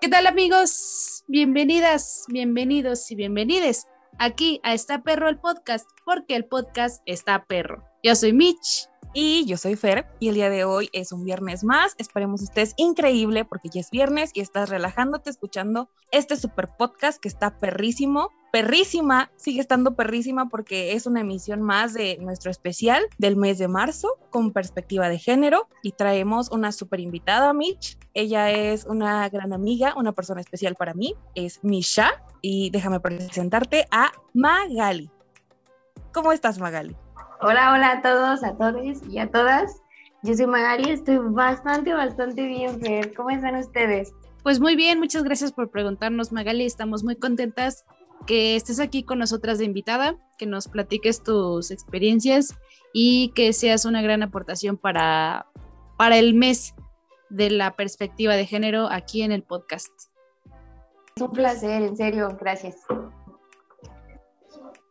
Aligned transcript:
¿Qué 0.00 0.08
tal 0.08 0.28
amigos? 0.28 1.24
Bienvenidas, 1.26 2.24
bienvenidos 2.28 3.10
y 3.10 3.16
bienvenides 3.16 3.88
aquí 4.16 4.60
a 4.62 4.72
Está 4.72 5.02
Perro 5.02 5.28
el 5.28 5.40
podcast, 5.40 5.88
porque 6.04 6.36
el 6.36 6.44
podcast 6.44 7.02
está 7.04 7.46
perro. 7.46 7.82
Yo 8.04 8.14
soy 8.14 8.32
Mitch. 8.32 8.88
Y 9.20 9.44
yo 9.46 9.56
soy 9.56 9.74
Fer 9.74 10.06
y 10.20 10.28
el 10.28 10.36
día 10.36 10.48
de 10.48 10.62
hoy 10.62 10.90
es 10.92 11.10
un 11.10 11.24
viernes 11.24 11.64
más. 11.64 11.96
Esperemos 11.98 12.40
estés 12.40 12.74
increíble 12.76 13.44
porque 13.44 13.68
ya 13.68 13.80
es 13.80 13.90
viernes 13.90 14.30
y 14.32 14.38
estás 14.38 14.70
relajándote 14.70 15.28
escuchando 15.28 15.90
este 16.12 16.36
super 16.36 16.68
podcast 16.78 17.20
que 17.20 17.26
está 17.26 17.58
perrísimo. 17.58 18.30
Perrísima, 18.52 19.32
sigue 19.34 19.60
estando 19.60 19.96
perrísima 19.96 20.48
porque 20.48 20.92
es 20.92 21.04
una 21.04 21.22
emisión 21.22 21.62
más 21.62 21.94
de 21.94 22.16
nuestro 22.20 22.52
especial 22.52 23.02
del 23.18 23.34
mes 23.34 23.58
de 23.58 23.66
marzo 23.66 24.20
con 24.30 24.52
perspectiva 24.52 25.08
de 25.08 25.18
género 25.18 25.66
y 25.82 25.90
traemos 25.90 26.52
una 26.52 26.70
super 26.70 27.00
invitada, 27.00 27.52
Mitch. 27.52 27.98
Ella 28.14 28.52
es 28.52 28.84
una 28.84 29.28
gran 29.30 29.52
amiga, 29.52 29.94
una 29.96 30.12
persona 30.12 30.40
especial 30.40 30.76
para 30.76 30.94
mí, 30.94 31.16
es 31.34 31.58
Misha 31.64 32.22
y 32.40 32.70
déjame 32.70 33.00
presentarte 33.00 33.88
a 33.90 34.12
Magali. 34.32 35.10
¿Cómo 36.12 36.30
estás, 36.30 36.60
Magali? 36.60 36.94
Hola, 37.40 37.72
hola 37.72 37.92
a 37.92 38.02
todos, 38.02 38.42
a 38.42 38.56
todos 38.56 39.06
y 39.08 39.18
a 39.18 39.30
todas. 39.30 39.80
Yo 40.24 40.34
soy 40.34 40.46
Magali, 40.48 40.90
estoy 40.90 41.18
bastante, 41.18 41.94
bastante 41.94 42.44
bien, 42.44 42.80
Fer. 42.80 43.14
¿Cómo 43.14 43.30
están 43.30 43.54
ustedes? 43.54 44.12
Pues 44.42 44.58
muy 44.58 44.74
bien, 44.74 44.98
muchas 44.98 45.22
gracias 45.22 45.52
por 45.52 45.70
preguntarnos, 45.70 46.32
Magali. 46.32 46.64
Estamos 46.64 47.04
muy 47.04 47.14
contentas 47.14 47.84
que 48.26 48.56
estés 48.56 48.80
aquí 48.80 49.04
con 49.04 49.20
nosotras 49.20 49.58
de 49.58 49.66
invitada, 49.66 50.16
que 50.36 50.46
nos 50.46 50.66
platiques 50.66 51.22
tus 51.22 51.70
experiencias 51.70 52.58
y 52.92 53.30
que 53.36 53.52
seas 53.52 53.84
una 53.84 54.02
gran 54.02 54.24
aportación 54.24 54.76
para, 54.76 55.46
para 55.96 56.18
el 56.18 56.34
mes 56.34 56.74
de 57.30 57.50
la 57.50 57.76
perspectiva 57.76 58.34
de 58.34 58.46
género 58.46 58.88
aquí 58.90 59.22
en 59.22 59.30
el 59.30 59.44
podcast. 59.44 59.92
Es 61.14 61.22
un 61.22 61.30
placer, 61.30 61.82
en 61.82 61.96
serio, 61.96 62.36
gracias. 62.40 62.78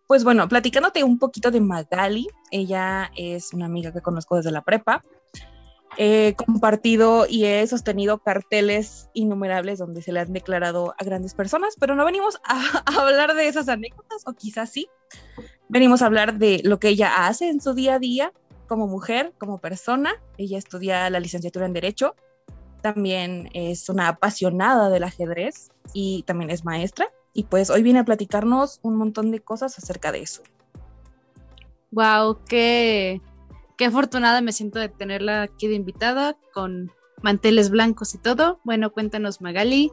Pues 0.07 0.23
bueno, 0.23 0.47
platicándote 0.47 1.03
un 1.03 1.19
poquito 1.19 1.51
de 1.51 1.59
Magali, 1.59 2.27
ella 2.49 3.11
es 3.17 3.53
una 3.53 3.65
amiga 3.65 3.91
que 3.91 4.01
conozco 4.01 4.37
desde 4.37 4.51
la 4.51 4.63
prepa. 4.63 5.03
He 5.97 6.33
compartido 6.37 7.25
y 7.27 7.43
he 7.43 7.67
sostenido 7.67 8.19
carteles 8.19 9.09
innumerables 9.13 9.79
donde 9.79 10.01
se 10.01 10.13
le 10.13 10.21
han 10.21 10.31
declarado 10.31 10.95
a 10.97 11.03
grandes 11.03 11.33
personas, 11.33 11.75
pero 11.77 11.95
no 11.95 12.05
venimos 12.05 12.39
a, 12.45 12.83
hablar 13.01 13.35
de 13.35 13.49
esas 13.49 13.67
anécdotas, 13.67 14.23
o 14.25 14.33
quizás 14.33 14.69
sí. 14.71 14.87
Venimos 15.67 16.01
a 16.01 16.05
hablar 16.05 16.37
de 16.37 16.61
lo 16.63 16.79
que 16.79 16.89
ella 16.89 17.27
hace 17.27 17.49
en 17.49 17.59
su 17.59 17.73
día 17.73 17.95
a 17.95 17.99
día 17.99 18.31
como 18.67 18.87
mujer, 18.87 19.33
como 19.37 19.57
persona. 19.57 20.13
Ella 20.37 20.57
estudia 20.57 21.09
la 21.09 21.19
licenciatura 21.19 21.65
en 21.65 21.73
Derecho, 21.73 22.15
también 22.81 23.49
es 23.53 23.89
una 23.89 24.07
apasionada 24.07 24.89
del 24.89 25.03
ajedrez 25.03 25.69
y 25.93 26.23
también 26.23 26.49
es 26.49 26.63
maestra 26.63 27.11
y 27.37 27.43
pues 27.43 27.69
hoy 27.69 27.83
viene 27.83 27.99
a 27.99 28.03
platicarnos 28.03 28.79
un 28.81 28.95
montón 28.95 29.29
de 29.29 29.39
cosas 29.39 29.77
acerca 29.77 30.11
de 30.11 30.21
eso. 30.23 30.41
Wow, 31.91 32.39
qué, 32.49 33.21
qué 33.77 33.85
afortunada 33.85 34.41
me 34.41 34.51
siento 34.51 34.79
de 34.79 34.89
tenerla 34.89 35.43
aquí 35.43 35.67
de 35.67 35.75
invitada 35.75 36.35
con 36.51 36.91
manteles 37.21 37.69
blancos 37.69 38.15
y 38.15 38.17
todo. 38.17 38.59
Bueno, 38.63 38.91
cuéntanos 38.91 39.39
Magali, 39.39 39.91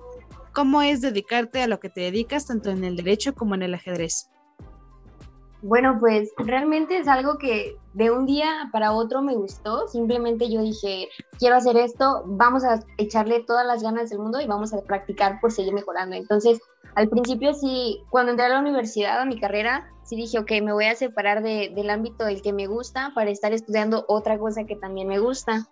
¿cómo 0.55 0.81
es 0.81 1.03
dedicarte 1.03 1.61
a 1.61 1.67
lo 1.67 1.81
que 1.81 1.91
te 1.91 2.01
dedicas 2.01 2.47
tanto 2.47 2.71
en 2.71 2.83
el 2.83 2.97
derecho 2.97 3.35
como 3.35 3.55
en 3.55 3.63
el 3.63 3.75
ajedrez? 3.75 4.31
Bueno, 5.61 5.99
pues 6.01 6.33
realmente 6.39 6.97
es 6.97 7.09
algo 7.09 7.37
que 7.37 7.77
de 7.93 8.11
un 8.11 8.25
día 8.25 8.71
para 8.73 8.93
otro 8.93 9.21
me 9.21 9.35
gustó. 9.35 9.87
Simplemente 9.89 10.51
yo 10.51 10.63
dije, 10.63 11.09
quiero 11.39 11.57
hacer 11.57 11.77
esto, 11.77 12.23
vamos 12.25 12.65
a 12.65 12.81
echarle 12.97 13.45
todas 13.47 13.67
las 13.67 13.83
ganas 13.83 14.09
del 14.09 14.21
mundo 14.21 14.41
y 14.41 14.47
vamos 14.47 14.73
a 14.73 14.81
practicar 14.81 15.41
por 15.43 15.53
seguir 15.53 15.75
mejorando. 15.75 16.17
Entonces, 16.17 16.61
al 16.95 17.09
principio 17.09 17.55
sí, 17.55 18.03
cuando 18.11 18.31
entré 18.31 18.47
a 18.47 18.51
la 18.51 18.61
universidad, 18.61 19.21
a 19.21 19.25
mi 19.25 19.39
carrera, 19.39 19.91
sí 20.05 20.17
dije, 20.17 20.39
ok, 20.39 20.51
me 20.63 20.73
voy 20.73 20.87
a 20.87 20.95
separar 20.95 21.43
del 21.43 21.91
ámbito 21.91 22.25
del 22.25 22.43
que 22.43 22.53
me 22.53 22.67
gusta 22.67 23.13
para 23.15 23.31
estar 23.31 23.53
estudiando 23.53 24.05
otra 24.09 24.39
cosa 24.39 24.65
que 24.65 24.77
también 24.77 25.09
me 25.09 25.19
gusta. 25.19 25.69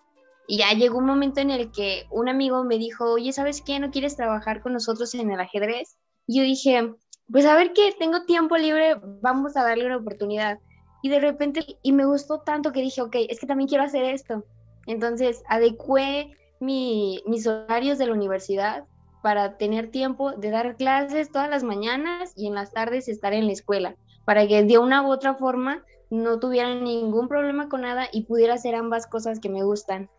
Y 0.49 0.59
ya 0.59 0.73
llegó 0.73 0.99
un 0.99 1.07
momento 1.07 1.41
en 1.41 1.51
el 1.51 1.71
que 1.71 2.07
un 2.11 2.29
amigo 2.29 2.65
me 2.65 2.79
dijo, 2.79 3.13
oye, 3.13 3.33
¿sabes 3.33 3.63
qué? 3.63 3.79
¿No 3.79 3.91
quieres 3.91 4.17
trabajar 4.17 4.63
con 4.63 4.73
nosotros 4.73 5.15
en 5.15 5.31
el 5.31 5.41
ajedrez? 5.41 5.97
Y 6.27 6.39
yo 6.39 6.43
dije, 6.43 6.95
pues 7.31 7.47
a 7.47 7.55
ver 7.55 7.73
que 7.73 7.95
tengo 7.99 8.25
tiempo 8.25 8.57
libre, 8.57 8.97
vamos 9.21 9.57
a 9.57 9.63
darle 9.63 9.87
una 9.87 9.99
oportunidad. 9.99 10.59
Y 11.03 11.09
de 11.09 11.21
repente, 11.21 11.79
y 11.83 11.93
me 11.93 12.05
gustó 12.05 12.41
tanto 12.41 12.73
que 12.73 12.81
dije, 12.81 13.03
ok, 13.03 13.17
es 13.29 13.39
que 13.39 13.47
también 13.47 13.69
quiero 13.69 13.85
hacer 13.85 14.05
esto. 14.05 14.45
Entonces, 14.87 15.43
adecué 15.49 16.37
mi, 16.61 17.23
mis 17.27 17.47
horarios 17.47 17.99
de 17.99 18.07
la 18.07 18.13
universidad 18.13 18.85
para 19.23 19.57
tener 19.57 19.91
tiempo 19.91 20.33
de 20.33 20.51
dar 20.51 20.77
clases 20.77 21.31
todas 21.31 21.49
las 21.49 21.63
mañanas 21.63 22.33
y 22.37 22.49
en 22.49 22.55
las 22.55 22.73
tardes 22.73 23.09
estar 23.09 23.33
en 23.33 23.47
la 23.47 23.53
escuela, 23.53 23.97
para 24.25 24.47
que 24.47 24.65
de 24.65 24.79
una 24.79 25.03
u 25.03 25.11
otra 25.11 25.35
forma 25.35 25.85
no 26.11 26.39
tuviera 26.39 26.75
ningún 26.75 27.29
problema 27.29 27.69
con 27.69 27.83
nada 27.83 28.09
y 28.13 28.25
pudiera 28.25 28.55
hacer 28.55 28.75
ambas 28.75 29.07
cosas 29.07 29.41
que 29.41 29.49
me 29.49 29.63
gustan. 29.63 30.11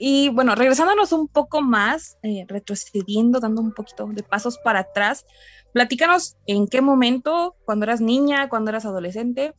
Y 0.00 0.28
bueno, 0.28 0.54
regresándonos 0.54 1.12
un 1.12 1.26
poco 1.26 1.60
más, 1.60 2.18
eh, 2.22 2.44
retrocediendo, 2.46 3.40
dando 3.40 3.60
un 3.60 3.72
poquito 3.72 4.06
de 4.06 4.22
pasos 4.22 4.56
para 4.58 4.80
atrás, 4.80 5.26
Platícanos 5.72 6.36
en 6.46 6.66
qué 6.66 6.80
momento, 6.80 7.56
cuando 7.64 7.84
eras 7.84 8.00
niña, 8.00 8.48
cuando 8.48 8.70
eras 8.70 8.86
adolescente, 8.86 9.54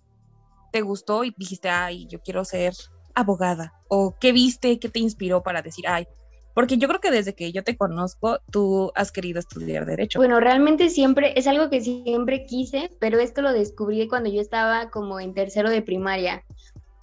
te 0.72 0.81
gustó 0.81 1.23
y 1.23 1.34
dijiste, 1.38 1.69
ay, 1.69 2.07
yo 2.07 2.19
quiero 2.22 2.44
ser 2.45 2.73
abogada. 3.13 3.73
O 3.88 4.16
qué 4.19 4.31
viste, 4.31 4.79
qué 4.79 4.89
te 4.89 5.00
inspiró 5.00 5.44
para 5.44 5.62
decir, 5.62 5.88
ay, 5.88 6.07
porque 6.54 6.78
yo 6.78 6.88
creo 6.88 7.00
que 7.00 7.12
desde 7.12 7.34
que 7.36 7.52
yo 7.52 7.64
te 7.64 7.78
conozco, 7.78 8.40
tú 8.52 8.92
has 8.96 9.12
querido 9.12 9.40
estudiar 9.40 9.86
derecho. 9.86 10.20
Bueno, 10.20 10.40
realmente 10.40 10.90
siempre 10.90 11.34
es 11.36 11.48
algo 11.48 11.70
que 11.70 11.82
siempre 11.82 12.46
quise, 12.46 12.92
pero 13.00 13.20
esto 13.20 13.42
lo 13.42 13.54
descubrí 13.54 14.08
cuando 14.08 14.30
yo 14.30 14.42
estaba 14.42 14.90
como 14.90 15.20
en 15.20 15.34
tercero 15.34 15.70
de 15.70 15.82
primaria, 15.82 16.44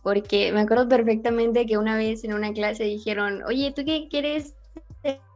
porque 0.03 0.53
me 0.53 0.61
acuerdo 0.61 0.89
perfectamente 0.89 1.67
que 1.67 1.79
una 1.79 1.97
vez 1.97 2.25
en 2.25 2.35
una 2.35 2.53
clase 2.53 2.85
dijeron, 2.85 3.43
oye, 3.45 3.73
¿tú 3.75 3.85
qué 3.85 4.09
quieres 4.09 4.55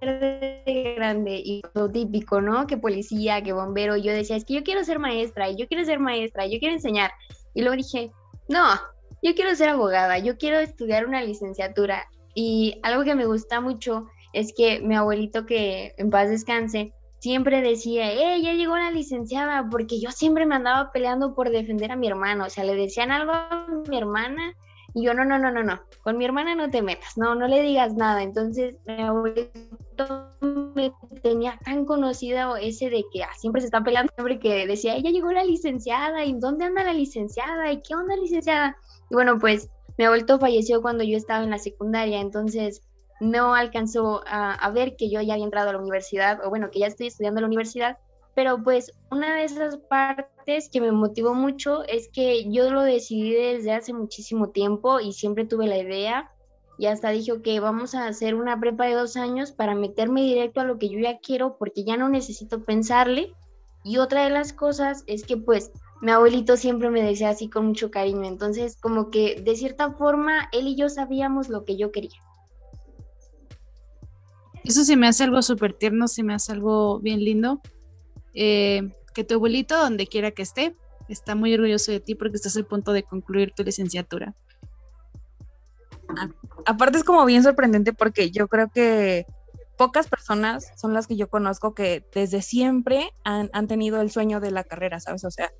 de 0.00 0.94
grande 0.96 1.40
y 1.44 1.62
lo 1.74 1.90
típico, 1.90 2.40
¿no? 2.40 2.66
Que 2.66 2.76
policía, 2.76 3.42
que 3.42 3.52
bombero. 3.52 3.96
Y 3.96 4.02
yo 4.02 4.12
decía, 4.12 4.36
es 4.36 4.44
que 4.44 4.54
yo 4.54 4.62
quiero 4.62 4.84
ser 4.84 4.98
maestra, 4.98 5.48
y 5.48 5.56
yo 5.56 5.68
quiero 5.68 5.84
ser 5.84 5.98
maestra, 6.00 6.46
y 6.46 6.52
yo 6.52 6.58
quiero 6.58 6.74
enseñar. 6.74 7.10
Y 7.54 7.62
luego 7.62 7.76
dije, 7.76 8.10
no, 8.48 8.74
yo 9.22 9.34
quiero 9.34 9.54
ser 9.54 9.68
abogada, 9.68 10.18
yo 10.18 10.36
quiero 10.38 10.58
estudiar 10.58 11.06
una 11.06 11.22
licenciatura. 11.22 12.08
Y 12.34 12.78
algo 12.82 13.04
que 13.04 13.14
me 13.14 13.26
gusta 13.26 13.60
mucho 13.60 14.06
es 14.32 14.52
que 14.56 14.80
mi 14.80 14.94
abuelito, 14.94 15.46
que 15.46 15.94
en 15.96 16.10
paz 16.10 16.28
descanse, 16.28 16.92
siempre 17.18 17.60
decía, 17.60 18.12
eh, 18.12 18.40
ya 18.42 18.52
llegó 18.54 18.76
la 18.76 18.90
licenciada, 18.90 19.68
porque 19.70 20.00
yo 20.00 20.10
siempre 20.10 20.46
me 20.46 20.54
andaba 20.54 20.92
peleando 20.92 21.34
por 21.34 21.50
defender 21.50 21.92
a 21.92 21.96
mi 21.96 22.08
hermano. 22.08 22.46
O 22.46 22.50
sea, 22.50 22.64
le 22.64 22.74
decían 22.74 23.10
algo 23.10 23.32
a 23.32 23.66
mi 23.88 23.98
hermana 23.98 24.54
y 24.94 25.04
yo, 25.04 25.14
no, 25.14 25.24
no, 25.24 25.38
no, 25.38 25.50
no, 25.52 25.62
no, 25.62 25.80
con 26.02 26.16
mi 26.18 26.24
hermana 26.24 26.54
no 26.54 26.70
te 26.70 26.82
metas, 26.82 27.16
no, 27.16 27.34
no 27.34 27.46
le 27.46 27.62
digas 27.62 27.94
nada. 27.94 28.22
Entonces, 28.22 28.76
mi 28.86 29.00
abuelito 29.00 29.50
me 30.74 30.92
tenía 31.22 31.58
tan 31.64 31.84
conocido 31.84 32.56
ese 32.56 32.90
de 32.90 33.04
que 33.12 33.22
ah, 33.22 33.30
siempre 33.36 33.60
se 33.60 33.66
está 33.66 33.82
peleando, 33.82 34.12
siempre 34.14 34.40
que 34.40 34.66
decía, 34.66 34.96
ella 34.96 35.10
llegó 35.10 35.30
la 35.32 35.44
licenciada, 35.44 36.24
¿y 36.24 36.32
dónde 36.32 36.64
anda 36.64 36.82
la 36.82 36.92
licenciada? 36.92 37.70
¿Y 37.70 37.82
qué 37.82 37.94
onda 37.94 38.16
licenciada? 38.16 38.76
Y 39.10 39.14
bueno, 39.14 39.38
pues 39.38 39.68
mi 39.98 40.04
abuelito 40.04 40.38
falleció 40.38 40.82
cuando 40.82 41.04
yo 41.04 41.16
estaba 41.16 41.44
en 41.44 41.50
la 41.50 41.58
secundaria, 41.58 42.20
entonces 42.20 42.82
no 43.20 43.54
alcanzó 43.54 44.22
a, 44.26 44.54
a 44.54 44.70
ver 44.70 44.96
que 44.96 45.10
yo 45.10 45.20
ya 45.20 45.34
había 45.34 45.44
entrado 45.44 45.70
a 45.70 45.72
la 45.72 45.78
universidad, 45.78 46.44
o 46.44 46.48
bueno, 46.48 46.70
que 46.70 46.80
ya 46.80 46.86
estoy 46.86 47.08
estudiando 47.08 47.38
en 47.38 47.42
la 47.42 47.48
universidad, 47.48 47.98
pero 48.34 48.62
pues 48.62 48.92
una 49.10 49.36
de 49.36 49.44
esas 49.44 49.76
partes 49.76 50.68
que 50.70 50.80
me 50.80 50.92
motivó 50.92 51.34
mucho 51.34 51.84
es 51.84 52.08
que 52.08 52.50
yo 52.50 52.70
lo 52.70 52.82
decidí 52.82 53.34
desde 53.34 53.72
hace 53.72 53.92
muchísimo 53.92 54.48
tiempo 54.50 55.00
y 55.00 55.12
siempre 55.12 55.44
tuve 55.44 55.66
la 55.66 55.78
idea 55.78 56.30
y 56.80 56.86
hasta 56.86 57.10
dije, 57.10 57.42
que 57.42 57.60
vamos 57.60 57.94
a 57.94 58.06
hacer 58.06 58.34
una 58.34 58.58
prepa 58.58 58.86
de 58.86 58.94
dos 58.94 59.18
años 59.18 59.52
para 59.52 59.74
meterme 59.74 60.22
directo 60.22 60.62
a 60.62 60.64
lo 60.64 60.78
que 60.78 60.88
yo 60.88 60.98
ya 60.98 61.18
quiero 61.18 61.58
porque 61.58 61.84
ya 61.84 61.98
no 61.98 62.08
necesito 62.08 62.64
pensarle. 62.64 63.34
Y 63.84 63.98
otra 63.98 64.24
de 64.24 64.30
las 64.30 64.54
cosas 64.54 65.04
es 65.06 65.24
que 65.24 65.36
pues 65.36 65.72
mi 66.00 66.10
abuelito 66.10 66.56
siempre 66.56 66.90
me 66.90 67.02
decía 67.02 67.30
así 67.30 67.48
con 67.48 67.66
mucho 67.66 67.90
cariño, 67.90 68.24
entonces 68.24 68.76
como 68.80 69.10
que 69.10 69.40
de 69.42 69.54
cierta 69.56 69.92
forma 69.92 70.48
él 70.52 70.68
y 70.68 70.76
yo 70.76 70.88
sabíamos 70.88 71.48
lo 71.48 71.64
que 71.64 71.76
yo 71.76 71.92
quería. 71.92 72.22
Eso 74.64 74.84
se 74.84 74.96
me 74.96 75.08
hace 75.08 75.24
algo 75.24 75.42
súper 75.42 75.72
tierno, 75.74 76.08
se 76.08 76.22
me 76.22 76.34
hace 76.34 76.52
algo 76.52 77.00
bien 77.00 77.20
lindo 77.20 77.60
eh, 78.34 78.92
que 79.14 79.24
tu 79.24 79.34
abuelito, 79.34 79.76
donde 79.76 80.06
quiera 80.06 80.30
que 80.30 80.42
esté, 80.42 80.76
está 81.08 81.34
muy 81.34 81.52
orgulloso 81.54 81.92
de 81.92 82.00
ti 82.00 82.14
porque 82.14 82.36
estás 82.36 82.56
al 82.56 82.66
punto 82.66 82.92
de 82.92 83.02
concluir 83.02 83.52
tu 83.54 83.62
licenciatura. 83.62 84.34
aparte 86.66 86.98
es 86.98 87.04
como 87.04 87.24
bien 87.24 87.42
sorprendente 87.42 87.92
porque 87.92 88.30
yo 88.30 88.48
creo 88.48 88.68
que 88.68 89.26
pocas 89.76 90.08
personas 90.08 90.72
son 90.76 90.92
las 90.92 91.06
que 91.06 91.16
yo 91.16 91.28
conozco 91.28 91.74
que 91.74 92.04
desde 92.14 92.42
siempre 92.42 93.12
han, 93.24 93.48
han, 93.52 93.66
tenido 93.66 94.00
el 94.00 94.10
sueño 94.10 94.38
de 94.40 94.50
la 94.50 94.62
carrera, 94.62 95.00
¿sabes? 95.00 95.24
O 95.24 95.30
sea, 95.30 95.50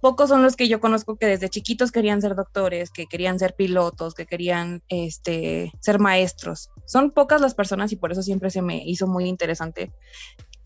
pocos 0.00 0.28
son 0.28 0.42
los 0.42 0.56
que 0.56 0.68
yo 0.68 0.80
conozco 0.80 1.16
que 1.16 1.26
desde 1.26 1.48
chiquitos 1.48 1.92
querían 1.92 2.20
ser 2.20 2.34
doctores, 2.34 2.90
que 2.90 3.06
querían 3.06 3.38
ser 3.38 3.54
pilotos, 3.54 4.14
que 4.14 4.26
querían 4.26 4.82
este, 4.88 5.72
ser 5.80 5.98
maestros. 5.98 6.70
Son 6.86 7.10
pocas 7.10 7.40
las 7.40 7.54
personas 7.54 7.92
y 7.92 7.96
por 7.96 8.12
eso 8.12 8.22
siempre 8.22 8.50
se 8.50 8.62
me 8.62 8.82
hizo 8.84 9.06
muy 9.06 9.26
interesante 9.26 9.92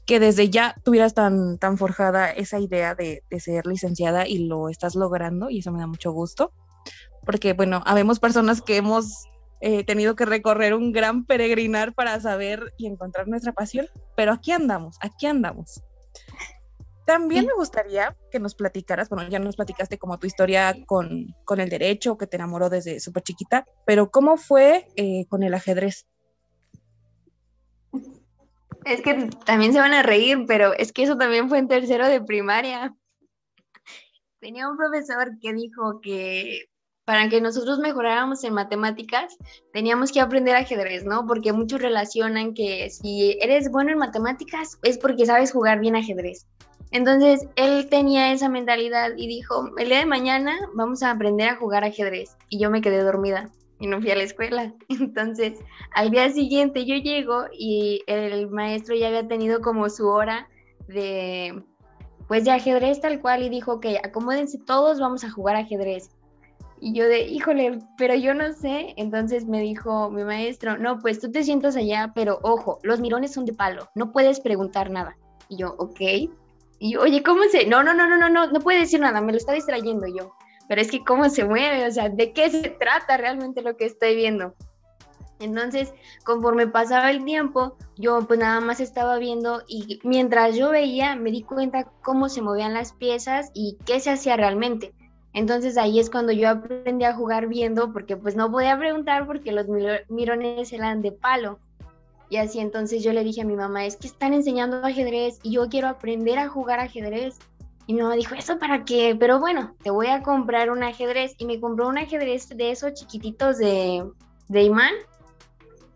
que 0.07 0.19
desde 0.21 0.51
ya 0.51 0.75
tuvieras 0.83 1.15
tan, 1.15 1.59
tan 1.59 1.79
forjada 1.79 2.31
esa 2.31 2.59
idea 2.59 2.95
de, 2.95 3.23
ser 3.39 3.67
licenciada 3.67 4.27
y 4.27 4.39
lo 4.39 4.69
estás 4.69 4.95
logrando 4.95 5.49
y 5.49 5.61
eso 5.61 5.73
me 5.73 5.81
da 5.81 5.87
mucho 5.87 6.13
gusto. 6.13 6.53
Porque, 7.25 7.53
bueno, 7.53 7.83
habemos 7.87 8.19
personas 8.19 8.63
que 8.63 8.77
hemos 8.77 9.27
eh, 9.61 9.85
tenido 9.85 10.17
que 10.17 10.25
recorrer 10.25 10.75
un 10.75 10.91
gran 10.91 11.25
peregrinar 11.25 11.95
para 11.95 12.19
saber 12.21 12.73
y 12.77 12.87
encontrar 12.87 13.29
nuestra 13.29 13.53
pasión, 13.53 13.87
pero 14.17 14.33
aquí 14.33 14.51
andamos, 14.51 14.97
aquí 15.01 15.27
andamos. 15.27 15.83
También 17.05 17.47
me 17.47 17.55
gustaría 17.55 18.17
que 18.31 18.39
nos 18.39 18.55
platicaras, 18.55 19.09
bueno, 19.09 19.29
ya 19.29 19.39
nos 19.39 19.57
platicaste 19.57 19.99
como 19.99 20.19
tu 20.19 20.27
historia 20.27 20.75
con, 20.87 21.35
con 21.45 21.61
el 21.61 21.69
derecho, 21.69 22.17
que 22.17 22.27
te 22.27 22.37
enamoró 22.37 22.71
desde 22.71 23.01
súper 23.01 23.25
chiquita, 23.25 23.67
pero 23.85 24.11
¿cómo 24.11 24.37
fue 24.37 24.87
eh, 24.97 25.27
con 25.29 25.43
el 25.43 25.55
ajedrez? 25.55 26.07
Es 28.85 29.01
que 29.01 29.31
también 29.45 29.73
se 29.73 29.81
van 29.81 29.95
a 29.95 30.03
reír, 30.03 30.45
pero 30.47 30.73
es 30.75 30.93
que 30.93 31.03
eso 31.03 31.17
también 31.17 31.49
fue 31.49 31.59
en 31.59 31.69
tercero 31.69 32.07
de 32.07 32.21
primaria. 32.21 32.95
Tenía 34.41 34.69
un 34.69 34.77
profesor 34.77 35.39
que 35.41 35.53
dijo 35.53 36.01
que 36.01 36.67
para 37.05 37.29
que 37.29 37.41
nosotros 37.41 37.79
mejoráramos 37.79 38.45
en 38.45 38.55
matemáticas, 38.55 39.37
teníamos 39.73 40.13
que 40.13 40.21
aprender 40.21 40.55
ajedrez, 40.55 41.05
¿no? 41.05 41.27
Porque 41.27 41.53
muchos 41.53 41.83
relacionan 41.83 42.55
que 42.55 42.91
si 42.91 43.39
eres 43.41 43.71
bueno 43.71 43.91
en 43.91 43.99
matemáticas 43.99 44.79
es 44.83 44.99
porque 44.99 45.27
sabes 45.27 45.53
jugar 45.53 45.81
bien 45.81 45.97
ajedrez. 45.97 46.47
Entonces, 46.93 47.49
él 47.57 47.89
tenía 47.89 48.33
esa 48.33 48.51
mentalidad 48.51 49.13
y 49.17 49.27
dijo, 49.27 49.71
el 49.79 49.89
día 49.89 50.01
de 50.01 50.07
mañana 50.07 50.55
vamos 50.75 51.03
a 51.03 51.11
aprender 51.11 51.49
a 51.49 51.57
jugar 51.57 51.85
ajedrez. 51.85 52.37
Y 52.51 52.61
yo 52.61 52.71
me 52.71 52.83
quedé 52.83 53.03
dormida 53.03 53.51
y 53.81 53.87
no 53.87 54.01
fui 54.01 54.11
a 54.11 54.17
la 54.17 54.23
escuela. 54.23 54.75
Entonces, 54.89 55.59
al 55.95 56.11
día 56.11 56.31
siguiente 56.31 56.85
yo 56.85 56.95
llego 56.97 57.47
y 57.53 58.03
el 58.07 58.49
maestro 58.51 58.95
ya 58.95 59.09
había 59.09 59.27
tenido 59.27 59.63
como 59.63 59.89
su 59.89 60.07
hora 60.07 60.49
de, 60.87 61.65
pues, 62.29 62.45
de 62.45 62.51
ajedrez 62.51 63.01
tal 63.01 63.21
cual 63.23 63.43
y 63.43 63.49
dijo 63.49 63.81
que 63.81 63.99
acomódense 63.99 64.59
todos, 64.59 65.01
vamos 65.01 65.25
a 65.25 65.31
jugar 65.31 65.57
ajedrez. 65.57 66.11
Y 66.79 66.93
yo 66.95 67.07
de, 67.07 67.23
híjole, 67.23 67.79
pero 67.97 68.15
yo 68.15 68.35
no 68.35 68.53
sé. 68.53 68.93
Entonces 68.99 69.47
me 69.47 69.61
dijo 69.61 70.11
mi 70.11 70.25
maestro, 70.25 70.77
no, 70.77 70.99
pues 70.99 71.21
tú 71.21 71.33
te 71.33 71.43
sientas 71.43 71.75
allá, 71.75 72.13
pero 72.15 72.39
ojo, 72.43 72.81
los 72.83 73.01
mirones 73.01 73.33
son 73.33 73.47
de 73.47 73.55
palo, 73.55 73.89
no 73.95 74.13
puedes 74.13 74.41
preguntar 74.41 74.91
nada. 74.91 75.17
Y 75.49 75.57
yo, 75.57 75.75
ok. 75.79 76.29
Y 76.83 76.97
oye, 76.97 77.23
¿cómo 77.23 77.45
se? 77.45 77.65
No, 77.65 77.85
no, 77.85 77.95
no, 77.95 78.09
no, 78.09 78.17
no, 78.17 78.29
no, 78.29 78.51
no 78.51 78.61
puede 78.61 78.81
decir 78.81 78.99
nada, 78.99 79.21
me 79.21 79.31
lo 79.31 79.39
está 79.39 79.53
distrayendo 79.53 80.09
yo. 80.09 80.35
Pero 80.67 80.81
es 80.81 80.91
que 80.91 81.05
cómo 81.05 81.29
se 81.31 81.45
mueve, 81.45 81.87
o 81.87 81.91
sea, 81.93 82.09
¿de 82.09 82.33
qué 82.33 82.51
se 82.51 82.71
trata 82.71 83.17
realmente 83.17 83.63
lo 83.63 83.77
que 83.77 83.85
estoy 83.85 84.17
viendo? 84.17 84.57
Entonces, 85.39 85.95
conforme 86.25 86.67
pasaba 86.67 87.13
el 87.13 87.25
tiempo, 87.25 87.77
yo 87.97 88.27
pues 88.27 88.41
nada 88.41 88.59
más 88.59 88.81
estaba 88.81 89.19
viendo 89.19 89.63
y 89.69 90.01
mientras 90.03 90.57
yo 90.57 90.71
veía, 90.71 91.15
me 91.15 91.31
di 91.31 91.45
cuenta 91.45 91.85
cómo 92.03 92.29
se 92.29 92.43
movían 92.43 92.75
las 92.75 92.93
piezas 92.95 93.53
y 93.55 93.79
qué 93.87 94.01
se 94.01 94.11
hacía 94.11 94.37
realmente. 94.37 94.93
Entonces 95.35 95.77
ahí 95.77 96.01
es 96.01 96.11
cuando 96.11 96.33
yo 96.33 96.49
aprendí 96.49 97.05
a 97.05 97.15
jugar 97.15 97.47
viendo, 97.47 97.93
porque 97.93 98.17
pues 98.17 98.35
no 98.35 98.51
podía 98.51 98.77
preguntar 98.77 99.29
porque 99.29 99.53
los 99.53 99.67
mirones 100.09 100.73
eran 100.73 101.01
de 101.01 101.13
palo. 101.13 101.61
Y 102.33 102.39
así 102.39 102.61
entonces 102.61 103.05
yo 103.05 103.13
le 103.13 103.25
dije 103.25 103.43
a 103.43 103.45
mi 103.45 103.57
mamá, 103.57 103.85
es 103.85 103.97
que 103.97 104.07
están 104.07 104.33
enseñando 104.33 104.79
ajedrez 104.79 105.39
y 105.43 105.51
yo 105.51 105.69
quiero 105.69 105.89
aprender 105.89 106.39
a 106.39 106.49
jugar 106.49 106.81
ajedrez. 106.81 107.39
Y 107.87 107.93
mi 107.93 108.01
mamá 108.01 108.17
dijo, 108.17 108.35
¿eso 108.35 108.59
para 108.59 108.87
qué? 108.87 109.15
Pero 109.21 109.39
bueno, 109.39 109.77
te 109.83 109.91
voy 109.91 110.07
a 110.07 110.23
comprar 110.23 110.71
un 110.71 110.83
ajedrez. 110.83 111.35
Y 111.37 111.45
me 111.45 111.61
compró 111.61 111.89
un 111.89 111.99
ajedrez 111.99 112.49
de 112.49 112.71
esos 112.71 112.95
chiquititos 112.95 113.59
de, 113.59 114.11
de 114.49 114.63
imán. 114.63 114.95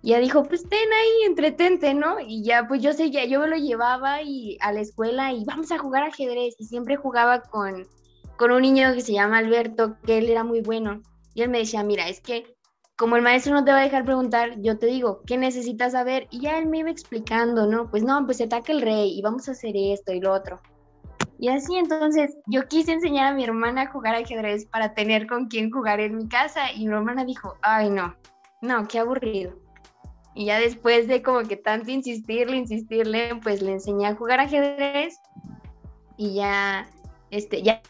Y 0.03 0.11
ya 0.11 0.19
dijo, 0.19 0.43
pues 0.43 0.69
ten 0.69 0.93
ahí, 0.93 1.25
entretente, 1.25 1.95
¿no? 1.95 2.21
Y 2.21 2.43
ya, 2.45 2.69
pues 2.69 2.83
yo 2.83 2.93
sé, 2.93 3.11
ya 3.11 3.25
yo 3.25 3.41
me 3.41 3.49
lo 3.49 3.57
llevaba 3.57 4.21
y 4.21 4.59
a 4.61 4.73
la 4.73 4.83
escuela 4.83 5.33
y 5.33 5.43
vamos 5.47 5.73
a 5.73 5.79
jugar 5.79 6.03
ajedrez. 6.03 6.55
Y 6.59 6.67
siempre 6.67 6.97
jugaba 6.97 7.41
con, 7.41 7.89
con 8.37 8.53
un 8.53 8.61
niño 8.61 8.93
que 8.93 9.01
se 9.01 9.15
llama 9.15 9.39
Alberto, 9.39 9.97
que 10.05 10.19
él 10.19 10.29
era 10.29 10.45
muy 10.45 10.61
bueno. 10.61 11.01
Y 11.33 11.41
él 11.41 11.49
me 11.49 11.61
decía, 11.61 11.83
mira, 11.83 12.11
es 12.11 12.21
que 12.21 12.56
como 12.97 13.17
el 13.17 13.23
maestro 13.23 13.53
no 13.53 13.65
te 13.65 13.73
va 13.73 13.81
a 13.81 13.83
dejar 13.83 14.05
preguntar, 14.05 14.61
yo 14.61 14.79
te 14.79 14.87
digo, 14.87 15.21
¿qué 15.27 15.37
necesitas 15.37 15.93
saber? 15.93 16.27
Y 16.31 16.41
ya 16.41 16.59
él 16.59 16.67
me 16.67 16.79
iba 16.79 16.91
explicando, 16.91 17.67
¿no? 17.67 17.91
Pues 17.91 18.03
no, 18.03 18.25
pues 18.25 18.39
se 18.39 18.45
ataca 18.45 18.73
el 18.73 18.81
rey 18.81 19.19
y 19.19 19.23
vamos 19.23 19.49
a 19.49 19.53
hacer 19.53 19.75
esto 19.77 20.13
y 20.13 20.21
lo 20.21 20.33
otro. 20.33 20.61
Y 21.39 21.49
así 21.49 21.77
entonces 21.77 22.35
yo 22.47 22.67
quise 22.67 22.93
enseñar 22.93 23.33
a 23.33 23.35
mi 23.35 23.45
hermana 23.45 23.83
a 23.83 23.93
jugar 23.93 24.15
ajedrez 24.15 24.65
para 24.67 24.95
tener 24.95 25.27
con 25.27 25.49
quién 25.49 25.71
jugar 25.71 26.01
en 26.01 26.17
mi 26.17 26.29
casa 26.29 26.73
y 26.73 26.87
mi 26.87 26.95
hermana 26.95 27.27
dijo, 27.27 27.57
ay 27.61 27.91
no, 27.91 28.17
no, 28.63 28.89
qué 28.89 28.99
aburrido. 28.99 29.55
Y 30.35 30.47
ya 30.47 30.59
después 30.59 31.07
de 31.07 31.23
como 31.23 31.41
que 31.43 31.57
tanto 31.57 31.91
insistirle, 31.91 32.57
insistirle, 32.57 33.39
pues 33.43 33.61
le 33.61 33.73
enseñé 33.73 34.07
a 34.07 34.15
jugar 34.15 34.41
ajedrez 34.41 35.19
y 36.17 36.35
ya, 36.35 36.89
este, 37.31 37.63
ya 37.63 37.83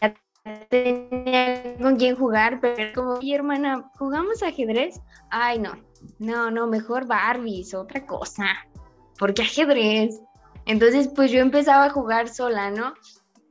tenía 0.69 1.77
con 1.77 1.97
quién 1.97 2.15
jugar, 2.15 2.59
pero 2.61 2.93
como, 2.93 3.19
mi 3.19 3.33
hermana, 3.33 3.89
¿jugamos 3.97 4.43
ajedrez? 4.43 5.01
Ay, 5.29 5.59
no, 5.59 5.71
no, 6.19 6.51
no, 6.51 6.67
mejor 6.67 7.07
Barbies, 7.07 7.73
otra 7.73 8.05
cosa, 8.05 8.45
porque 9.17 9.43
ajedrez. 9.43 10.19
Entonces, 10.65 11.07
pues 11.07 11.31
yo 11.31 11.39
empezaba 11.39 11.85
a 11.85 11.89
jugar 11.89 12.27
sola, 12.29 12.71
¿no? 12.71 12.93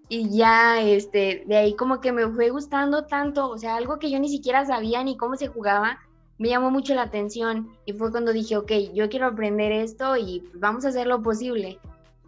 Y 0.08 0.36
ya, 0.36 0.80
este, 0.80 1.44
de 1.46 1.56
ahí 1.56 1.74
como 1.74 2.00
que 2.00 2.12
me 2.12 2.28
fue 2.28 2.50
gustando 2.50 3.06
tanto, 3.06 3.48
o 3.48 3.58
sea, 3.58 3.76
algo 3.76 3.98
que 3.98 4.10
yo 4.10 4.20
ni 4.20 4.28
siquiera 4.28 4.64
sabía 4.64 5.02
ni 5.02 5.16
cómo 5.16 5.36
se 5.36 5.48
jugaba, 5.48 5.98
me 6.38 6.48
llamó 6.48 6.70
mucho 6.70 6.94
la 6.94 7.02
atención 7.02 7.76
y 7.86 7.92
fue 7.94 8.10
cuando 8.10 8.32
dije, 8.32 8.56
ok, 8.56 8.70
yo 8.94 9.08
quiero 9.08 9.26
aprender 9.26 9.72
esto 9.72 10.16
y 10.16 10.44
vamos 10.54 10.84
a 10.84 10.88
hacer 10.88 11.06
lo 11.06 11.22
posible. 11.22 11.78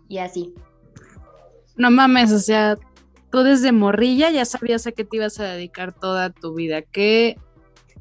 Y 0.09 0.19
así. 0.19 0.55
No 1.77 1.91
mames, 1.91 2.33
o 2.33 2.39
sea, 2.39 2.77
tú 3.31 3.43
desde 3.43 3.73
morrilla 3.73 4.31
ya 4.31 4.45
sabías 4.45 4.87
a 4.87 4.93
qué 4.93 5.05
te 5.05 5.17
ibas 5.17 5.39
a 5.41 5.45
dedicar 5.45 5.93
toda 5.93 6.31
tu 6.31 6.55
vida. 6.55 6.83
Qué 6.83 7.37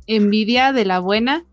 envidia 0.05 0.73
de 0.73 0.85
la 0.85 0.99
buena 0.99 1.45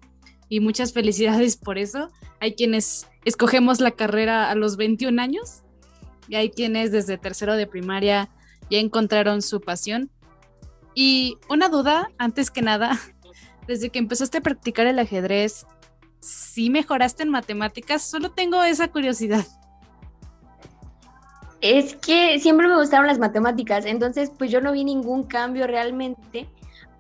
y 0.49 0.61
muchas 0.61 0.93
felicidades 0.93 1.57
por 1.57 1.79
eso. 1.79 2.11
Hay 2.41 2.55
quienes 2.55 3.09
escogemos 3.25 3.81
la 3.81 3.91
carrera 3.93 4.51
a 4.51 4.55
los 4.55 4.77
21 4.77 5.21
años 5.21 5.63
y 6.29 6.37
hay 6.37 6.51
quienes 6.51 6.93
desde 6.93 7.19
tercero 7.19 7.57
de 7.57 7.67
primaria 7.67 8.31
ya 8.71 8.79
encontraron 8.79 9.43
su 9.43 9.61
pasión. 9.61 10.11
Y 10.95 11.39
una 11.49 11.69
duda, 11.69 12.11
antes 12.19 12.51
que 12.51 12.63
nada, 12.63 12.99
desde 13.67 13.91
que 13.91 13.99
empezaste 13.99 14.39
a 14.39 14.43
practicar 14.43 14.87
el 14.87 14.99
ajedrez, 14.99 15.67
¿sí 16.21 16.71
mejoraste 16.71 17.25
en 17.25 17.31
matemáticas? 17.31 18.03
Solo 18.03 18.31
tengo 18.31 18.63
esa 18.63 18.89
curiosidad. 18.89 19.45
Es 21.65 21.97
que 21.97 22.39
siempre 22.41 22.69
me 22.69 22.77
gustaron 22.77 23.07
las 23.07 23.19
matemáticas, 23.19 23.87
entonces 23.87 24.31
pues 24.37 24.51
yo 24.51 24.61
no 24.61 24.73
vi 24.73 24.85
ningún 24.85 25.23
cambio 25.23 25.67
realmente, 25.67 26.47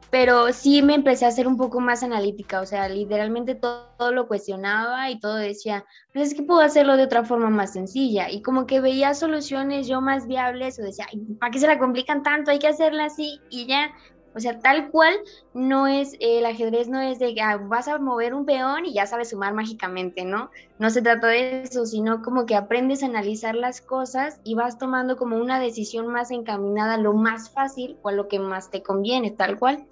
pero 0.08 0.54
sí 0.54 0.80
me 0.80 0.94
empecé 0.94 1.26
a 1.26 1.30
ser 1.32 1.46
un 1.46 1.58
poco 1.58 1.80
más 1.80 2.02
analítica, 2.02 2.62
o 2.62 2.64
sea, 2.64 2.88
literalmente 2.88 3.56
todo, 3.56 4.10
lo 4.10 4.26
cuestionaba 4.26 5.10
y 5.10 5.20
todo 5.20 5.34
decía, 5.34 5.84
pues 6.14 6.28
es 6.28 6.34
que 6.34 6.44
puedo 6.44 6.60
hacerlo 6.60 6.96
de 6.96 7.02
otra 7.02 7.24
forma 7.24 7.50
más 7.50 7.74
sencilla 7.74 8.30
y 8.30 8.40
como 8.40 8.66
que 8.66 8.80
veía 8.80 9.12
soluciones 9.12 9.86
yo 9.86 10.00
más 10.00 10.26
viables 10.26 10.78
o 10.78 10.82
decía, 10.82 11.08
¿para 11.38 11.50
qué 11.52 11.58
se 11.58 11.66
la 11.66 11.78
complican 11.78 12.22
tanto? 12.22 12.50
Hay 12.50 12.58
que 12.58 12.68
hacerla 12.68 13.04
así 13.04 13.38
y 13.50 13.66
ya 13.66 13.92
o 14.34 14.40
sea, 14.40 14.58
tal 14.58 14.90
cual 14.90 15.14
no 15.54 15.86
es, 15.86 16.16
el 16.20 16.44
ajedrez 16.44 16.88
no 16.88 17.00
es 17.00 17.18
de 17.18 17.34
ah, 17.40 17.56
vas 17.56 17.86
a 17.86 17.98
mover 17.98 18.34
un 18.34 18.44
peón 18.44 18.84
y 18.84 18.94
ya 18.94 19.06
sabes 19.06 19.30
sumar 19.30 19.54
mágicamente, 19.54 20.24
¿no? 20.24 20.50
No 20.78 20.90
se 20.90 21.02
trata 21.02 21.28
de 21.28 21.62
eso, 21.62 21.86
sino 21.86 22.22
como 22.22 22.44
que 22.44 22.56
aprendes 22.56 23.02
a 23.02 23.06
analizar 23.06 23.54
las 23.54 23.80
cosas 23.80 24.40
y 24.44 24.54
vas 24.54 24.78
tomando 24.78 25.16
como 25.16 25.36
una 25.36 25.60
decisión 25.60 26.08
más 26.08 26.30
encaminada 26.30 26.94
a 26.94 26.98
lo 26.98 27.12
más 27.12 27.50
fácil 27.50 27.96
o 28.02 28.08
a 28.08 28.12
lo 28.12 28.26
que 28.26 28.40
más 28.40 28.70
te 28.70 28.82
conviene, 28.82 29.30
tal 29.30 29.58
cual. 29.58 29.86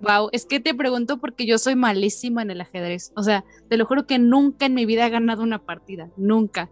Wow, 0.00 0.28
es 0.32 0.44
que 0.46 0.60
te 0.60 0.74
pregunto 0.74 1.18
porque 1.18 1.46
yo 1.46 1.58
soy 1.58 1.76
malísima 1.76 2.42
en 2.42 2.50
el 2.50 2.60
ajedrez. 2.60 3.12
O 3.16 3.22
sea, 3.22 3.44
te 3.68 3.76
lo 3.76 3.86
juro 3.86 4.06
que 4.06 4.18
nunca 4.18 4.66
en 4.66 4.74
mi 4.74 4.86
vida 4.86 5.06
he 5.06 5.10
ganado 5.10 5.42
una 5.42 5.58
partida, 5.58 6.10
nunca. 6.16 6.70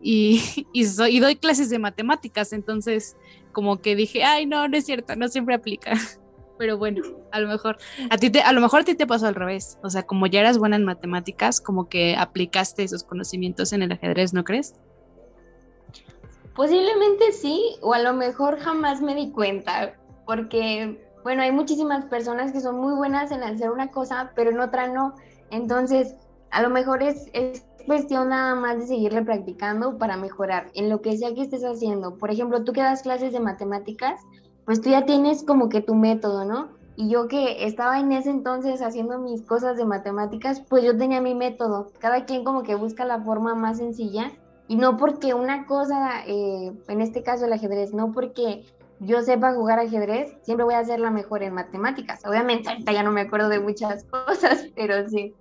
Y, 0.00 0.66
y, 0.72 0.84
soy, 0.86 1.16
y 1.16 1.20
doy 1.20 1.36
clases 1.36 1.70
de 1.70 1.78
matemáticas, 1.78 2.52
entonces 2.52 3.16
como 3.52 3.80
que 3.80 3.96
dije, 3.96 4.24
ay, 4.24 4.46
no, 4.46 4.68
no 4.68 4.76
es 4.76 4.86
cierto, 4.86 5.16
no 5.16 5.28
siempre 5.28 5.54
aplica. 5.54 5.92
Pero 6.58 6.76
bueno, 6.76 7.02
a 7.32 7.40
lo 7.40 7.48
mejor 7.48 7.78
a 8.10 8.18
ti 8.18 8.28
te, 8.28 8.42
a 8.42 8.52
lo 8.52 8.60
mejor 8.60 8.82
a 8.82 8.84
ti 8.84 8.94
te 8.94 9.06
pasó 9.06 9.26
al 9.26 9.34
revés. 9.34 9.78
O 9.82 9.88
sea, 9.88 10.02
como 10.02 10.26
ya 10.26 10.40
eras 10.40 10.58
buena 10.58 10.76
en 10.76 10.84
matemáticas, 10.84 11.58
como 11.58 11.88
que 11.88 12.16
aplicaste 12.16 12.82
esos 12.82 13.02
conocimientos 13.02 13.72
en 13.72 13.80
el 13.80 13.92
ajedrez, 13.92 14.34
¿no 14.34 14.44
crees? 14.44 14.74
Posiblemente 16.54 17.32
sí, 17.32 17.76
o 17.80 17.94
a 17.94 17.98
lo 17.98 18.12
mejor 18.12 18.58
jamás 18.58 19.00
me 19.00 19.14
di 19.14 19.30
cuenta, 19.30 19.94
porque, 20.26 21.02
bueno, 21.22 21.40
hay 21.40 21.50
muchísimas 21.50 22.04
personas 22.04 22.52
que 22.52 22.60
son 22.60 22.78
muy 22.78 22.92
buenas 22.94 23.32
en 23.32 23.42
hacer 23.42 23.70
una 23.70 23.90
cosa, 23.90 24.32
pero 24.36 24.50
en 24.50 24.60
otra 24.60 24.86
no. 24.88 25.14
Entonces, 25.50 26.14
a 26.50 26.60
lo 26.60 26.68
mejor 26.68 27.02
es, 27.02 27.30
es 27.32 27.64
cuestión 27.80 28.30
nada 28.30 28.54
más 28.54 28.78
de 28.78 28.86
seguirle 28.86 29.22
practicando 29.22 29.98
para 29.98 30.16
mejorar 30.16 30.70
en 30.74 30.88
lo 30.88 31.00
que 31.00 31.16
sea 31.16 31.34
que 31.34 31.42
estés 31.42 31.64
haciendo. 31.64 32.16
Por 32.16 32.30
ejemplo, 32.30 32.64
tú 32.64 32.72
que 32.72 32.82
das 32.82 33.02
clases 33.02 33.32
de 33.32 33.40
matemáticas, 33.40 34.20
pues 34.64 34.80
tú 34.80 34.90
ya 34.90 35.04
tienes 35.04 35.42
como 35.42 35.68
que 35.68 35.80
tu 35.80 35.94
método, 35.94 36.44
¿no? 36.44 36.68
Y 36.96 37.08
yo 37.08 37.28
que 37.28 37.64
estaba 37.64 37.98
en 37.98 38.12
ese 38.12 38.30
entonces 38.30 38.82
haciendo 38.82 39.18
mis 39.18 39.42
cosas 39.42 39.76
de 39.76 39.84
matemáticas, 39.84 40.60
pues 40.68 40.84
yo 40.84 40.96
tenía 40.96 41.20
mi 41.20 41.34
método. 41.34 41.92
Cada 41.98 42.24
quien 42.26 42.44
como 42.44 42.62
que 42.62 42.74
busca 42.74 43.04
la 43.04 43.20
forma 43.20 43.54
más 43.54 43.78
sencilla 43.78 44.32
y 44.68 44.76
no 44.76 44.96
porque 44.96 45.34
una 45.34 45.66
cosa, 45.66 46.24
eh, 46.26 46.72
en 46.86 47.00
este 47.00 47.22
caso 47.22 47.46
el 47.46 47.52
ajedrez, 47.52 47.92
no 47.92 48.12
porque 48.12 48.64
yo 49.00 49.22
sepa 49.22 49.54
jugar 49.54 49.78
ajedrez, 49.78 50.36
siempre 50.42 50.64
voy 50.64 50.74
a 50.74 50.84
ser 50.84 51.00
la 51.00 51.10
mejor 51.10 51.42
en 51.42 51.54
matemáticas. 51.54 52.24
Obviamente 52.24 52.68
ahorita 52.68 52.92
ya 52.92 53.02
no 53.02 53.10
me 53.10 53.22
acuerdo 53.22 53.48
de 53.48 53.60
muchas 53.60 54.04
cosas, 54.26 54.66
pero 54.76 55.08
sí. 55.08 55.34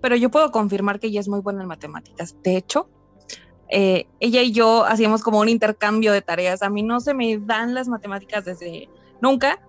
Pero 0.00 0.16
yo 0.16 0.30
puedo 0.30 0.50
confirmar 0.50 1.00
que 1.00 1.08
ella 1.08 1.20
es 1.20 1.28
muy 1.28 1.40
buena 1.40 1.62
en 1.62 1.68
matemáticas. 1.68 2.36
De 2.42 2.56
hecho, 2.56 2.88
eh, 3.70 4.06
ella 4.20 4.42
y 4.42 4.52
yo 4.52 4.84
hacíamos 4.84 5.22
como 5.22 5.40
un 5.40 5.48
intercambio 5.48 6.12
de 6.12 6.22
tareas. 6.22 6.62
A 6.62 6.70
mí 6.70 6.82
no 6.82 7.00
se 7.00 7.14
me 7.14 7.38
dan 7.38 7.74
las 7.74 7.88
matemáticas 7.88 8.44
desde 8.44 8.88
nunca. 9.20 9.60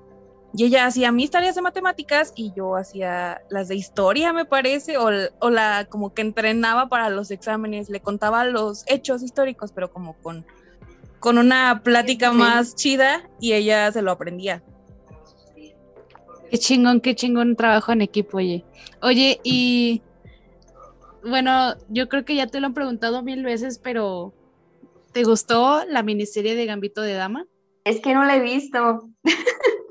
Y 0.53 0.63
ella 0.63 0.85
hacía 0.85 1.11
mis 1.11 1.29
tareas 1.29 1.55
de 1.55 1.61
matemáticas 1.61 2.33
y 2.35 2.53
yo 2.55 2.77
hacía 2.77 3.41
las 3.49 3.67
de 3.67 3.75
historia, 3.75 4.31
me 4.31 4.45
parece, 4.45 4.97
o, 4.97 5.09
o 5.39 5.49
la 5.49 5.85
como 5.89 6.13
que 6.13 6.21
entrenaba 6.21 6.87
para 6.87 7.09
los 7.09 7.31
exámenes, 7.31 7.89
le 7.89 7.99
contaba 7.99 8.45
los 8.45 8.83
hechos 8.87 9.21
históricos, 9.21 9.71
pero 9.73 9.91
como 9.91 10.13
con 10.13 10.45
con 11.19 11.37
una 11.37 11.81
plática 11.83 12.31
más 12.31 12.75
chida 12.75 13.29
y 13.39 13.53
ella 13.53 13.91
se 13.91 14.01
lo 14.01 14.11
aprendía. 14.11 14.63
Qué 16.49 16.57
chingón, 16.57 17.01
qué 17.01 17.15
chingón 17.15 17.55
trabajo 17.55 17.91
en 17.91 18.01
equipo, 18.01 18.37
oye. 18.37 18.63
Oye, 19.01 19.39
y 19.43 20.01
bueno, 21.29 21.75
yo 21.89 22.09
creo 22.09 22.25
que 22.25 22.35
ya 22.35 22.47
te 22.47 22.59
lo 22.59 22.67
han 22.67 22.73
preguntado 22.73 23.23
mil 23.23 23.43
veces, 23.43 23.79
pero 23.79 24.33
¿te 25.13 25.23
gustó 25.23 25.83
la 25.85 26.03
miniserie 26.03 26.55
de 26.55 26.65
Gambito 26.65 27.01
de 27.01 27.13
Dama? 27.13 27.45
Es 27.83 28.01
que 28.01 28.13
no 28.13 28.23
la 28.23 28.35
he 28.35 28.41
visto. 28.41 29.09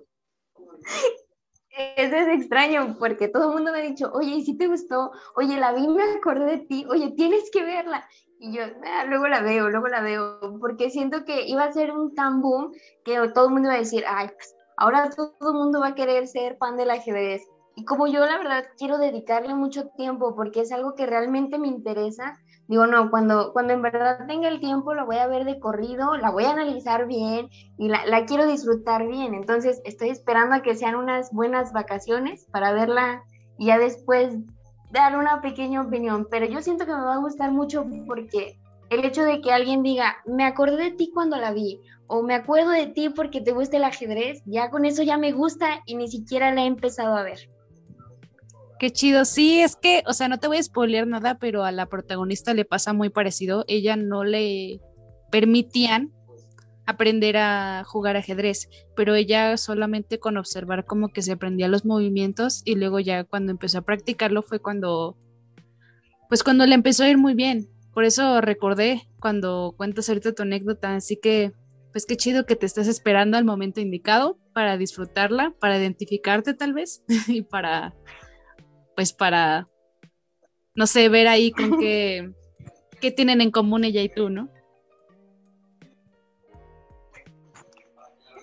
Eso 1.97 2.17
es 2.17 2.29
extraño 2.29 2.97
porque 2.99 3.29
todo 3.29 3.49
el 3.49 3.55
mundo 3.55 3.71
me 3.71 3.81
ha 3.81 3.83
dicho, 3.83 4.11
oye, 4.15 4.37
¿y 4.37 4.45
si 4.45 4.57
te 4.57 4.67
gustó? 4.67 5.11
Oye, 5.35 5.59
la 5.59 5.73
vi, 5.73 5.87
me 5.87 6.03
acordé 6.03 6.47
de 6.47 6.59
ti, 6.59 6.87
oye, 6.89 7.11
tienes 7.17 7.51
que 7.51 7.63
verla. 7.65 8.09
Y 8.39 8.57
yo, 8.57 8.63
ah, 8.85 9.05
luego 9.07 9.29
la 9.29 9.43
veo, 9.43 9.69
luego 9.69 9.89
la 9.89 10.01
veo, 10.01 10.41
porque 10.59 10.89
siento 10.89 11.25
que 11.25 11.47
iba 11.47 11.65
a 11.65 11.73
ser 11.73 11.93
un 11.93 12.15
tan 12.15 12.41
boom 12.41 12.73
que 13.05 13.17
todo 13.35 13.49
el 13.49 13.53
mundo 13.53 13.69
iba 13.69 13.75
a 13.75 13.81
decir, 13.81 14.05
ay, 14.09 14.29
pues 14.29 14.55
ahora 14.79 15.11
todo 15.11 15.37
el 15.41 15.59
mundo 15.59 15.81
va 15.81 15.89
a 15.89 15.95
querer 15.95 16.27
ser 16.27 16.57
fan 16.57 16.77
del 16.77 16.91
ajedrez. 16.91 17.43
Y 17.79 17.85
como 17.85 18.07
yo 18.07 18.25
la 18.25 18.39
verdad 18.39 18.65
quiero 18.79 18.97
dedicarle 18.97 19.55
mucho 19.55 19.89
tiempo 19.91 20.35
porque 20.35 20.63
es 20.63 20.73
algo 20.73 20.95
que 20.95 21.05
realmente 21.05 21.59
me 21.59 21.69
interesa, 21.69 22.39
digo, 22.69 22.87
no, 22.87 23.11
cuando, 23.11 23.53
cuando 23.53 23.75
en 23.75 23.83
verdad 23.83 24.27
tenga 24.27 24.49
el 24.49 24.61
tiempo 24.61 24.95
lo 24.95 25.05
voy 25.05 25.17
a 25.17 25.27
ver 25.27 25.45
de 25.45 25.61
corrido, 25.61 26.17
la 26.17 26.31
voy 26.31 26.45
a 26.45 26.53
analizar 26.53 27.07
bien 27.07 27.51
y 27.77 27.89
la, 27.89 28.07
la 28.07 28.25
quiero 28.25 28.47
disfrutar 28.47 29.07
bien. 29.07 29.35
Entonces 29.35 29.83
estoy 29.85 30.09
esperando 30.09 30.55
a 30.55 30.63
que 30.63 30.75
sean 30.75 30.95
unas 30.95 31.31
buenas 31.33 31.75
vacaciones 31.75 32.47
para 32.51 32.73
verla 32.73 33.23
y 33.59 33.67
ya 33.67 33.79
después 33.79 34.35
dar 34.91 35.19
una 35.19 35.43
pequeña 35.43 35.83
opinión, 35.83 36.27
pero 36.31 36.47
yo 36.47 36.63
siento 36.63 36.87
que 36.87 36.93
me 36.93 37.05
va 37.05 37.15
a 37.15 37.21
gustar 37.21 37.53
mucho 37.53 37.85
porque 38.07 38.59
el 38.89 39.05
hecho 39.05 39.23
de 39.23 39.43
que 39.43 39.53
alguien 39.53 39.83
diga, 39.83 40.17
me 40.25 40.45
acordé 40.45 40.77
de 40.77 40.91
ti 40.93 41.11
cuando 41.13 41.37
la 41.37 41.53
vi, 41.53 41.83
o 42.07 42.23
me 42.23 42.35
acuerdo 42.35 42.71
de 42.71 42.87
ti 42.87 43.11
porque 43.11 43.43
te 43.43 43.53
gusta 43.53 43.77
el 43.77 43.85
ajedrez, 43.85 44.43
ya 44.47 44.71
con 44.71 44.87
eso 44.87 45.03
ya 45.03 45.19
me 45.19 45.33
gusta 45.33 45.83
y 45.85 45.97
ni 45.97 46.09
siquiera 46.09 46.55
la 46.55 46.63
he 46.63 46.67
empezado 46.67 47.17
a 47.17 47.23
ver. 47.23 47.51
Qué 48.79 48.91
chido, 48.91 49.25
sí, 49.25 49.61
es 49.61 49.75
que, 49.77 50.03
o 50.07 50.13
sea, 50.13 50.29
no 50.29 50.39
te 50.39 50.49
voy 50.49 50.59
a 50.59 50.63
spoilear 50.63 51.07
nada, 51.07 51.39
pero 51.39 51.65
a 51.65 51.73
la 51.73 51.87
protagonista 51.87 52.53
le 52.53 52.67
pasa 52.67 52.93
muy 52.93 53.09
parecido. 53.09 53.65
Ella 53.69 53.97
no 53.97 54.23
le 54.23 54.81
permitían 55.31 56.13
aprender 56.87 57.37
a 57.37 57.85
jugar 57.85 58.17
ajedrez, 58.17 58.69
pero 58.95 59.15
ella 59.15 59.57
solamente 59.57 60.19
con 60.19 60.37
observar 60.37 60.85
como 60.85 61.09
que 61.09 61.23
se 61.23 61.33
aprendía 61.33 61.69
los 61.69 61.85
movimientos 61.85 62.63
y 62.65 62.77
luego 62.77 63.01
ya 63.01 63.25
cuando 63.25 63.51
empezó 63.51 63.79
a 63.79 63.83
practicarlo 63.83 64.43
fue 64.43 64.61
cuando, 64.61 65.17
pues 66.29 66.45
cuando 66.45 66.65
le 66.67 66.75
empezó 66.75 67.05
a 67.05 67.09
ir 67.09 67.19
muy 67.19 67.35
bien. 67.35 67.69
Por 67.93 68.05
eso 68.05 68.41
recordé 68.41 69.09
cuando 69.21 69.75
cuentas 69.77 70.09
ahorita 70.09 70.35
tu 70.35 70.43
anécdota, 70.43 70.95
así 70.95 71.17
que 71.17 71.53
pues 71.93 72.05
qué 72.05 72.17
chido 72.17 72.45
que 72.45 72.57
te 72.57 72.67
estás 72.67 72.89
esperando 72.89 73.39
al 73.39 73.47
momento 73.47 73.81
indicado 73.81 74.39
para 74.53 74.77
disfrutarla, 74.77 75.55
para 75.59 75.79
identificarte 75.79 76.53
tal 76.53 76.75
vez 76.75 77.03
y 77.27 77.41
para, 77.41 77.95
pues 78.97 79.13
para, 79.13 79.69
no 80.75 80.87
sé, 80.87 81.09
ver 81.09 81.29
ahí 81.29 81.53
con 81.53 81.79
qué, 81.79 82.33
qué 83.01 83.13
tienen 83.13 83.41
en 83.41 83.53
común 83.53 83.85
ella 83.85 84.03
y 84.03 84.09
tú, 84.09 84.31
¿no? 84.31 84.49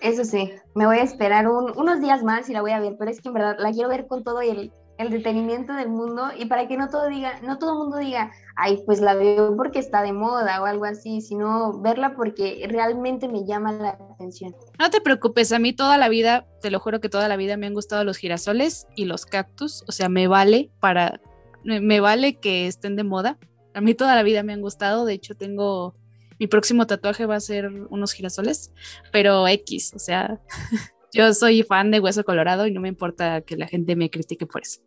Eso 0.00 0.24
sí, 0.24 0.52
me 0.74 0.86
voy 0.86 0.98
a 0.98 1.02
esperar 1.02 1.48
unos 1.48 2.00
días 2.00 2.22
más 2.22 2.48
y 2.48 2.52
la 2.52 2.60
voy 2.60 2.70
a 2.70 2.80
ver, 2.80 2.94
pero 2.98 3.10
es 3.10 3.20
que 3.20 3.28
en 3.28 3.34
verdad 3.34 3.56
la 3.58 3.72
quiero 3.72 3.88
ver 3.88 4.06
con 4.06 4.22
todo 4.22 4.42
el, 4.42 4.70
el 4.98 5.10
detenimiento 5.10 5.72
del 5.72 5.88
mundo 5.88 6.28
y 6.36 6.46
para 6.46 6.68
que 6.68 6.76
no 6.76 6.88
todo 6.88 7.08
diga, 7.08 7.40
no 7.40 7.58
todo 7.58 7.72
el 7.72 7.78
mundo 7.78 7.96
diga, 7.96 8.30
ay, 8.56 8.82
pues 8.86 9.00
la 9.00 9.14
veo 9.14 9.56
porque 9.56 9.78
está 9.78 10.02
de 10.02 10.12
moda 10.12 10.62
o 10.62 10.66
algo 10.66 10.84
así, 10.84 11.20
sino 11.20 11.80
verla 11.80 12.14
porque 12.14 12.66
realmente 12.68 13.28
me 13.28 13.44
llama 13.44 13.72
la 13.72 13.90
atención. 13.90 14.54
No 14.78 14.90
te 14.90 15.00
preocupes, 15.00 15.52
a 15.52 15.58
mí 15.58 15.72
toda 15.72 15.98
la 15.98 16.08
vida, 16.08 16.46
te 16.60 16.70
lo 16.70 16.80
juro 16.80 17.00
que 17.00 17.08
toda 17.08 17.28
la 17.28 17.36
vida 17.36 17.56
me 17.56 17.66
han 17.66 17.74
gustado 17.74 18.04
los 18.04 18.16
girasoles 18.16 18.86
y 18.96 19.06
los 19.06 19.26
cactus, 19.26 19.84
o 19.88 19.92
sea, 19.92 20.08
me 20.08 20.28
vale 20.28 20.70
para, 20.80 21.20
me 21.64 22.00
vale 22.00 22.38
que 22.38 22.66
estén 22.66 22.96
de 22.96 23.04
moda. 23.04 23.38
A 23.74 23.80
mí 23.80 23.94
toda 23.94 24.14
la 24.14 24.22
vida 24.22 24.42
me 24.42 24.52
han 24.52 24.60
gustado, 24.60 25.04
de 25.04 25.14
hecho 25.14 25.34
tengo 25.34 25.96
mi 26.38 26.46
próximo 26.46 26.86
tatuaje 26.86 27.26
va 27.26 27.36
a 27.36 27.40
ser 27.40 27.70
unos 27.90 28.12
girasoles, 28.12 28.72
pero 29.12 29.46
X, 29.46 29.92
o 29.94 29.98
sea, 29.98 30.40
yo 31.12 31.32
soy 31.32 31.62
fan 31.62 31.90
de 31.90 32.00
Hueso 32.00 32.24
Colorado 32.24 32.66
y 32.66 32.72
no 32.72 32.80
me 32.80 32.88
importa 32.88 33.40
que 33.42 33.56
la 33.56 33.66
gente 33.66 33.96
me 33.96 34.10
critique 34.10 34.46
por 34.46 34.62
eso. 34.62 34.80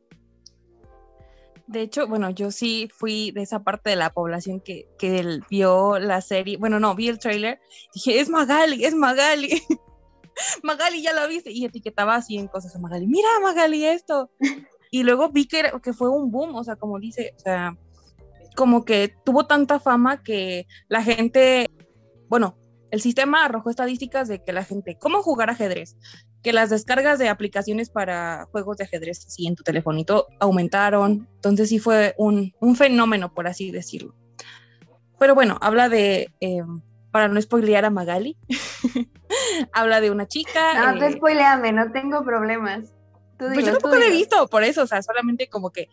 De 1.68 1.82
hecho, 1.82 2.08
bueno, 2.08 2.30
yo 2.30 2.50
sí 2.52 2.90
fui 2.94 3.32
de 3.32 3.42
esa 3.42 3.64
parte 3.64 3.90
de 3.90 3.98
la 3.98 4.12
población 4.12 4.62
que, 4.62 4.88
que 4.98 5.42
vio 5.50 6.00
la 6.00 6.22
serie, 6.22 6.58
bueno, 6.58 6.80
no, 6.80 6.96
vi 6.96 7.10
el 7.10 7.20
trailer, 7.20 7.60
dije, 7.94 8.20
es 8.20 8.30
Magali, 8.30 8.86
es 8.86 8.96
Magali. 8.96 9.62
Magali 10.64 11.02
ya 11.02 11.14
la 11.14 11.28
viste 11.28 11.52
y 11.52 11.66
etiquetaba 11.66 12.16
así 12.16 12.38
en 12.38 12.48
cosas 12.48 12.76
a 12.76 12.80
Magali, 12.80 13.08
mira 13.08 13.28
Magali 13.42 13.86
esto. 13.86 14.32
Y 14.90 15.04
luego 15.04 15.30
vi 15.30 15.48
que, 15.48 15.70
que 15.84 15.92
fue 15.92 16.10
un 16.10 16.32
boom, 16.32 16.56
o 16.56 16.64
sea, 16.64 16.78
como 16.78 16.98
dice, 16.98 17.34
o 17.36 17.40
sea, 17.40 17.78
como 18.56 18.86
que 18.86 19.14
tuvo 19.26 19.46
tanta 19.46 19.82
fama 19.82 20.24
que 20.24 20.66
la 20.88 21.04
gente, 21.04 21.68
bueno, 22.30 22.58
el 22.90 23.02
sistema 23.02 23.44
arrojó 23.44 23.70
estadísticas 23.70 24.28
de 24.28 24.44
que 24.44 24.54
la 24.54 24.64
gente, 24.64 24.98
¿cómo 24.98 25.22
jugar 25.22 25.50
ajedrez? 25.50 25.98
Que 26.48 26.54
las 26.54 26.70
descargas 26.70 27.20
de 27.20 27.28
aplicaciones 27.28 27.90
para 27.90 28.48
juegos 28.54 28.78
de 28.78 28.86
ajedrez 28.86 29.26
así 29.28 29.48
en 29.48 29.56
tu 29.58 29.64
telefonito 29.64 30.28
aumentaron. 30.40 31.28
Entonces 31.36 31.68
sí 31.68 31.78
fue 31.78 32.16
un, 32.18 32.54
fenómeno, 32.78 33.34
por 33.34 33.50
así 33.50 33.70
decirlo. 33.70 34.16
Pero 35.20 35.36
bueno, 35.36 35.58
habla 35.60 35.90
de, 35.90 36.34
eh, 36.40 36.64
para 37.12 37.28
no 37.28 37.42
spoilear 37.42 37.84
a 37.84 37.90
Magali, 37.90 38.38
habla 39.74 40.00
de 40.00 40.10
una 40.10 40.26
chica. 40.26 40.94
No, 40.94 41.04
eh, 41.04 41.12
spoileame, 41.12 41.74
no 41.74 41.92
tengo 41.92 42.24
problemas. 42.24 42.94
pues 43.38 43.66
yo 43.66 43.74
tampoco 43.74 43.98
lo 43.98 44.04
he 44.04 44.12
visto, 44.12 44.48
por 44.48 44.64
eso, 44.64 44.84
o 44.84 44.88
sea, 44.88 45.02
solamente 45.02 45.50
como 45.50 45.72
que 45.72 45.90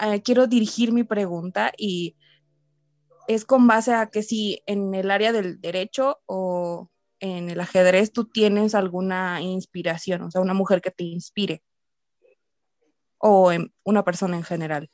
eh, 0.00 0.22
quiero 0.22 0.48
dirigir 0.48 0.90
mi 0.90 1.04
pregunta 1.04 1.70
y 1.78 2.16
es 3.28 3.44
con 3.44 3.68
base 3.68 3.94
a 3.94 4.06
que 4.06 4.24
si 4.24 4.60
en 4.66 4.92
el 4.92 5.12
área 5.12 5.30
del 5.30 5.60
derecho 5.60 6.18
o 6.26 6.90
en 7.20 7.50
el 7.50 7.60
ajedrez 7.60 8.12
tú 8.12 8.26
tienes 8.26 8.74
alguna 8.74 9.40
inspiración, 9.40 10.22
o 10.22 10.30
sea, 10.30 10.40
una 10.40 10.54
mujer 10.54 10.80
que 10.80 10.90
te 10.90 11.04
inspire 11.04 11.62
o 13.18 13.52
en 13.52 13.72
una 13.84 14.04
persona 14.04 14.36
en 14.36 14.42
general. 14.42 14.88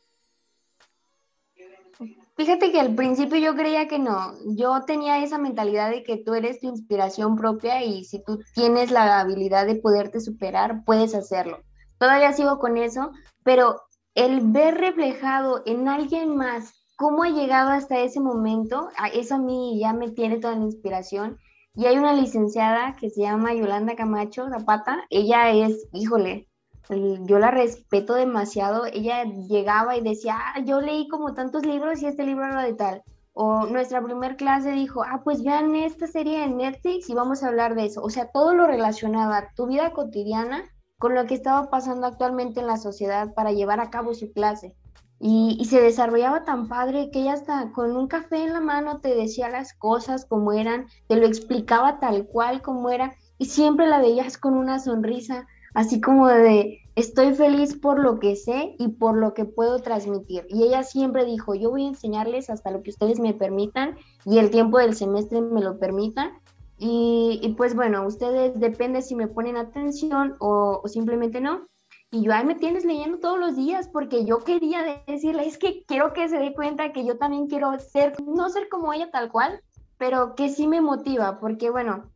Fíjate 2.37 2.73
que 2.73 2.81
al 2.81 2.95
principio 2.95 3.37
yo 3.37 3.55
creía 3.55 3.87
que 3.87 3.99
no, 3.99 4.33
yo 4.57 4.85
tenía 4.87 5.23
esa 5.23 5.37
mentalidad 5.37 5.91
de 5.91 6.03
que 6.03 6.17
tú 6.17 6.35
eres 6.35 6.61
tu 6.61 6.69
inspiración 6.69 7.37
propia 7.37 7.85
y 7.85 8.05
si 8.05 8.25
tú 8.25 8.41
tienes 8.55 8.91
la 8.91 9.21
habilidad 9.21 9.67
de 9.67 9.75
poderte 9.75 10.21
superar, 10.21 10.85
puedes 10.87 11.15
hacerlo. 11.15 11.62
Todavía 11.99 12.33
sigo 12.33 12.59
con 12.59 12.79
eso, 12.79 13.11
pero 13.45 13.83
el 14.15 14.41
ver 14.41 14.77
reflejado 14.77 15.62
en 15.67 15.87
alguien 15.87 16.35
más 16.35 16.73
cómo 16.97 17.25
ha 17.25 17.29
llegado 17.31 17.71
hasta 17.71 17.99
ese 18.00 18.21
momento, 18.21 18.89
eso 19.12 19.35
a 19.35 19.39
mí 19.39 19.79
ya 19.81 19.93
me 19.93 20.11
tiene 20.11 20.39
toda 20.39 20.55
la 20.55 20.65
inspiración. 20.65 21.39
Y 21.81 21.87
hay 21.87 21.97
una 21.97 22.13
licenciada 22.13 22.95
que 23.01 23.09
se 23.09 23.23
llama 23.23 23.55
Yolanda 23.55 23.97
Camacho 23.97 24.51
Zapata, 24.51 24.99
ella 25.09 25.51
es, 25.51 25.89
híjole, 25.95 26.47
yo 26.91 27.39
la 27.39 27.51
respeto 27.51 28.13
demasiado, 28.13 28.85
ella 28.85 29.25
llegaba 29.25 29.97
y 29.97 30.03
decía, 30.03 30.37
ah, 30.39 30.61
yo 30.61 30.83
leí 30.83 31.09
como 31.09 31.33
tantos 31.33 31.65
libros 31.65 32.03
y 32.03 32.07
este 32.07 32.27
libro 32.27 32.45
era 32.45 32.63
de 32.65 32.75
tal. 32.75 33.03
O 33.33 33.65
nuestra 33.65 34.05
primer 34.05 34.37
clase 34.37 34.73
dijo, 34.73 35.03
ah, 35.05 35.23
pues 35.25 35.43
vean 35.43 35.75
esta 35.75 36.07
serie 36.07 36.45
en 36.45 36.59
Netflix 36.59 37.09
y 37.09 37.15
vamos 37.15 37.43
a 37.43 37.49
hablar 37.49 37.75
de 37.75 37.87
eso. 37.87 38.03
O 38.03 38.11
sea, 38.11 38.31
todo 38.31 38.53
lo 38.53 38.67
relacionaba 38.67 39.49
tu 39.57 39.67
vida 39.67 39.95
cotidiana 39.95 40.65
con 40.99 41.15
lo 41.15 41.25
que 41.25 41.33
estaba 41.33 41.71
pasando 41.71 42.07
actualmente 42.07 42.61
en 42.61 42.67
la 42.67 42.77
sociedad 42.77 43.33
para 43.33 43.53
llevar 43.53 43.81
a 43.81 43.89
cabo 43.89 44.13
su 44.13 44.35
clase. 44.35 44.75
Y, 45.23 45.62
se 45.67 45.83
desarrollaba 45.83 46.45
tan 46.45 46.67
padre 46.67 47.11
que 47.12 47.21
ella 47.21 47.35
hasta 47.35 47.73
con 47.73 47.95
un 47.95 48.09
café 48.09 48.43
en 48.43 48.55
la 48.55 48.61
mano 48.61 49.00
te 49.00 49.15
decía 49.15 49.50
las 49.50 49.75
cosas 49.75 50.25
como 50.25 50.53
eran, 50.53 50.87
te 51.09 51.17
lo 51.17 51.27
explicaba 51.27 52.00
tal 52.00 52.27
cual 52.27 52.62
como 52.62 52.89
era 52.89 53.15
y 53.37 53.45
siempre 53.45 53.87
la 53.87 54.00
veías 54.00 54.39
con 54.39 54.55
una 54.55 54.79
sonrisa, 54.79 55.47
así 55.75 56.00
como 56.00 56.27
de 56.29 56.79
estoy 56.97 57.35
feliz 57.35 57.77
por 57.77 57.99
lo 57.99 58.19
que 58.19 58.35
sé 58.35 58.75
y 58.79 58.89
por 58.89 59.15
lo 59.15 59.35
que 59.35 59.45
puedo 59.45 59.81
transmitir. 59.81 60.47
Y 60.49 60.62
ella 60.62 60.85
siempre 60.85 61.27
dijo, 61.27 61.55
yo 61.55 61.71
voy 61.71 61.85
a 61.85 61.89
enseñarles 61.89 62.49
hasta 62.49 62.71
lo 62.71 62.83
que 62.83 62.91
ustedes 62.91 63.21
me 63.21 63.35
permitan 63.35 63.97
y 64.25 64.39
el 64.39 64.50
tiempo 64.50 64.79
del 64.79 64.95
semestre 64.95 65.43
me 65.43 65.61
lo 65.61 65.79
permita. 65.79 66.33
Y, 66.79 67.55
pues 67.59 67.75
bueno, 67.75 68.07
ustedes 68.07 68.59
depende 68.59 69.03
si 69.03 69.15
me 69.15 69.29
ponen 69.29 69.59
atención 69.59 70.37
o 70.39 70.81
simplemente 70.87 71.43
no. 71.43 71.69
Y 72.12 72.23
yo, 72.23 72.33
ahí 72.33 72.45
me 72.45 72.57
tienes 72.57 72.85
leyendo 72.85 73.19
todos 73.21 73.38
los 73.38 73.55
días 73.55 73.88
porque 73.88 74.25
yo 74.25 74.38
quería 74.38 75.02
decirle, 75.07 75.47
es 75.47 75.59
que 75.59 75.85
quiero 75.85 76.12
que 76.12 76.29
se 76.29 76.38
dé 76.38 76.52
cuenta 76.55 76.93
que 76.93 77.05
yo 77.05 77.19
también 77.19 77.47
quiero 77.47 77.79
ser, 77.79 78.14
no 78.21 78.49
ser 78.49 78.69
como 78.69 78.93
ella 78.93 79.11
tal 79.12 79.31
cual, 79.31 79.62
pero 79.97 80.35
que 80.35 80.49
sí 80.49 80.67
me 80.67 80.81
motiva, 80.81 81.38
porque 81.38 81.71
bueno, 81.71 82.11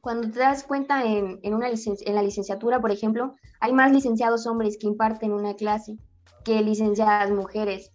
cuando 0.00 0.30
te 0.30 0.38
das 0.38 0.62
cuenta 0.62 1.04
en, 1.04 1.40
en 1.42 1.54
una 1.54 1.68
en 1.68 2.14
la 2.14 2.22
licenciatura, 2.22 2.80
por 2.80 2.92
ejemplo, 2.92 3.34
hay 3.58 3.72
más 3.72 3.90
licenciados 3.90 4.46
hombres 4.46 4.78
que 4.78 4.86
imparten 4.86 5.32
una 5.32 5.54
clase 5.54 5.96
que 6.44 6.62
licenciadas 6.62 7.32
mujeres. 7.32 7.90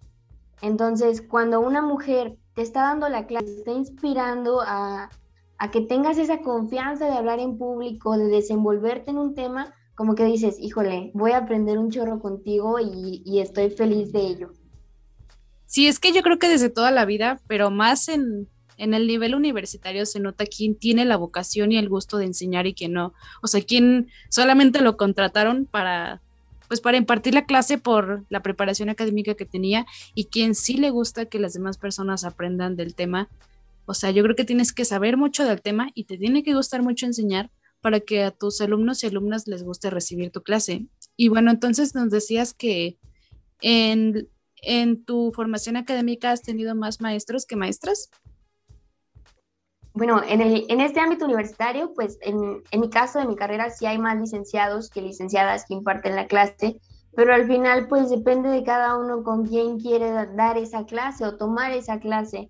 Entonces, 0.62 1.22
cuando 1.22 1.62
una 1.62 1.82
mujer 1.82 2.38
te 2.56 2.62
está 2.62 2.82
dando 2.82 3.08
la 3.08 3.26
clase, 3.26 3.46
te 3.46 3.60
está 3.60 3.72
inspirando 3.72 4.60
a, 4.60 5.10
a 5.58 5.72
que 5.72 5.80
tengas 5.80 6.18
esa 6.18 6.42
confianza 6.42 7.06
de 7.06 7.14
hablar 7.14 7.40
en 7.40 7.58
público, 7.58 8.18
de 8.18 8.28
desenvolverte 8.28 9.12
en 9.12 9.18
un 9.18 9.34
tema, 9.34 9.74
como 10.02 10.16
que 10.16 10.26
dices, 10.26 10.58
híjole, 10.60 11.12
voy 11.14 11.34
a 11.34 11.38
aprender 11.38 11.78
un 11.78 11.92
chorro 11.92 12.20
contigo 12.20 12.80
y, 12.80 13.40
estoy 13.40 13.70
feliz 13.70 14.12
de 14.12 14.22
ello. 14.22 14.52
Sí, 15.68 15.88
es 15.88 16.00
que 16.00 16.12
yo 16.12 16.24
creo 16.24 16.40
que 16.40 16.50
desde 16.50 16.72
toda 16.72 16.90
la 16.90 17.06
vida, 17.06 17.40
pero 17.46 17.70
más 17.70 18.10
en, 18.10 18.48
en 18.78 18.96
el 18.96 19.06
nivel 19.06 19.36
universitario 19.36 20.08
se 20.08 20.20
nota 20.20 20.48
quién 20.48 20.74
tiene 20.74 21.06
la 21.06 21.18
vocación 21.18 21.72
y 21.72 21.78
el 21.78 21.88
gusto 21.88 22.18
de 22.18 22.26
enseñar 22.26 22.66
y 22.66 22.74
quién 22.74 22.94
no. 22.94 23.14
O 23.44 23.48
sea, 23.48 23.62
quién 23.62 24.08
solamente 24.30 24.82
lo 24.82 24.98
contrataron 24.98 25.68
para, 25.68 26.20
pues 26.68 26.82
para 26.82 26.98
impartir 26.98 27.36
la 27.36 27.46
clase 27.46 27.78
por 27.78 28.26
la 28.30 28.42
preparación 28.42 28.90
académica 28.90 29.36
que 29.36 29.46
tenía 29.46 29.86
y 30.16 30.26
quién 30.26 30.56
sí 30.56 30.78
le 30.78 30.90
gusta 30.90 31.28
que 31.28 31.38
las 31.38 31.54
demás 31.54 31.78
personas 31.78 32.24
aprendan 32.24 32.76
del 32.76 32.96
tema. 32.96 33.30
O 33.86 33.94
sea, 33.94 34.10
yo 34.10 34.24
creo 34.24 34.36
que 34.36 34.46
tienes 34.46 34.74
que 34.74 34.84
saber 34.84 35.16
mucho 35.16 35.46
del 35.46 35.62
tema 35.62 35.92
y 35.94 36.06
te 36.06 36.18
tiene 36.18 36.42
que 36.42 36.56
gustar 36.56 36.82
mucho 36.82 37.06
enseñar 37.06 37.52
para 37.82 38.00
que 38.00 38.24
a 38.24 38.32
tus 38.32 38.62
alumnos 38.62 39.04
y 39.04 39.08
alumnas 39.08 39.48
les 39.48 39.64
guste 39.64 39.90
recibir 39.90 40.32
tu 40.32 40.42
clase. 40.42 40.86
Y 41.18 41.30
bueno, 41.30 41.52
entonces 41.52 41.96
nos 41.96 42.10
decías 42.10 42.54
que 42.54 42.98
en, 43.60 44.30
tu 45.06 45.32
formación 45.34 45.76
académica 45.76 46.32
has 46.32 46.42
tenido 46.42 46.76
más 46.76 47.02
maestros 47.02 47.46
que 47.46 47.56
maestras. 47.56 48.10
Bueno, 49.94 50.22
en, 50.24 50.42
en 50.42 50.80
este 50.80 51.00
ámbito 51.00 51.26
universitario, 51.26 51.94
pues 51.94 52.18
en, 52.22 52.64
en, 52.72 52.80
mi 52.80 52.90
caso, 52.90 53.20
en 53.20 53.28
mi 53.28 53.36
carrera, 53.36 53.70
sí 53.72 53.86
hay 53.86 53.98
más 53.98 54.18
licenciados 54.18 54.90
que 54.90 55.02
licenciadas 55.02 55.66
que 55.66 55.74
imparten 55.74 56.16
la 56.16 56.28
clase, 56.28 56.80
pero 57.16 57.34
al 57.34 57.46
final, 57.46 57.88
pues 57.88 58.10
depende 58.10 58.50
de 58.50 58.64
cada 58.64 58.98
uno 58.98 59.24
con 59.24 59.46
quién 59.46 59.80
quiere 59.80 60.12
dar 60.12 60.58
esa 60.58 60.86
clase 60.86 61.26
o 61.26 61.36
tomar 61.36 61.72
esa 61.74 62.00
clase. 62.00 62.50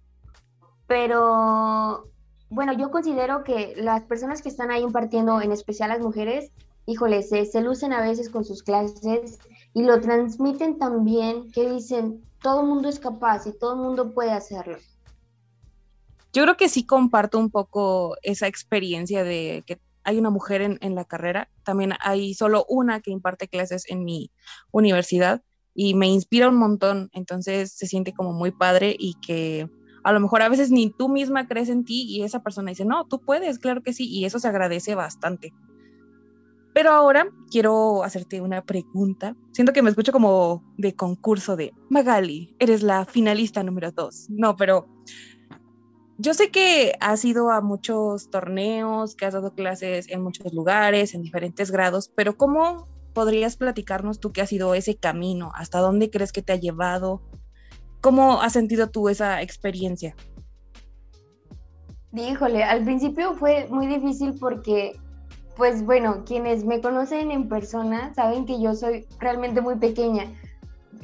Pero 0.85 2.10
bueno, 2.51 2.73
yo 2.73 2.91
considero 2.91 3.45
que 3.45 3.73
las 3.77 4.03
personas 4.03 4.41
que 4.41 4.49
están 4.49 4.71
ahí 4.71 4.83
impartiendo, 4.83 5.39
en 5.39 5.53
especial 5.53 5.89
las 5.89 6.01
mujeres, 6.01 6.51
híjole, 6.85 7.23
se, 7.23 7.61
lucen 7.61 7.93
a 7.93 8.01
veces 8.01 8.29
con 8.29 8.43
sus 8.43 8.61
clases 8.61 9.39
y 9.73 9.83
lo 9.83 10.01
transmiten 10.01 10.77
tan 10.77 11.05
bien 11.05 11.49
que 11.53 11.69
dicen, 11.69 12.21
todo 12.41 12.61
el 12.61 12.67
mundo 12.67 12.89
es 12.89 12.99
capaz 12.99 13.47
y 13.47 13.57
todo 13.57 13.75
el 13.75 13.79
mundo 13.79 14.13
puede 14.13 14.31
hacerlo. 14.31 14.77
Yo 16.33 16.43
creo 16.43 16.57
que 16.57 16.67
sí 16.67 16.85
comparto 16.85 17.39
un 17.39 17.49
poco 17.49 18.17
esa 18.21 18.47
experiencia 18.47 19.23
de 19.23 19.63
que 19.65 19.79
hay 20.03 20.17
una 20.17 20.29
mujer 20.29 20.61
en, 20.61 20.77
en 20.81 20.93
la 20.93 21.05
carrera. 21.05 21.49
También 21.63 21.93
hay 22.01 22.33
solo 22.33 22.65
una 22.67 22.99
que 22.99 23.11
imparte 23.11 23.47
clases 23.47 23.85
en 23.89 24.03
mi 24.03 24.29
universidad 24.71 25.41
y 25.73 25.93
me 25.93 26.07
inspira 26.07 26.49
un 26.49 26.57
montón. 26.57 27.09
Entonces 27.13 27.71
se 27.71 27.87
siente 27.87 28.11
como 28.11 28.33
muy 28.33 28.51
padre 28.51 28.93
y 28.97 29.13
que 29.25 29.69
a 30.03 30.11
lo 30.11 30.19
mejor 30.19 30.41
a 30.41 30.49
veces 30.49 30.71
ni 30.71 30.89
tú 30.89 31.09
misma 31.09 31.47
crees 31.47 31.69
en 31.69 31.85
ti 31.85 32.05
y 32.07 32.23
esa 32.23 32.41
persona 32.41 32.69
dice, 32.69 32.85
no, 32.85 33.05
tú 33.05 33.19
puedes, 33.19 33.59
claro 33.59 33.81
que 33.81 33.93
sí, 33.93 34.07
y 34.09 34.25
eso 34.25 34.39
se 34.39 34.47
agradece 34.47 34.95
bastante. 34.95 35.53
Pero 36.73 36.91
ahora 36.91 37.27
quiero 37.49 38.03
hacerte 38.03 38.39
una 38.39 38.63
pregunta. 38.63 39.35
Siento 39.51 39.73
que 39.73 39.81
me 39.81 39.89
escucho 39.89 40.13
como 40.13 40.63
de 40.77 40.95
concurso 40.95 41.55
de 41.57 41.73
Magali, 41.89 42.55
eres 42.59 42.81
la 42.81 43.05
finalista 43.05 43.61
número 43.61 43.91
dos. 43.91 44.27
No, 44.29 44.55
pero 44.55 44.87
yo 46.17 46.33
sé 46.33 46.49
que 46.49 46.93
has 46.99 47.25
ido 47.25 47.51
a 47.51 47.61
muchos 47.61 48.29
torneos, 48.29 49.15
que 49.15 49.25
has 49.25 49.33
dado 49.33 49.53
clases 49.53 50.07
en 50.09 50.21
muchos 50.21 50.53
lugares, 50.53 51.13
en 51.13 51.23
diferentes 51.23 51.71
grados, 51.71 52.11
pero 52.15 52.37
¿cómo 52.37 52.87
podrías 53.13 53.57
platicarnos 53.57 54.19
tú 54.19 54.31
qué 54.31 54.41
ha 54.41 54.47
sido 54.47 54.73
ese 54.73 54.95
camino? 54.95 55.51
¿Hasta 55.55 55.79
dónde 55.79 56.09
crees 56.09 56.31
que 56.31 56.41
te 56.41 56.53
ha 56.53 56.57
llevado? 56.57 57.21
¿Cómo 58.01 58.41
has 58.41 58.53
sentido 58.53 58.89
tú 58.89 59.09
esa 59.09 59.41
experiencia? 59.41 60.15
Híjole, 62.13 62.63
al 62.63 62.83
principio 62.83 63.35
fue 63.35 63.67
muy 63.69 63.87
difícil 63.87 64.33
porque, 64.39 64.99
pues 65.55 65.85
bueno, 65.85 66.23
quienes 66.25 66.65
me 66.65 66.81
conocen 66.81 67.31
en 67.31 67.47
persona 67.47 68.13
saben 68.15 68.45
que 68.45 68.59
yo 68.59 68.73
soy 68.73 69.05
realmente 69.19 69.61
muy 69.61 69.75
pequeña, 69.75 70.25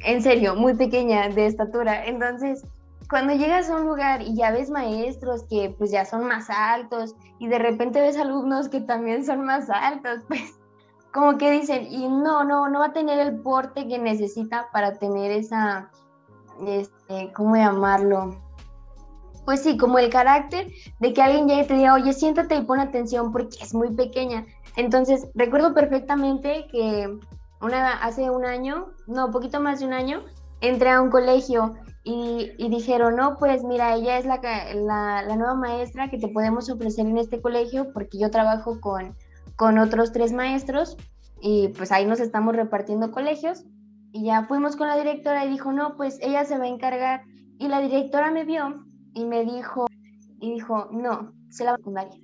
en 0.00 0.22
serio, 0.22 0.56
muy 0.56 0.74
pequeña 0.74 1.28
de 1.28 1.46
estatura. 1.46 2.04
Entonces, 2.04 2.64
cuando 3.08 3.32
llegas 3.32 3.70
a 3.70 3.76
un 3.76 3.86
lugar 3.86 4.20
y 4.20 4.34
ya 4.34 4.50
ves 4.50 4.68
maestros 4.68 5.44
que 5.48 5.74
pues 5.78 5.90
ya 5.90 6.04
son 6.04 6.26
más 6.26 6.50
altos 6.50 7.14
y 7.38 7.46
de 7.46 7.58
repente 7.58 8.00
ves 8.00 8.18
alumnos 8.18 8.68
que 8.68 8.80
también 8.80 9.24
son 9.24 9.44
más 9.44 9.70
altos, 9.70 10.20
pues 10.28 10.58
como 11.12 11.38
que 11.38 11.50
dicen, 11.50 11.86
y 11.90 12.06
no, 12.08 12.44
no, 12.44 12.68
no 12.68 12.80
va 12.80 12.86
a 12.86 12.92
tener 12.92 13.18
el 13.18 13.40
porte 13.40 13.88
que 13.88 13.98
necesita 13.98 14.68
para 14.72 14.98
tener 14.98 15.30
esa 15.30 15.90
este, 16.66 17.32
¿cómo 17.32 17.56
llamarlo? 17.56 18.36
Pues 19.44 19.62
sí, 19.62 19.76
como 19.78 19.98
el 19.98 20.10
carácter 20.10 20.70
de 21.00 21.12
que 21.12 21.22
alguien 21.22 21.48
llegue 21.48 21.62
y 21.62 21.66
te 21.66 21.74
diga, 21.74 21.94
oye, 21.94 22.12
siéntate 22.12 22.56
y 22.56 22.62
pon 22.62 22.80
atención 22.80 23.32
porque 23.32 23.56
es 23.62 23.74
muy 23.74 23.90
pequeña. 23.94 24.46
Entonces, 24.76 25.28
recuerdo 25.34 25.74
perfectamente 25.74 26.66
que 26.70 27.18
hace 28.00 28.30
un 28.30 28.44
año, 28.44 28.88
no, 29.06 29.30
poquito 29.30 29.60
más 29.60 29.80
de 29.80 29.86
un 29.86 29.92
año, 29.92 30.24
entré 30.60 30.90
a 30.90 31.00
un 31.00 31.10
colegio 31.10 31.74
y, 32.04 32.52
dijeron, 32.68 33.16
no, 33.16 33.36
pues 33.38 33.64
mira, 33.64 33.94
ella 33.94 34.18
es 34.18 34.24
la, 34.24 34.40
la, 34.74 35.22
la, 35.22 35.36
nueva 35.36 35.54
maestra 35.54 36.08
que 36.08 36.18
te 36.18 36.28
podemos 36.28 36.70
ofrecer 36.70 37.06
en 37.06 37.18
este 37.18 37.40
colegio 37.40 37.92
porque 37.92 38.18
yo 38.18 38.30
trabajo 38.30 38.80
con, 38.80 39.14
con 39.56 39.78
otros 39.78 40.12
tres 40.12 40.32
maestros 40.32 40.96
y 41.40 41.68
pues 41.68 41.92
ahí 41.92 42.06
nos 42.06 42.20
estamos 42.20 42.56
repartiendo 42.56 43.10
colegios 43.10 43.64
y 44.12 44.24
ya 44.24 44.44
fuimos 44.44 44.76
con 44.76 44.88
la 44.88 44.96
directora 44.96 45.44
y 45.44 45.50
dijo, 45.50 45.72
no, 45.72 45.96
pues 45.96 46.18
ella 46.22 46.44
se 46.44 46.58
va 46.58 46.64
a 46.64 46.68
encargar. 46.68 47.22
Y 47.58 47.68
la 47.68 47.80
directora 47.80 48.30
me 48.30 48.44
vio 48.44 48.84
y 49.14 49.24
me 49.24 49.44
dijo, 49.44 49.86
y 50.40 50.52
dijo, 50.52 50.88
no, 50.92 51.32
se 51.50 51.64
la 51.64 51.72
va 51.72 51.74
a 51.74 51.78
secundaria. 51.78 52.20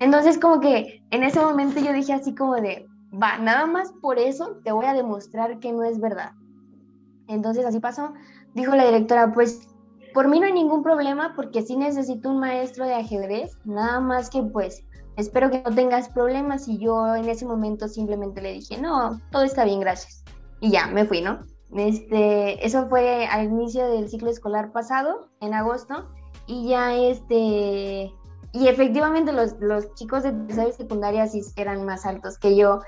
Entonces 0.00 0.38
como 0.38 0.60
que 0.60 1.02
en 1.10 1.22
ese 1.22 1.40
momento 1.40 1.80
yo 1.80 1.92
dije 1.92 2.12
así 2.12 2.34
como 2.34 2.54
de, 2.54 2.86
va, 3.12 3.38
nada 3.38 3.66
más 3.66 3.92
por 4.00 4.18
eso 4.18 4.58
te 4.64 4.72
voy 4.72 4.86
a 4.86 4.94
demostrar 4.94 5.58
que 5.60 5.72
no 5.72 5.82
es 5.84 6.00
verdad. 6.00 6.32
Entonces 7.26 7.64
así 7.64 7.80
pasó. 7.80 8.12
Dijo 8.54 8.74
la 8.74 8.84
directora, 8.86 9.32
pues 9.32 9.68
por 10.14 10.28
mí 10.28 10.40
no 10.40 10.46
hay 10.46 10.52
ningún 10.52 10.82
problema 10.82 11.34
porque 11.36 11.62
sí 11.62 11.76
necesito 11.76 12.30
un 12.30 12.40
maestro 12.40 12.86
de 12.86 12.94
ajedrez, 12.94 13.56
nada 13.64 14.00
más 14.00 14.30
que 14.30 14.42
pues 14.42 14.84
espero 15.16 15.50
que 15.50 15.62
no 15.62 15.74
tengas 15.74 16.08
problemas 16.08 16.68
y 16.68 16.78
yo 16.78 17.14
en 17.14 17.28
ese 17.28 17.44
momento 17.44 17.88
simplemente 17.88 18.40
le 18.40 18.52
dije, 18.52 18.80
no, 18.80 19.20
todo 19.30 19.42
está 19.42 19.64
bien, 19.64 19.80
gracias 19.80 20.24
y 20.60 20.70
ya, 20.70 20.86
me 20.86 21.04
fui, 21.04 21.20
¿no? 21.20 21.44
Este, 21.76 22.64
eso 22.64 22.88
fue 22.88 23.26
al 23.26 23.46
inicio 23.46 23.86
del 23.88 24.08
ciclo 24.08 24.30
escolar 24.30 24.72
pasado, 24.72 25.28
en 25.40 25.54
agosto, 25.54 26.08
y 26.46 26.68
ya 26.68 26.94
este, 26.94 28.12
y 28.52 28.68
efectivamente 28.68 29.32
los, 29.32 29.54
los 29.60 29.92
chicos 29.94 30.22
de 30.22 30.32
tercera 30.32 30.72
secundaria 30.72 31.26
sí 31.26 31.42
eran 31.56 31.84
más 31.84 32.06
altos 32.06 32.38
que 32.38 32.56
yo, 32.56 32.80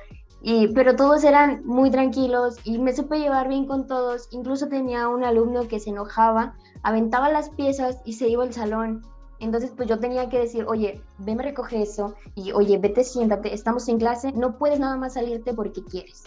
y, 0.43 0.69
pero 0.69 0.97
todos 0.97 1.23
eran 1.25 1.63
muy 1.67 1.91
tranquilos 1.91 2.57
y 2.65 2.79
me 2.79 2.95
supe 2.95 3.19
llevar 3.19 3.49
bien 3.49 3.67
con 3.67 3.87
todos, 3.87 4.29
incluso 4.31 4.69
tenía 4.69 5.09
un 5.09 5.23
alumno 5.23 5.69
que 5.69 5.81
se 5.81 5.91
enojaba, 5.91 6.55
aventaba 6.83 7.29
las 7.29 7.51
piezas 7.51 7.99
y 8.07 8.15
se 8.15 8.29
iba 8.29 8.43
al 8.43 8.55
salón. 8.55 9.03
Entonces, 9.39 9.73
pues 9.75 9.89
yo 9.89 9.99
tenía 9.99 10.29
que 10.29 10.39
decir, 10.39 10.65
oye, 10.67 11.03
ven, 11.19 11.37
me 11.37 11.43
recoge 11.43 11.83
eso, 11.83 12.15
y 12.35 12.53
oye, 12.53 12.79
vete, 12.79 13.05
siéntate, 13.05 13.55
estamos 13.55 13.89
en 13.89 13.99
clase, 13.99 14.33
no 14.33 14.59
puedes 14.59 14.81
nada 14.81 14.97
más 14.97 15.15
salirte 15.15 15.55
porque 15.55 15.83
quieres. 15.85 16.25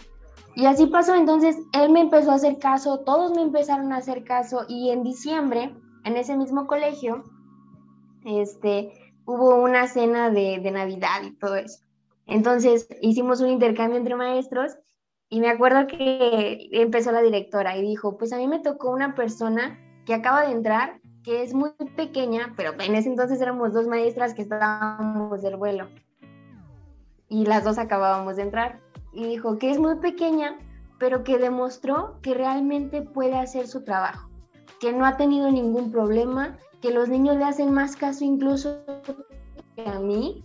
Y 0.56 0.66
así 0.66 0.86
pasó, 0.86 1.14
entonces 1.14 1.56
él 1.72 1.90
me 1.90 2.00
empezó 2.00 2.30
a 2.30 2.36
hacer 2.36 2.58
caso, 2.58 3.00
todos 3.00 3.32
me 3.34 3.42
empezaron 3.42 3.92
a 3.92 3.96
hacer 3.96 4.22
caso 4.24 4.64
y 4.68 4.90
en 4.90 5.02
diciembre, 5.02 5.74
en 6.04 6.16
ese 6.16 6.36
mismo 6.36 6.66
colegio, 6.66 7.24
este, 8.24 8.92
hubo 9.26 9.56
una 9.56 9.88
cena 9.88 10.30
de, 10.30 10.60
de 10.62 10.70
Navidad 10.70 11.22
y 11.24 11.32
todo 11.32 11.56
eso. 11.56 11.84
Entonces 12.26 12.88
hicimos 13.02 13.40
un 13.40 13.50
intercambio 13.50 13.98
entre 13.98 14.14
maestros 14.14 14.78
Y 15.28 15.40
me 15.40 15.48
acuerdo 15.48 15.86
que 15.86 16.68
empezó 16.72 17.10
la 17.12 17.22
directora 17.22 17.76
y 17.76 17.82
dijo, 17.82 18.16
pues 18.16 18.32
a 18.32 18.36
mí 18.36 18.46
me 18.46 18.60
tocó 18.60 18.90
una 18.90 19.14
persona 19.14 19.78
que 20.06 20.14
acaba 20.14 20.46
de 20.46 20.52
entrar, 20.52 21.00
que 21.22 21.42
es 21.42 21.54
muy 21.54 21.70
pequeña, 21.96 22.52
pero 22.56 22.72
en 22.78 22.94
ese 22.94 23.08
entonces 23.08 23.40
éramos 23.40 23.72
dos 23.72 23.86
maestras 23.86 24.34
que 24.34 24.42
estábamos 24.42 25.42
del 25.42 25.56
vuelo. 25.56 25.88
Y 27.28 27.46
las 27.46 27.64
dos 27.64 27.78
acabábamos 27.78 28.36
de 28.36 28.42
entrar. 28.42 28.80
Y 29.14 29.24
dijo 29.24 29.58
que 29.58 29.70
es 29.70 29.78
muy 29.78 29.96
pequeña, 29.96 30.58
pero 30.98 31.24
que 31.24 31.38
demostró 31.38 32.18
que 32.20 32.34
realmente 32.34 33.02
puede 33.02 33.36
hacer 33.36 33.68
su 33.68 33.84
trabajo, 33.84 34.28
que 34.80 34.92
no 34.92 35.06
ha 35.06 35.16
tenido 35.16 35.50
ningún 35.50 35.92
problema, 35.92 36.58
que 36.82 36.90
los 36.90 37.08
niños 37.08 37.36
le 37.36 37.44
hacen 37.44 37.72
más 37.72 37.96
caso 37.96 38.24
incluso 38.24 38.84
que 39.76 39.88
a 39.88 39.98
mí. 39.98 40.44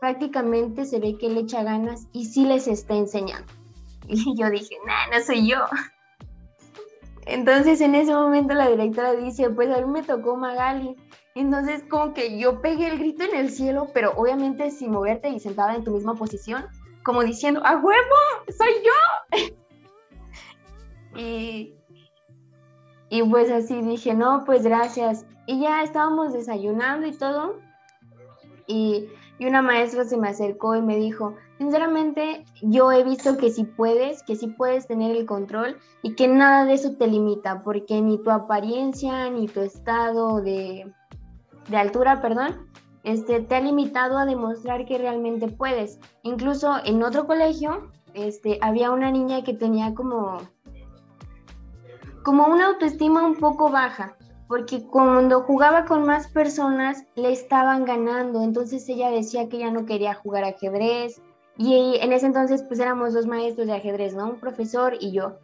Prácticamente 0.00 0.84
se 0.84 0.98
ve 0.98 1.16
que 1.16 1.28
le 1.28 1.40
echa 1.40 1.62
ganas 1.62 2.08
y 2.12 2.26
sí 2.26 2.44
les 2.44 2.68
está 2.68 2.94
enseñando. 2.94 3.52
Y 4.08 4.36
yo 4.36 4.50
dije, 4.50 4.76
nah, 4.84 5.16
no 5.16 5.24
soy 5.24 5.48
yo. 5.48 5.58
Entonces 7.24 7.80
en 7.80 7.94
ese 7.94 8.12
momento 8.12 8.52
la 8.54 8.68
directora 8.68 9.14
dice, 9.14 9.48
pues 9.50 9.70
a 9.70 9.80
mí 9.80 9.90
me 9.90 10.02
tocó 10.02 10.36
Magali. 10.36 10.96
Entonces 11.34 11.84
como 11.88 12.12
que 12.12 12.38
yo 12.38 12.60
pegué 12.60 12.88
el 12.88 12.98
grito 12.98 13.24
en 13.24 13.36
el 13.36 13.50
cielo, 13.50 13.88
pero 13.94 14.12
obviamente 14.16 14.70
sin 14.70 14.90
moverte 14.90 15.28
y 15.30 15.40
sentada 15.40 15.76
en 15.76 15.84
tu 15.84 15.92
misma 15.92 16.14
posición, 16.14 16.66
como 17.04 17.22
diciendo, 17.22 17.60
¡a 17.64 17.76
huevo! 17.76 18.16
¡Soy 18.56 18.72
yo! 18.84 19.48
y, 21.18 21.74
y 23.08 23.22
pues 23.24 23.50
así 23.50 23.80
dije, 23.82 24.14
no, 24.14 24.44
pues 24.44 24.62
gracias. 24.64 25.26
Y 25.46 25.60
ya 25.60 25.82
estábamos 25.82 26.32
desayunando 26.32 27.06
y 27.06 27.12
todo. 27.12 27.58
Y, 28.66 29.08
y 29.38 29.46
una 29.46 29.62
maestra 29.62 30.04
se 30.04 30.16
me 30.16 30.28
acercó 30.28 30.76
y 30.76 30.82
me 30.82 30.96
dijo, 30.96 31.34
sinceramente 31.58 32.44
yo 32.62 32.92
he 32.92 33.02
visto 33.02 33.36
que 33.36 33.50
sí 33.50 33.64
puedes, 33.64 34.22
que 34.22 34.36
sí 34.36 34.46
puedes 34.46 34.86
tener 34.86 35.16
el 35.16 35.26
control 35.26 35.78
y 36.02 36.14
que 36.14 36.28
nada 36.28 36.64
de 36.64 36.74
eso 36.74 36.96
te 36.96 37.06
limita, 37.06 37.62
porque 37.62 38.00
ni 38.00 38.22
tu 38.22 38.30
apariencia, 38.30 39.30
ni 39.30 39.48
tu 39.48 39.60
estado 39.60 40.40
de, 40.40 40.92
de 41.68 41.76
altura, 41.76 42.20
perdón, 42.20 42.68
este, 43.04 43.40
te 43.40 43.54
ha 43.54 43.60
limitado 43.60 44.18
a 44.18 44.26
demostrar 44.26 44.84
que 44.86 44.98
realmente 44.98 45.48
puedes. 45.48 45.98
Incluso 46.22 46.74
en 46.84 47.02
otro 47.02 47.26
colegio, 47.26 47.90
este, 48.14 48.58
había 48.60 48.90
una 48.90 49.10
niña 49.10 49.42
que 49.42 49.54
tenía 49.54 49.94
como, 49.94 50.38
como 52.24 52.46
una 52.46 52.66
autoestima 52.66 53.24
un 53.26 53.36
poco 53.36 53.70
baja, 53.70 54.16
porque 54.48 54.86
cuando 54.86 55.42
jugaba 55.42 55.84
con 55.84 56.04
más 56.04 56.28
personas 56.28 57.04
le 57.14 57.32
estaban 57.32 57.84
ganando, 57.84 58.42
entonces 58.42 58.88
ella 58.88 59.10
decía 59.10 59.48
que 59.48 59.58
ya 59.58 59.70
no 59.70 59.86
quería 59.86 60.14
jugar 60.14 60.44
ajedrez, 60.44 61.20
y 61.58 61.98
en 62.00 62.12
ese 62.12 62.26
entonces 62.26 62.62
pues 62.62 62.80
éramos 62.80 63.14
dos 63.14 63.26
maestros 63.26 63.66
de 63.66 63.74
ajedrez, 63.74 64.14
¿no? 64.14 64.30
Un 64.30 64.40
profesor 64.40 64.96
y 65.00 65.12
yo. 65.12 65.38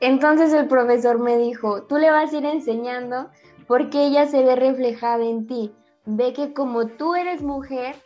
Entonces 0.00 0.52
el 0.52 0.68
profesor 0.68 1.18
me 1.18 1.38
dijo, 1.38 1.84
tú 1.84 1.96
le 1.96 2.10
vas 2.10 2.32
a 2.32 2.36
ir 2.36 2.44
enseñando 2.44 3.28
porque 3.66 4.06
ella 4.06 4.26
se 4.26 4.42
ve 4.42 4.56
reflejada 4.56 5.24
en 5.24 5.46
ti. 5.46 5.72
Ve 6.06 6.32
que 6.32 6.54
como 6.54 6.86
tú 6.86 7.14
eres 7.14 7.42
mujer, 7.42 7.96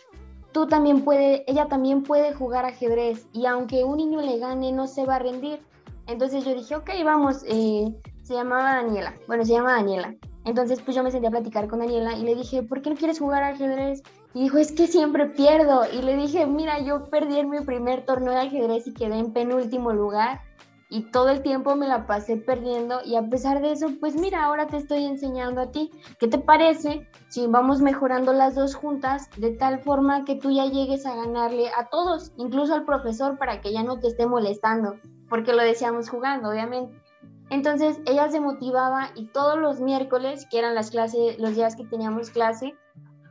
tú 0.53 0.67
también 0.67 1.03
puede, 1.03 1.45
ella 1.51 1.69
también 1.69 2.03
puede 2.03 2.33
jugar 2.33 2.65
ajedrez 2.65 3.27
y 3.33 3.47
aunque 3.47 3.85
un 3.85 3.99
niño 3.99 4.21
le 4.21 4.39
gane 4.39 4.73
no 4.73 4.87
se 4.87 5.05
va 5.05 5.17
a 5.17 5.19
rendir. 5.19 5.61
Entonces 6.07 6.45
yo 6.45 6.55
dije, 6.55 6.75
ok, 6.75 6.91
vamos, 7.05 7.45
eh, 7.47 7.95
se 8.23 8.35
llamaba 8.35 8.75
Daniela, 8.77 9.15
bueno, 9.29 9.45
se 9.45 9.53
llama 9.53 9.75
Daniela. 9.75 10.15
Entonces 10.45 10.81
pues 10.81 10.97
yo 10.97 11.03
me 11.03 11.11
senté 11.11 11.29
a 11.29 11.31
platicar 11.31 11.69
con 11.69 11.81
Daniela 11.81 12.15
y 12.17 12.23
le 12.23 12.35
dije, 12.35 12.63
¿por 12.63 12.81
qué 12.81 12.91
no 12.91 12.97
quieres 12.97 13.19
jugar 13.19 13.43
ajedrez? 13.43 14.03
Y 14.33 14.43
dijo, 14.43 14.59
es 14.59 14.73
que 14.73 14.87
siempre 14.87 15.27
pierdo. 15.27 15.83
Y 15.93 16.03
le 16.03 16.17
dije, 16.17 16.47
mira, 16.47 16.81
yo 16.81 17.05
perdí 17.11 17.39
en 17.39 17.51
mi 17.51 17.61
primer 17.61 18.05
torneo 18.05 18.33
de 18.33 18.41
ajedrez 18.41 18.87
y 18.87 18.95
quedé 18.95 19.19
en 19.19 19.33
penúltimo 19.33 19.93
lugar. 19.93 20.41
Y 20.91 21.11
todo 21.13 21.29
el 21.29 21.43
tiempo 21.43 21.77
me 21.77 21.87
la 21.87 22.07
pasé 22.07 22.37
perdiendo. 22.37 23.01
Y 23.05 23.15
a 23.15 23.23
pesar 23.23 23.63
de 23.63 23.73
eso, 23.73 23.87
pues 24.01 24.17
mira, 24.17 24.45
ahora 24.45 24.67
te 24.67 24.77
estoy 24.77 25.05
enseñando 25.05 25.61
a 25.61 25.71
ti. 25.71 25.91
¿Qué 26.19 26.27
te 26.27 26.39
parece 26.39 27.09
si 27.29 27.47
vamos 27.47 27.81
mejorando 27.81 28.33
las 28.33 28.57
dos 28.57 28.75
juntas 28.75 29.31
de 29.37 29.53
tal 29.53 29.81
forma 29.81 30.25
que 30.25 30.35
tú 30.35 30.51
ya 30.51 30.67
llegues 30.67 31.07
a 31.07 31.15
ganarle 31.15 31.69
a 31.69 31.89
todos, 31.89 32.33
incluso 32.37 32.75
al 32.75 32.85
profesor, 32.85 33.39
para 33.39 33.61
que 33.61 33.73
ya 33.73 33.85
no 33.85 34.01
te 34.01 34.09
esté 34.09 34.27
molestando? 34.27 34.97
Porque 35.29 35.53
lo 35.53 35.63
decíamos 35.63 36.11
jugando, 36.11 36.51
obviamente. 36.51 36.93
Entonces 37.51 38.01
ella 38.07 38.29
se 38.29 38.41
motivaba 38.41 39.11
y 39.15 39.27
todos 39.27 39.59
los 39.59 39.81
miércoles, 39.81 40.47
que 40.51 40.59
eran 40.59 40.75
las 40.75 40.91
clases, 40.91 41.39
los 41.39 41.55
días 41.55 41.77
que 41.77 41.85
teníamos 41.85 42.31
clase, 42.31 42.75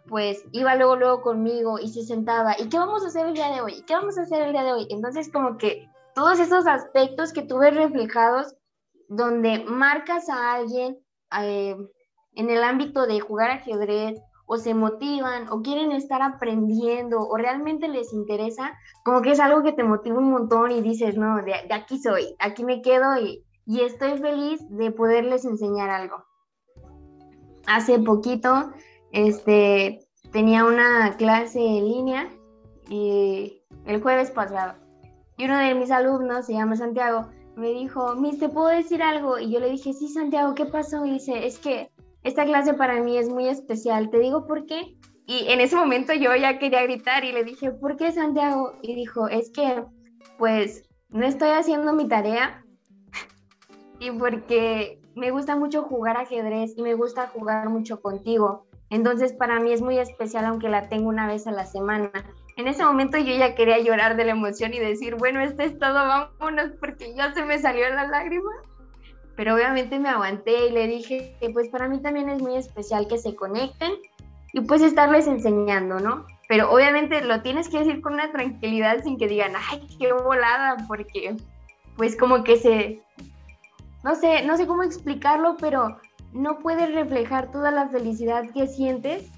pues 0.07 0.43
iba 0.51 0.75
luego, 0.75 0.95
luego 0.95 1.21
conmigo 1.21 1.77
y 1.79 1.87
se 1.89 2.03
sentaba, 2.03 2.55
¿y 2.57 2.67
qué 2.67 2.77
vamos 2.77 3.03
a 3.03 3.07
hacer 3.07 3.27
el 3.27 3.33
día 3.33 3.49
de 3.51 3.61
hoy? 3.61 3.83
¿Qué 3.85 3.93
vamos 3.93 4.17
a 4.17 4.23
hacer 4.23 4.41
el 4.41 4.51
día 4.51 4.63
de 4.63 4.73
hoy? 4.73 4.87
Entonces, 4.89 5.31
como 5.31 5.57
que 5.57 5.89
todos 6.15 6.39
esos 6.39 6.67
aspectos 6.67 7.33
que 7.33 7.43
tuve 7.43 7.71
reflejados, 7.71 8.55
donde 9.07 9.63
marcas 9.65 10.29
a 10.29 10.53
alguien 10.53 10.97
eh, 11.41 11.75
en 12.33 12.49
el 12.49 12.63
ámbito 12.63 13.05
de 13.07 13.19
jugar 13.19 13.51
ajedrez, 13.51 14.19
o 14.51 14.57
se 14.57 14.73
motivan, 14.73 15.47
o 15.49 15.61
quieren 15.61 15.91
estar 15.91 16.23
aprendiendo, 16.23 17.19
o 17.19 17.37
realmente 17.37 17.87
les 17.87 18.11
interesa, 18.13 18.75
como 19.05 19.21
que 19.21 19.31
es 19.31 19.39
algo 19.39 19.61
que 19.61 19.73
te 19.73 19.83
motiva 19.83 20.17
un 20.17 20.31
montón 20.31 20.71
y 20.71 20.81
dices, 20.81 21.15
no, 21.15 21.43
de, 21.43 21.53
aquí 21.71 21.99
soy, 21.99 22.35
aquí 22.39 22.63
me 22.63 22.81
quedo 22.81 23.15
y, 23.19 23.45
estoy 23.67 24.17
feliz 24.17 24.59
de 24.69 24.89
poderles 24.89 25.45
enseñar 25.45 25.91
algo. 25.91 26.25
Hace 27.67 27.99
poquito 27.99 28.71
este, 29.11 29.99
tenía 30.31 30.65
una 30.65 31.15
clase 31.17 31.59
en 31.59 31.87
línea 31.87 32.29
y 32.89 33.61
el 33.85 34.01
jueves 34.01 34.31
pasado. 34.31 34.88
Y 35.39 35.45
uno 35.45 35.57
de 35.57 35.73
mis 35.73 35.89
alumnos, 35.89 36.47
se 36.47 36.53
llama 36.53 36.75
Santiago, 36.75 37.29
me 37.55 37.69
dijo, 37.69 38.13
Miss, 38.15 38.39
¿te 38.39 38.49
puedo 38.49 38.67
decir 38.67 39.01
algo? 39.01 39.39
Y 39.39 39.49
yo 39.49 39.61
le 39.61 39.69
dije, 39.69 39.93
sí, 39.93 40.09
Santiago, 40.09 40.53
¿qué 40.53 40.65
pasó? 40.65 41.05
Y 41.05 41.11
dice, 41.11 41.47
es 41.47 41.59
que 41.59 41.89
esta 42.23 42.43
clase 42.43 42.73
para 42.73 43.01
mí 43.01 43.17
es 43.17 43.29
muy 43.29 43.47
especial. 43.47 44.09
¿Te 44.09 44.19
digo 44.19 44.45
por 44.45 44.65
qué? 44.65 44.97
Y 45.25 45.47
en 45.47 45.61
ese 45.61 45.77
momento 45.77 46.11
yo 46.11 46.35
ya 46.35 46.59
quería 46.59 46.83
gritar 46.83 47.23
y 47.23 47.31
le 47.31 47.45
dije, 47.45 47.71
¿por 47.71 47.95
qué, 47.95 48.11
Santiago? 48.11 48.73
Y 48.81 48.95
dijo, 48.95 49.29
es 49.29 49.49
que, 49.49 49.85
pues, 50.37 50.83
no 51.07 51.25
estoy 51.25 51.51
haciendo 51.51 51.93
mi 51.93 52.09
tarea 52.09 52.65
y 54.01 54.11
porque 54.11 54.99
me 55.15 55.31
gusta 55.31 55.55
mucho 55.55 55.83
jugar 55.83 56.17
ajedrez 56.17 56.73
y 56.75 56.81
me 56.81 56.95
gusta 56.95 57.27
jugar 57.27 57.69
mucho 57.69 58.01
contigo. 58.01 58.65
Entonces 58.89 59.33
para 59.33 59.59
mí 59.59 59.71
es 59.71 59.81
muy 59.81 59.99
especial 59.99 60.45
aunque 60.45 60.67
la 60.67 60.89
tengo 60.89 61.09
una 61.09 61.27
vez 61.27 61.47
a 61.47 61.51
la 61.51 61.65
semana. 61.65 62.11
En 62.59 62.67
ese 62.67 62.83
momento 62.83 63.17
yo 63.17 63.33
ya 63.37 63.55
quería 63.55 63.79
llorar 63.79 64.17
de 64.17 64.25
la 64.25 64.31
emoción 64.31 64.73
y 64.73 64.79
decir, 64.79 65.15
bueno, 65.15 65.39
esto 65.39 65.63
es 65.63 65.79
todo, 65.79 65.93
vámonos, 65.93 66.71
porque 66.77 67.15
ya 67.15 67.33
se 67.33 67.45
me 67.45 67.57
salió 67.57 67.89
la 67.89 68.05
lágrima. 68.05 68.51
Pero 69.37 69.55
obviamente 69.55 69.97
me 69.97 70.09
aguanté 70.09 70.67
y 70.67 70.71
le 70.71 70.85
dije 70.87 71.37
que 71.39 71.51
pues 71.51 71.69
para 71.69 71.87
mí 71.87 72.01
también 72.01 72.27
es 72.27 72.41
muy 72.41 72.57
especial 72.57 73.07
que 73.07 73.17
se 73.17 73.33
conecten 73.33 73.93
y 74.51 74.59
pues 74.59 74.81
estarles 74.81 75.25
enseñando, 75.27 76.01
¿no? 76.01 76.25
Pero 76.49 76.69
obviamente 76.69 77.21
lo 77.21 77.41
tienes 77.41 77.69
que 77.69 77.79
decir 77.79 78.01
con 78.01 78.15
una 78.15 78.29
tranquilidad 78.33 79.03
sin 79.03 79.17
que 79.17 79.29
digan, 79.29 79.53
ay, 79.55 79.87
qué 79.97 80.11
volada, 80.11 80.75
porque 80.85 81.37
pues 81.95 82.17
como 82.17 82.43
que 82.43 82.57
se, 82.57 83.01
no 84.03 84.15
sé, 84.15 84.43
no 84.43 84.57
sé 84.57 84.67
cómo 84.67 84.83
explicarlo, 84.83 85.55
pero 85.61 85.97
no 86.33 86.59
puedes 86.59 86.93
reflejar 86.93 87.53
toda 87.53 87.71
la 87.71 87.87
felicidad 87.87 88.49
que 88.53 88.67
sientes 88.67 89.31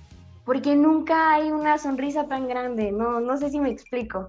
porque 0.45 0.75
nunca 0.75 1.33
hay 1.33 1.51
una 1.51 1.77
sonrisa 1.77 2.27
tan 2.27 2.47
grande, 2.47 2.91
no, 2.91 3.19
no 3.19 3.37
sé 3.37 3.49
si 3.49 3.59
me 3.59 3.69
explico. 3.69 4.27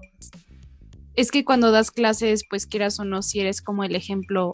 Es 1.15 1.31
que 1.31 1.45
cuando 1.45 1.71
das 1.71 1.91
clases, 1.91 2.43
pues 2.49 2.65
quieras 2.65 2.99
o 2.99 3.05
no, 3.05 3.21
si 3.21 3.39
eres 3.39 3.61
como 3.61 3.83
el 3.83 3.95
ejemplo, 3.95 4.51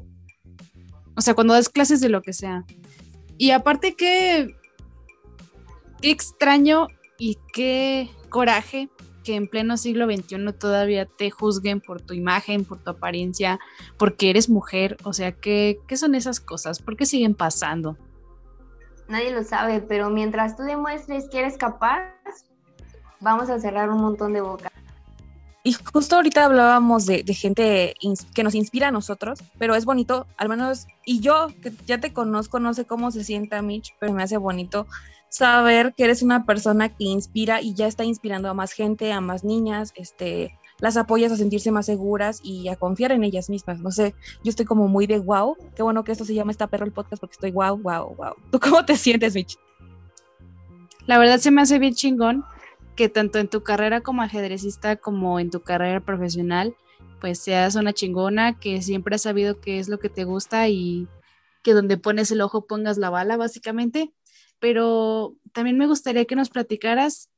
o 1.15 1.21
sea, 1.21 1.33
cuando 1.33 1.53
das 1.53 1.69
clases 1.69 2.01
de 2.01 2.09
lo 2.09 2.21
que 2.21 2.33
sea. 2.33 2.65
Y 3.37 3.51
aparte 3.51 3.95
que, 3.95 4.55
qué 6.01 6.11
extraño 6.11 6.87
y 7.17 7.37
qué 7.53 8.09
coraje 8.29 8.89
que 9.23 9.35
en 9.35 9.47
pleno 9.47 9.77
siglo 9.77 10.05
XXI 10.05 10.53
todavía 10.57 11.05
te 11.05 11.29
juzguen 11.29 11.81
por 11.81 12.01
tu 12.01 12.13
imagen, 12.13 12.65
por 12.65 12.79
tu 12.79 12.91
apariencia, 12.91 13.59
porque 13.97 14.29
eres 14.29 14.49
mujer. 14.49 14.97
O 15.03 15.13
sea, 15.13 15.33
¿qué, 15.33 15.79
qué 15.87 15.97
son 15.97 16.15
esas 16.15 16.39
cosas? 16.39 16.81
¿Por 16.81 16.97
qué 16.97 17.05
siguen 17.05 17.35
pasando? 17.35 17.97
Nadie 19.09 19.31
lo 19.31 19.43
sabe, 19.43 19.81
pero 19.81 20.09
mientras 20.11 20.55
tú 20.55 20.63
demuestres 20.63 21.27
que 21.29 21.39
eres 21.39 21.57
capaz, 21.57 22.13
vamos 23.19 23.49
a 23.49 23.59
cerrar 23.59 23.89
un 23.89 24.01
montón 24.01 24.33
de 24.33 24.41
bocas. 24.41 24.71
Y 25.63 25.73
justo 25.73 26.15
ahorita 26.15 26.45
hablábamos 26.45 27.05
de, 27.05 27.23
de, 27.23 27.33
gente 27.33 27.95
que 28.33 28.43
nos 28.43 28.55
inspira 28.55 28.87
a 28.87 28.91
nosotros, 28.91 29.39
pero 29.57 29.75
es 29.75 29.83
bonito, 29.83 30.25
al 30.37 30.47
menos, 30.47 30.87
y 31.05 31.19
yo 31.19 31.47
que 31.61 31.73
ya 31.85 31.99
te 31.99 32.13
conozco, 32.13 32.59
no 32.59 32.73
sé 32.73 32.85
cómo 32.85 33.11
se 33.11 33.23
sienta 33.23 33.61
Mitch, 33.61 33.93
pero 33.99 34.13
me 34.13 34.23
hace 34.23 34.37
bonito 34.37 34.87
saber 35.27 35.93
que 35.95 36.05
eres 36.05 36.21
una 36.21 36.45
persona 36.45 36.89
que 36.89 37.05
inspira 37.05 37.61
y 37.61 37.73
ya 37.73 37.87
está 37.87 38.03
inspirando 38.03 38.49
a 38.49 38.53
más 38.53 38.71
gente, 38.71 39.11
a 39.11 39.21
más 39.21 39.43
niñas, 39.43 39.91
este, 39.95 40.57
las 40.79 40.97
apoyas 40.97 41.31
a 41.31 41.37
sentirse 41.37 41.71
más 41.71 41.85
seguras 41.85 42.39
y 42.43 42.67
a 42.69 42.75
confiar 42.75 43.11
en 43.11 43.23
ellas 43.23 43.49
mismas. 43.49 43.79
No 43.79 43.91
sé, 43.91 44.15
yo 44.43 44.49
estoy 44.49 44.65
como 44.65 44.87
muy 44.87 45.07
de 45.07 45.19
wow. 45.19 45.55
Qué 45.75 45.83
bueno 45.83 46.03
que 46.03 46.11
esto 46.11 46.25
se 46.25 46.33
llama 46.33 46.51
Esta 46.51 46.67
Perro 46.67 46.85
el 46.85 46.91
Podcast 46.91 47.19
porque 47.19 47.33
estoy 47.33 47.51
wow, 47.51 47.77
wow, 47.77 48.15
wow. 48.15 48.33
¿Tú 48.51 48.59
cómo 48.59 48.85
te 48.85 48.95
sientes, 48.95 49.35
Mitch? 49.35 49.57
La 51.05 51.17
verdad 51.17 51.39
se 51.39 51.51
me 51.51 51.61
hace 51.61 51.79
bien 51.79 51.95
chingón 51.95 52.45
que 52.95 53.09
tanto 53.09 53.39
en 53.39 53.47
tu 53.47 53.63
carrera 53.63 54.01
como 54.01 54.21
ajedrecista 54.21 54.97
como 54.97 55.39
en 55.39 55.49
tu 55.49 55.61
carrera 55.61 56.01
profesional 56.01 56.75
pues 57.19 57.39
seas 57.39 57.75
una 57.75 57.93
chingona, 57.93 58.59
que 58.59 58.81
siempre 58.81 59.15
has 59.15 59.23
sabido 59.23 59.59
qué 59.59 59.79
es 59.79 59.89
lo 59.89 59.99
que 59.99 60.09
te 60.09 60.23
gusta 60.23 60.67
y 60.69 61.07
que 61.63 61.73
donde 61.73 61.97
pones 61.97 62.31
el 62.31 62.41
ojo 62.41 62.65
pongas 62.65 62.97
la 62.97 63.09
bala, 63.09 63.37
básicamente. 63.37 64.13
Pero 64.59 65.35
también 65.53 65.77
me 65.77 65.87
gustaría 65.87 66.25
que 66.25 66.35
nos 66.35 66.49
platicaras 66.49 67.29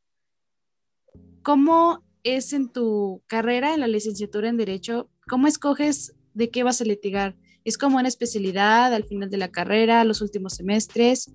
cómo 1.43 2.04
es 2.24 2.54
en 2.54 2.70
tu 2.70 3.22
carrera, 3.28 3.74
en 3.74 3.80
la 3.80 3.88
licenciatura 3.88 4.50
en 4.50 4.58
Derecho, 4.58 5.10
cómo 5.28 5.48
escoges 5.48 6.14
de 6.34 6.50
qué 6.50 6.64
vas 6.64 6.82
a 6.82 6.86
litigar. 6.86 7.36
¿Es 7.64 7.78
como 7.78 7.98
una 7.98 8.08
especialidad 8.08 8.94
al 8.94 9.04
final 9.04 9.30
de 9.30 9.38
la 9.38 9.52
carrera, 9.52 10.04
los 10.04 10.22
últimos 10.22 10.54
semestres? 10.54 11.32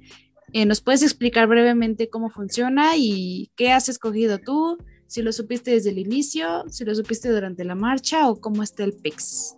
Eh, 0.53 0.65
¿Nos 0.65 0.81
puedes 0.81 1.03
explicar 1.03 1.47
brevemente 1.47 2.09
cómo 2.09 2.31
funciona 2.31 2.97
y 2.97 3.51
qué 3.57 3.73
has 3.73 3.89
escogido 3.89 4.39
tú? 4.39 4.79
Si 5.07 5.23
lo 5.23 5.33
supiste 5.33 5.71
desde 5.71 5.91
el 5.91 5.99
inicio, 5.99 6.65
si 6.69 6.85
lo 6.85 6.95
supiste 6.95 7.29
durante 7.29 7.65
la 7.65 7.75
marcha 7.75 8.29
o 8.29 8.41
cómo 8.41 8.63
está 8.63 8.85
el 8.85 8.93
PEX. 8.93 9.57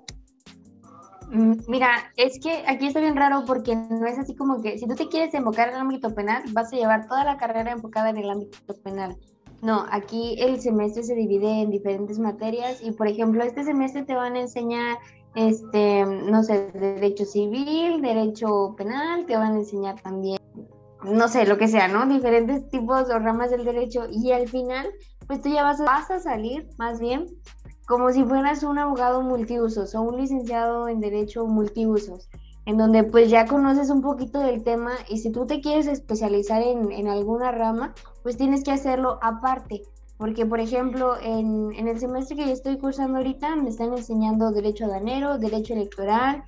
Mm, 1.31 1.53
mira, 1.69 2.13
es 2.17 2.39
que 2.41 2.65
aquí 2.67 2.87
está 2.87 3.01
bien 3.01 3.17
raro 3.17 3.45
porque 3.47 3.77
no 3.77 4.07
es 4.07 4.19
así 4.19 4.35
como 4.35 4.63
que 4.63 4.79
si 4.79 4.87
tú 4.87 4.95
te 4.95 5.09
quieres 5.09 5.33
enfocar 5.35 5.69
en 5.69 5.75
el 5.75 5.81
ámbito 5.83 6.15
penal, 6.15 6.43
vas 6.53 6.73
a 6.73 6.77
llevar 6.77 7.07
toda 7.07 7.25
la 7.25 7.37
carrera 7.37 7.73
enfocada 7.73 8.11
en 8.11 8.17
el 8.17 8.31
ámbito 8.31 8.75
penal. 8.83 9.17
No, 9.61 9.87
aquí 9.91 10.37
el 10.39 10.61
semestre 10.61 11.03
se 11.03 11.15
divide 11.15 11.63
en 11.63 11.71
diferentes 11.71 12.19
materias 12.19 12.81
y, 12.81 12.93
por 12.93 13.09
ejemplo, 13.09 13.43
este 13.43 13.65
semestre 13.65 14.05
te 14.05 14.15
van 14.15 14.37
a 14.37 14.41
enseñar, 14.41 14.99
este, 15.35 16.07
no 16.07 16.45
sé, 16.45 16.71
derecho 16.73 17.25
civil, 17.25 18.01
derecho 18.01 18.75
penal, 18.77 19.27
te 19.27 19.37
van 19.37 19.55
a 19.55 19.59
enseñar 19.59 20.01
también, 20.01 20.39
no 21.03 21.27
sé, 21.27 21.45
lo 21.47 21.59
que 21.59 21.67
sea, 21.67 21.89
¿no? 21.89 22.07
Diferentes 22.07 22.69
tipos 22.69 23.11
o 23.11 23.19
ramas 23.19 23.51
del 23.51 23.65
derecho 23.65 24.07
y 24.11 24.31
al 24.31 24.49
final, 24.49 24.89
pues 25.27 25.43
tú 25.43 25.49
ya 25.49 25.65
vas 25.65 25.81
a, 25.81 25.85
vas 25.85 26.11
a 26.11 26.21
salir, 26.21 26.69
más 26.79 27.01
bien, 27.01 27.27
como 27.89 28.13
si 28.13 28.23
fueras 28.23 28.63
un 28.63 28.79
abogado 28.79 29.23
multiusos 29.23 29.93
o 29.95 30.03
un 30.03 30.19
licenciado 30.19 30.89
en 30.89 31.01
derecho 31.01 31.47
multiusos 31.47 32.29
en 32.69 32.77
donde 32.77 33.03
pues 33.03 33.31
ya 33.31 33.47
conoces 33.47 33.89
un 33.89 34.03
poquito 34.03 34.41
del 34.41 34.63
tema 34.63 34.93
y 35.09 35.17
si 35.17 35.33
tú 35.33 35.47
te 35.47 35.63
quieres 35.63 35.87
especializar 35.87 36.61
en, 36.61 37.09
alguna 37.09 37.51
rama, 37.51 37.95
pues 38.23 38.37
tienes 38.37 38.63
que 38.63 38.71
hacerlo 38.73 39.19
aparte. 39.23 39.85
Porque, 40.19 40.45
por 40.45 40.61
ejemplo, 40.61 41.15
en, 41.19 41.73
el 41.75 41.99
semestre 41.99 42.37
que 42.37 42.45
yo 42.45 42.53
estoy 42.53 42.77
cursando 42.77 43.17
ahorita, 43.17 43.57
me 43.57 43.71
están 43.71 43.97
enseñando 43.97 44.51
derecho 44.51 44.85
aduanero, 44.85 45.39
derecho 45.39 45.73
electoral, 45.73 46.45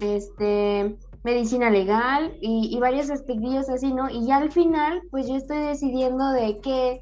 este, 0.00 0.94
medicina 1.24 1.70
legal 1.70 2.36
y, 2.42 2.68
y 2.70 2.78
varios 2.78 3.10
aspectos 3.10 3.70
así, 3.70 3.94
¿no? 3.94 4.10
Y 4.10 4.26
ya 4.26 4.36
al 4.36 4.52
final, 4.52 5.00
pues 5.10 5.26
yo 5.26 5.36
estoy 5.36 5.56
decidiendo 5.56 6.32
de 6.32 6.58
qué, 6.58 7.00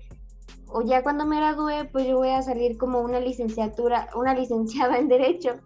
o 0.68 0.82
ya 0.82 1.02
cuando 1.02 1.26
me 1.26 1.38
gradúe, 1.38 1.90
pues 1.90 2.06
yo 2.06 2.18
voy 2.18 2.28
a 2.28 2.42
salir 2.42 2.78
como 2.78 3.00
una 3.00 3.18
licenciatura, 3.18 4.10
una 4.14 4.32
licenciada 4.40 4.96
en 4.96 5.08
derecho 5.08 5.58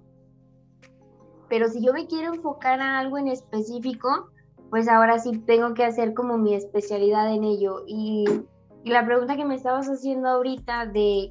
pero 1.55 1.69
si 1.69 1.81
yo 1.81 1.93
me 1.93 2.09
quiero 2.09 2.35
enfocar 2.35 2.81
a 2.81 2.99
algo 2.99 3.17
en 3.17 3.29
específico, 3.29 4.29
pues 4.71 4.89
ahora 4.89 5.21
sí 5.21 5.39
tengo 5.47 5.73
que 5.73 5.85
hacer 5.85 6.13
como 6.13 6.37
mi 6.37 6.53
especialidad 6.53 7.33
en 7.33 7.45
ello. 7.45 7.85
Y, 7.87 8.25
la 8.85 9.07
pregunta 9.07 9.37
que 9.37 9.45
me 9.45 9.55
estabas 9.55 9.87
haciendo 9.87 10.29
ahorita 10.31 10.87
de 10.87 11.31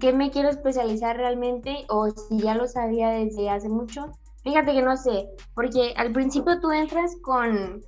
qué 0.00 0.14
me 0.14 0.30
quiero 0.30 0.48
especializar 0.48 1.18
realmente 1.18 1.84
o 1.90 2.08
si 2.08 2.38
ya 2.38 2.54
lo 2.54 2.66
sabía 2.68 3.10
desde 3.10 3.50
hace 3.50 3.68
mucho, 3.68 4.10
fíjate 4.44 4.72
que 4.72 4.80
no 4.80 4.96
sé, 4.96 5.28
porque 5.54 5.92
al 5.98 6.10
principio 6.10 6.58
tú 6.58 6.72
entras 6.72 7.16
con, 7.20 7.82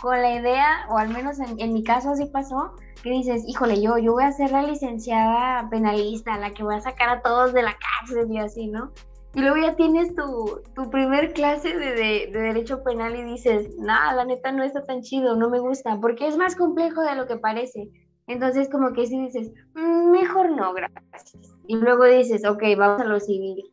con 0.00 0.22
la 0.22 0.36
idea, 0.36 0.86
o 0.88 0.98
al 0.98 1.08
menos 1.08 1.40
en, 1.40 1.58
en, 1.58 1.72
mi 1.72 1.82
caso 1.82 2.10
así 2.10 2.26
pasó, 2.26 2.76
que 3.02 3.10
dices, 3.10 3.42
híjole, 3.44 3.82
yo, 3.82 3.98
yo 3.98 4.12
voy 4.12 4.22
a 4.22 4.30
ser 4.30 4.52
la 4.52 4.62
licenciada 4.62 5.68
penalista, 5.68 6.38
la 6.38 6.54
que 6.54 6.62
voy 6.62 6.76
a 6.76 6.80
sacar 6.80 7.08
a 7.08 7.22
todos 7.22 7.52
de 7.52 7.62
la 7.62 7.76
cárcel 7.76 8.30
y 8.30 8.38
así, 8.38 8.68
¿no? 8.68 8.92
Y 9.34 9.40
luego 9.40 9.56
ya 9.58 9.76
tienes 9.76 10.14
tu, 10.14 10.62
tu 10.74 10.90
primer 10.90 11.32
clase 11.34 11.76
de, 11.76 11.92
de, 11.94 12.30
derecho 12.32 12.82
penal 12.82 13.14
y 13.14 13.22
dices, 13.24 13.76
nada, 13.78 14.14
la 14.14 14.24
neta 14.24 14.52
no 14.52 14.64
está 14.64 14.84
tan 14.84 15.02
chido, 15.02 15.36
no 15.36 15.50
me 15.50 15.60
gusta, 15.60 15.98
porque 16.00 16.26
es 16.26 16.36
más 16.36 16.56
complejo 16.56 17.02
de 17.02 17.14
lo 17.14 17.26
que 17.26 17.36
parece. 17.36 17.90
Entonces 18.26 18.68
como 18.70 18.92
que 18.92 19.06
si 19.06 19.20
dices, 19.20 19.52
mm, 19.74 20.10
mejor 20.10 20.50
no, 20.50 20.72
gracias. 20.72 21.54
Y 21.66 21.76
luego 21.76 22.04
dices, 22.04 22.46
ok, 22.46 22.62
vamos 22.76 23.02
a 23.02 23.04
lo 23.04 23.20
civil. 23.20 23.64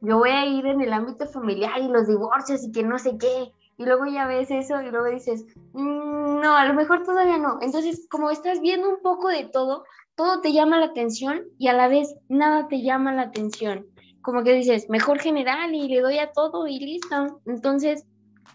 Yo 0.00 0.18
voy 0.18 0.30
a 0.30 0.44
ir 0.44 0.66
en 0.66 0.80
el 0.80 0.92
ámbito 0.92 1.26
familiar 1.26 1.80
y 1.80 1.88
los 1.88 2.08
divorcios 2.08 2.64
y 2.64 2.72
que 2.72 2.82
no 2.82 2.98
sé 2.98 3.16
qué. 3.16 3.52
Y 3.78 3.84
luego 3.84 4.06
ya 4.06 4.26
ves 4.26 4.50
eso 4.50 4.80
y 4.80 4.90
luego 4.90 5.06
dices, 5.06 5.46
mm, 5.72 6.40
no, 6.40 6.56
a 6.56 6.64
lo 6.66 6.74
mejor 6.74 7.04
todavía 7.04 7.38
no. 7.38 7.58
Entonces 7.60 8.06
como 8.10 8.30
estás 8.30 8.60
viendo 8.60 8.88
un 8.88 9.00
poco 9.02 9.28
de 9.28 9.44
todo, 9.44 9.84
todo 10.16 10.40
te 10.40 10.52
llama 10.52 10.80
la 10.80 10.86
atención 10.86 11.42
y 11.58 11.68
a 11.68 11.74
la 11.74 11.88
vez 11.88 12.16
nada 12.28 12.66
te 12.68 12.82
llama 12.82 13.12
la 13.12 13.22
atención 13.22 13.86
como 14.26 14.42
que 14.42 14.54
dices, 14.54 14.90
mejor 14.90 15.20
general 15.20 15.72
y 15.72 15.86
le 15.86 16.00
doy 16.00 16.18
a 16.18 16.32
todo 16.32 16.66
y 16.66 16.80
listo. 16.80 17.40
Entonces, 17.46 18.04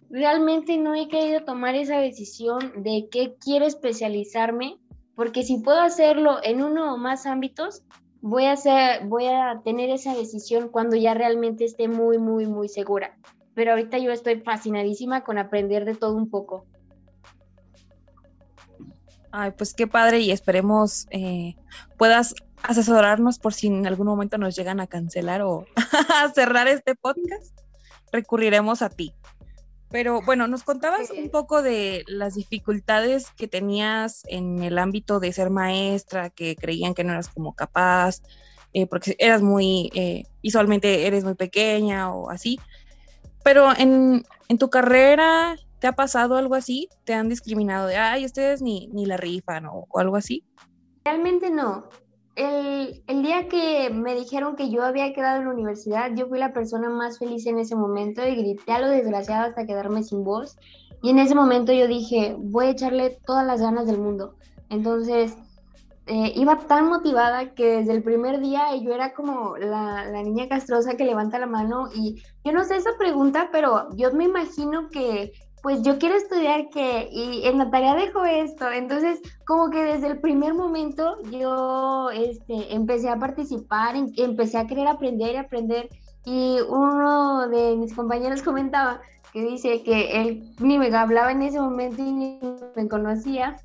realmente 0.09 0.77
no 0.77 0.93
he 0.93 1.07
querido 1.07 1.45
tomar 1.45 1.75
esa 1.75 1.97
decisión 1.97 2.83
de 2.83 3.07
qué 3.09 3.37
quiero 3.39 3.65
especializarme, 3.65 4.77
porque 5.15 5.43
si 5.43 5.59
puedo 5.59 5.79
hacerlo 5.79 6.39
en 6.43 6.61
uno 6.61 6.93
o 6.93 6.97
más 6.97 7.25
ámbitos, 7.25 7.83
voy 8.19 8.47
a, 8.47 8.51
hacer, 8.51 9.07
voy 9.07 9.27
a 9.27 9.61
tener 9.63 9.89
esa 9.89 10.13
decisión 10.13 10.67
cuando 10.67 10.97
ya 10.97 11.13
realmente 11.13 11.63
esté 11.63 11.87
muy, 11.87 12.17
muy, 12.17 12.47
muy 12.47 12.67
segura. 12.67 13.17
Pero 13.53 13.71
ahorita 13.71 13.97
yo 13.97 14.11
estoy 14.11 14.41
fascinadísima 14.41 15.23
con 15.23 15.37
aprender 15.37 15.85
de 15.85 15.95
todo 15.95 16.17
un 16.17 16.29
poco. 16.29 16.65
Ay, 19.31 19.51
pues 19.57 19.73
qué 19.73 19.87
padre 19.87 20.19
y 20.19 20.31
esperemos 20.31 21.07
eh, 21.11 21.55
puedas 21.97 22.35
asesorarnos 22.63 23.39
por 23.39 23.53
si 23.53 23.67
en 23.67 23.85
algún 23.87 24.07
momento 24.07 24.37
nos 24.37 24.55
llegan 24.55 24.79
a 24.79 24.87
cancelar 24.87 25.41
o 25.41 25.65
a 26.15 26.29
cerrar 26.29 26.67
este 26.67 26.95
podcast, 26.95 27.57
recurriremos 28.11 28.81
a 28.81 28.89
ti. 28.89 29.13
Pero 29.89 30.21
bueno, 30.21 30.47
nos 30.47 30.63
contabas 30.63 31.11
un 31.11 31.29
poco 31.29 31.61
de 31.61 32.05
las 32.07 32.35
dificultades 32.35 33.29
que 33.31 33.49
tenías 33.49 34.23
en 34.27 34.63
el 34.63 34.77
ámbito 34.77 35.19
de 35.19 35.33
ser 35.33 35.49
maestra, 35.49 36.29
que 36.29 36.55
creían 36.55 36.93
que 36.93 37.03
no 37.03 37.11
eras 37.11 37.27
como 37.27 37.53
capaz, 37.55 38.21
eh, 38.73 38.87
porque 38.87 39.17
eras 39.19 39.41
muy, 39.41 39.91
eh, 39.93 40.23
visualmente 40.41 41.07
eres 41.07 41.25
muy 41.25 41.35
pequeña 41.35 42.13
o 42.13 42.29
así. 42.29 42.57
Pero 43.43 43.75
en, 43.77 44.23
en, 44.47 44.57
tu 44.57 44.69
carrera, 44.69 45.57
¿te 45.79 45.87
ha 45.87 45.93
pasado 45.93 46.37
algo 46.37 46.55
así? 46.55 46.87
¿Te 47.03 47.13
han 47.13 47.27
discriminado 47.27 47.87
de, 47.87 47.97
ay, 47.97 48.23
ustedes 48.23 48.61
ni, 48.61 48.87
ni 48.93 49.05
la 49.05 49.17
rifan 49.17 49.65
o 49.65 49.87
algo 49.95 50.15
así? 50.15 50.45
Realmente 51.03 51.49
no 51.49 51.89
el, 52.35 53.03
el, 53.07 53.23
día 53.23 53.47
que 53.47 53.89
me 53.89 54.15
dijeron 54.15 54.55
que 54.55 54.69
yo 54.69 54.83
había 54.83 55.13
quedado 55.13 55.39
en 55.39 55.45
la 55.45 55.53
universidad, 55.53 56.11
yo 56.15 56.27
fui 56.27 56.39
la 56.39 56.53
persona 56.53 56.89
más 56.89 57.19
feliz 57.19 57.45
en 57.45 57.59
ese 57.59 57.75
momento 57.75 58.25
y 58.25 58.35
grité 58.35 58.71
a 58.71 58.79
lo 58.79 58.87
desgraciado 58.87 59.49
hasta 59.49 59.65
quedarme 59.65 60.03
sin 60.03 60.23
voz. 60.23 60.57
Y 61.03 61.09
en 61.09 61.19
ese 61.19 61.35
momento 61.35 61.73
yo 61.73 61.87
dije, 61.87 62.35
voy 62.37 62.67
a 62.67 62.71
echarle 62.71 63.19
todas 63.25 63.45
las 63.45 63.61
ganas 63.61 63.87
del 63.87 63.97
mundo. 63.97 64.35
Entonces, 64.69 65.35
eh, 66.07 66.31
iba 66.35 66.57
tan 66.57 66.87
motivada 66.87 67.53
que 67.53 67.77
desde 67.77 67.93
el 67.93 68.03
primer 68.03 68.39
día 68.39 68.75
yo 68.75 68.93
era 68.93 69.13
como 69.13 69.57
la, 69.57 70.05
la, 70.05 70.23
niña 70.23 70.47
castrosa 70.47 70.95
que 70.95 71.05
levanta 71.05 71.39
la 71.39 71.45
mano 71.45 71.89
y 71.93 72.21
yo 72.43 72.51
no 72.51 72.63
sé 72.63 72.75
esa 72.75 72.97
pregunta, 72.97 73.49
pero 73.51 73.87
yo 73.95 74.11
me 74.13 74.25
imagino 74.25 74.89
que 74.89 75.31
pues 75.61 75.83
yo 75.83 75.99
quiero 75.99 76.15
estudiar 76.15 76.69
que, 76.69 77.07
y 77.11 77.45
en 77.45 77.57
la 77.57 77.69
tarea 77.69 77.95
dejo 77.95 78.25
esto. 78.25 78.69
Entonces, 78.71 79.19
como 79.45 79.69
que 79.69 79.83
desde 79.83 80.07
el 80.07 80.19
primer 80.19 80.53
momento 80.53 81.21
yo 81.29 82.09
este, 82.09 82.73
empecé 82.73 83.09
a 83.09 83.17
participar, 83.17 83.95
empecé 83.95 84.57
a 84.57 84.65
querer 84.65 84.87
aprender 84.87 85.33
y 85.33 85.37
aprender. 85.37 85.89
Y 86.25 86.59
uno 86.67 87.47
de 87.47 87.75
mis 87.77 87.93
compañeros 87.93 88.41
comentaba 88.43 89.01
que 89.33 89.43
dice 89.43 89.83
que 89.83 90.21
él 90.21 90.53
ni 90.59 90.77
me 90.77 90.93
hablaba 90.95 91.31
en 91.31 91.41
ese 91.41 91.59
momento 91.59 92.01
y 92.01 92.11
ni 92.11 92.39
me 92.75 92.87
conocía. 92.87 93.57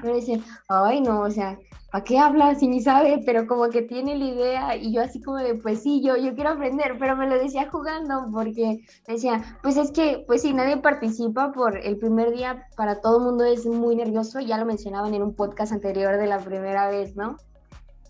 Pero 0.00 0.14
dice, 0.14 0.40
ay 0.68 1.00
no, 1.00 1.20
o 1.20 1.30
sea, 1.30 1.58
¿para 1.92 2.04
qué 2.04 2.18
habla 2.18 2.54
si 2.54 2.66
ni 2.68 2.80
sabe? 2.80 3.22
Pero 3.24 3.46
como 3.46 3.68
que 3.68 3.82
tiene 3.82 4.16
la 4.16 4.24
idea 4.24 4.76
y 4.76 4.92
yo 4.92 5.02
así 5.02 5.20
como 5.22 5.36
de, 5.36 5.54
pues 5.56 5.82
sí, 5.82 6.02
yo, 6.02 6.16
yo 6.16 6.34
quiero 6.34 6.50
aprender, 6.50 6.96
pero 6.98 7.16
me 7.16 7.28
lo 7.28 7.38
decía 7.38 7.70
jugando 7.70 8.28
porque 8.32 8.80
decía, 9.06 9.58
pues 9.62 9.76
es 9.76 9.92
que, 9.92 10.24
pues 10.26 10.40
sí, 10.40 10.54
nadie 10.54 10.78
participa 10.78 11.52
por 11.52 11.76
el 11.76 11.98
primer 11.98 12.32
día, 12.32 12.66
para 12.76 13.02
todo 13.02 13.18
el 13.18 13.24
mundo 13.24 13.44
es 13.44 13.66
muy 13.66 13.94
nervioso, 13.94 14.40
ya 14.40 14.56
lo 14.56 14.64
mencionaban 14.64 15.12
en 15.12 15.22
un 15.22 15.36
podcast 15.36 15.72
anterior 15.72 16.16
de 16.16 16.26
la 16.26 16.38
primera 16.38 16.88
vez, 16.88 17.14
¿no? 17.14 17.36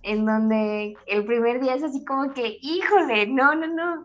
En 0.05 0.27
donde 0.27 0.95
el 1.07 1.25
primer 1.25 1.61
día 1.61 1.75
es 1.75 1.83
así 1.83 2.05
como 2.05 2.33
que, 2.33 2.59
híjole, 2.62 3.27
no, 3.27 3.57
no, 3.57 3.66
no. 3.66 4.05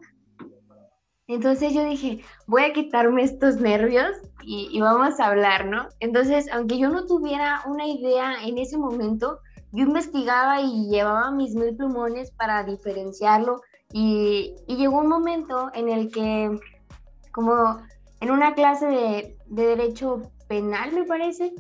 Entonces 1.27 1.73
yo 1.73 1.83
dije, 1.83 2.23
voy 2.47 2.63
a 2.63 2.73
quitarme 2.73 3.21
estos 3.21 3.57
nervios 3.57 4.11
y, 4.41 4.69
y 4.71 4.81
vamos 4.81 5.19
a 5.19 5.27
hablar, 5.27 5.67
¿no? 5.67 5.87
Entonces, 5.99 6.47
aunque 6.51 6.79
yo 6.79 6.89
no 6.89 7.05
tuviera 7.05 7.61
una 7.67 7.85
idea 7.85 8.43
en 8.43 8.57
ese 8.57 8.77
momento, 8.77 9.39
yo 9.71 9.85
investigaba 9.85 10.61
y 10.61 10.87
llevaba 10.87 11.31
mis 11.31 11.55
mil 11.55 11.75
plumones 11.75 12.31
para 12.31 12.63
diferenciarlo 12.63 13.61
y, 13.91 14.55
llegó 14.67 14.99
un 14.99 15.07
momento 15.07 15.71
en 15.73 15.89
el 15.89 16.11
que, 16.11 16.59
como 17.31 17.79
en 18.19 18.31
una 18.31 18.53
clase 18.53 18.85
de, 18.85 19.37
derecho 19.47 20.31
penal, 20.47 20.91
me 20.93 21.03
parece, 21.03 21.53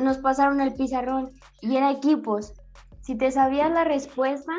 nos 0.00 0.18
pasaron 0.18 0.60
el 0.60 0.74
pizarrón 0.74 1.30
y 1.60 1.76
era 1.76 1.90
equipos. 1.90 2.52
Si 3.00 3.16
te 3.16 3.30
sabías 3.30 3.70
la 3.70 3.84
respuesta, 3.84 4.52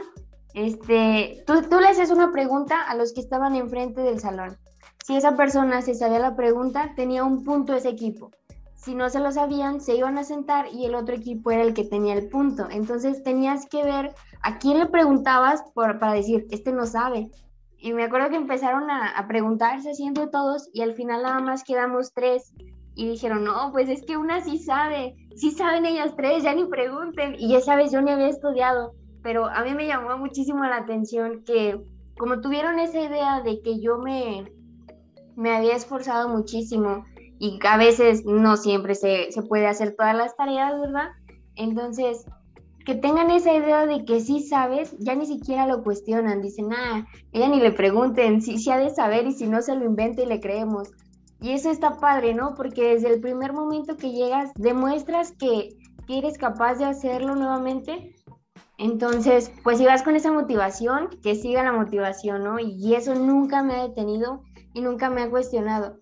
Este, 0.53 1.43
tú, 1.47 1.63
tú 1.63 1.79
le 1.79 1.87
haces 1.87 2.11
una 2.11 2.31
pregunta 2.31 2.79
a 2.81 2.93
los 2.95 3.11
que 3.13 3.21
estaban 3.21 3.55
enfrente 3.55 4.01
del 4.01 4.19
salón. 4.19 4.55
Si 5.03 5.15
esa 5.15 5.35
persona 5.35 5.81
se 5.81 5.95
sabía 5.95 6.19
la 6.19 6.35
pregunta, 6.35 6.93
tenía 6.95 7.23
un 7.23 7.43
punto 7.43 7.73
ese 7.73 7.89
equipo. 7.89 8.29
Si 8.83 8.95
no 8.95 9.09
se 9.09 9.21
lo 9.21 9.31
sabían, 9.31 9.79
se 9.79 9.95
iban 9.95 10.17
a 10.17 10.25
sentar 10.25 10.67
y 10.73 10.85
el 10.85 10.95
otro 10.95 11.15
equipo 11.15 11.51
era 11.51 11.63
el 11.63 11.73
que 11.73 11.85
tenía 11.85 12.15
el 12.15 12.27
punto. 12.27 12.67
Entonces 12.69 13.23
tenías 13.23 13.65
que 13.65 13.81
ver 13.81 14.13
a 14.41 14.59
quién 14.59 14.77
le 14.79 14.87
preguntabas 14.87 15.63
para 15.73 16.13
decir, 16.13 16.47
este 16.51 16.73
no 16.73 16.85
sabe. 16.85 17.31
Y 17.77 17.93
me 17.93 18.03
acuerdo 18.03 18.29
que 18.29 18.35
empezaron 18.35 18.91
a, 18.91 19.17
a 19.17 19.25
preguntarse 19.25 19.93
siempre 19.93 20.27
todos 20.27 20.69
y 20.73 20.81
al 20.81 20.95
final 20.95 21.23
nada 21.23 21.39
más 21.39 21.63
quedamos 21.63 22.13
tres. 22.13 22.53
Y 22.93 23.07
dijeron, 23.07 23.45
no, 23.45 23.71
pues 23.71 23.87
es 23.87 24.03
que 24.03 24.17
una 24.17 24.41
sí 24.41 24.59
sabe, 24.59 25.15
sí 25.37 25.51
saben 25.51 25.85
ellas 25.85 26.13
tres, 26.17 26.43
ya 26.43 26.53
ni 26.53 26.65
pregunten. 26.65 27.35
Y 27.39 27.53
ya 27.53 27.61
sabes, 27.61 27.89
yo 27.89 28.01
ni 28.01 28.11
había 28.11 28.27
estudiado, 28.27 28.95
pero 29.21 29.45
a 29.45 29.63
mí 29.63 29.73
me 29.73 29.87
llamó 29.87 30.17
muchísimo 30.17 30.65
la 30.65 30.77
atención 30.79 31.45
que 31.45 31.81
como 32.17 32.41
tuvieron 32.41 32.79
esa 32.79 32.99
idea 32.99 33.41
de 33.41 33.61
que 33.61 33.79
yo 33.79 33.97
me, 33.97 34.51
me 35.37 35.55
había 35.55 35.77
esforzado 35.77 36.27
muchísimo 36.27 37.05
y 37.43 37.59
a 37.67 37.75
veces 37.75 38.23
no 38.23 38.55
siempre 38.55 38.95
se, 38.95 39.29
se 39.33 39.41
puede 39.41 39.67
hacer 39.67 39.97
todas 39.97 40.15
las 40.15 40.33
tareas, 40.37 40.79
¿verdad? 40.79 41.09
Entonces, 41.55 42.25
que 42.85 42.95
tengan 42.95 43.31
esa 43.31 43.53
idea 43.53 43.85
de 43.85 44.05
que 44.05 44.21
sí 44.21 44.39
sabes, 44.39 44.95
ya 44.99 45.13
ni 45.13 45.25
siquiera 45.25 45.67
lo 45.67 45.83
cuestionan, 45.83 46.41
dicen, 46.41 46.71
ah, 46.71 47.05
ella 47.33 47.49
ni 47.49 47.59
le 47.59 47.73
pregunten 47.73 48.41
si, 48.41 48.59
si 48.59 48.71
ha 48.71 48.77
de 48.77 48.91
saber 48.91 49.27
y 49.27 49.33
si 49.33 49.47
no 49.47 49.61
se 49.61 49.75
lo 49.75 49.83
inventa 49.83 50.21
y 50.21 50.25
le 50.25 50.39
creemos. 50.39 50.93
Y 51.41 51.51
eso 51.51 51.69
está 51.69 51.97
padre, 51.97 52.33
¿no? 52.33 52.55
Porque 52.55 52.93
desde 52.93 53.13
el 53.13 53.19
primer 53.19 53.51
momento 53.51 53.97
que 53.97 54.13
llegas 54.13 54.53
demuestras 54.55 55.33
que, 55.33 55.75
eres 56.07 56.37
capaz 56.37 56.75
de 56.75 56.85
hacerlo 56.85 57.35
nuevamente. 57.35 58.15
Entonces, 58.77 59.51
pues 59.65 59.79
si 59.79 59.85
vas 59.85 60.01
con 60.01 60.15
esa 60.15 60.31
motivación, 60.31 61.09
que 61.21 61.35
siga 61.35 61.61
la 61.61 61.73
motivación, 61.73 62.45
¿no? 62.45 62.57
Y 62.59 62.95
eso 62.95 63.15
nunca 63.15 63.63
me 63.63 63.75
ha 63.75 63.87
detenido 63.87 64.43
y 64.73 64.79
nunca 64.79 65.09
me 65.09 65.23
ha 65.23 65.29
cuestionado. 65.29 65.97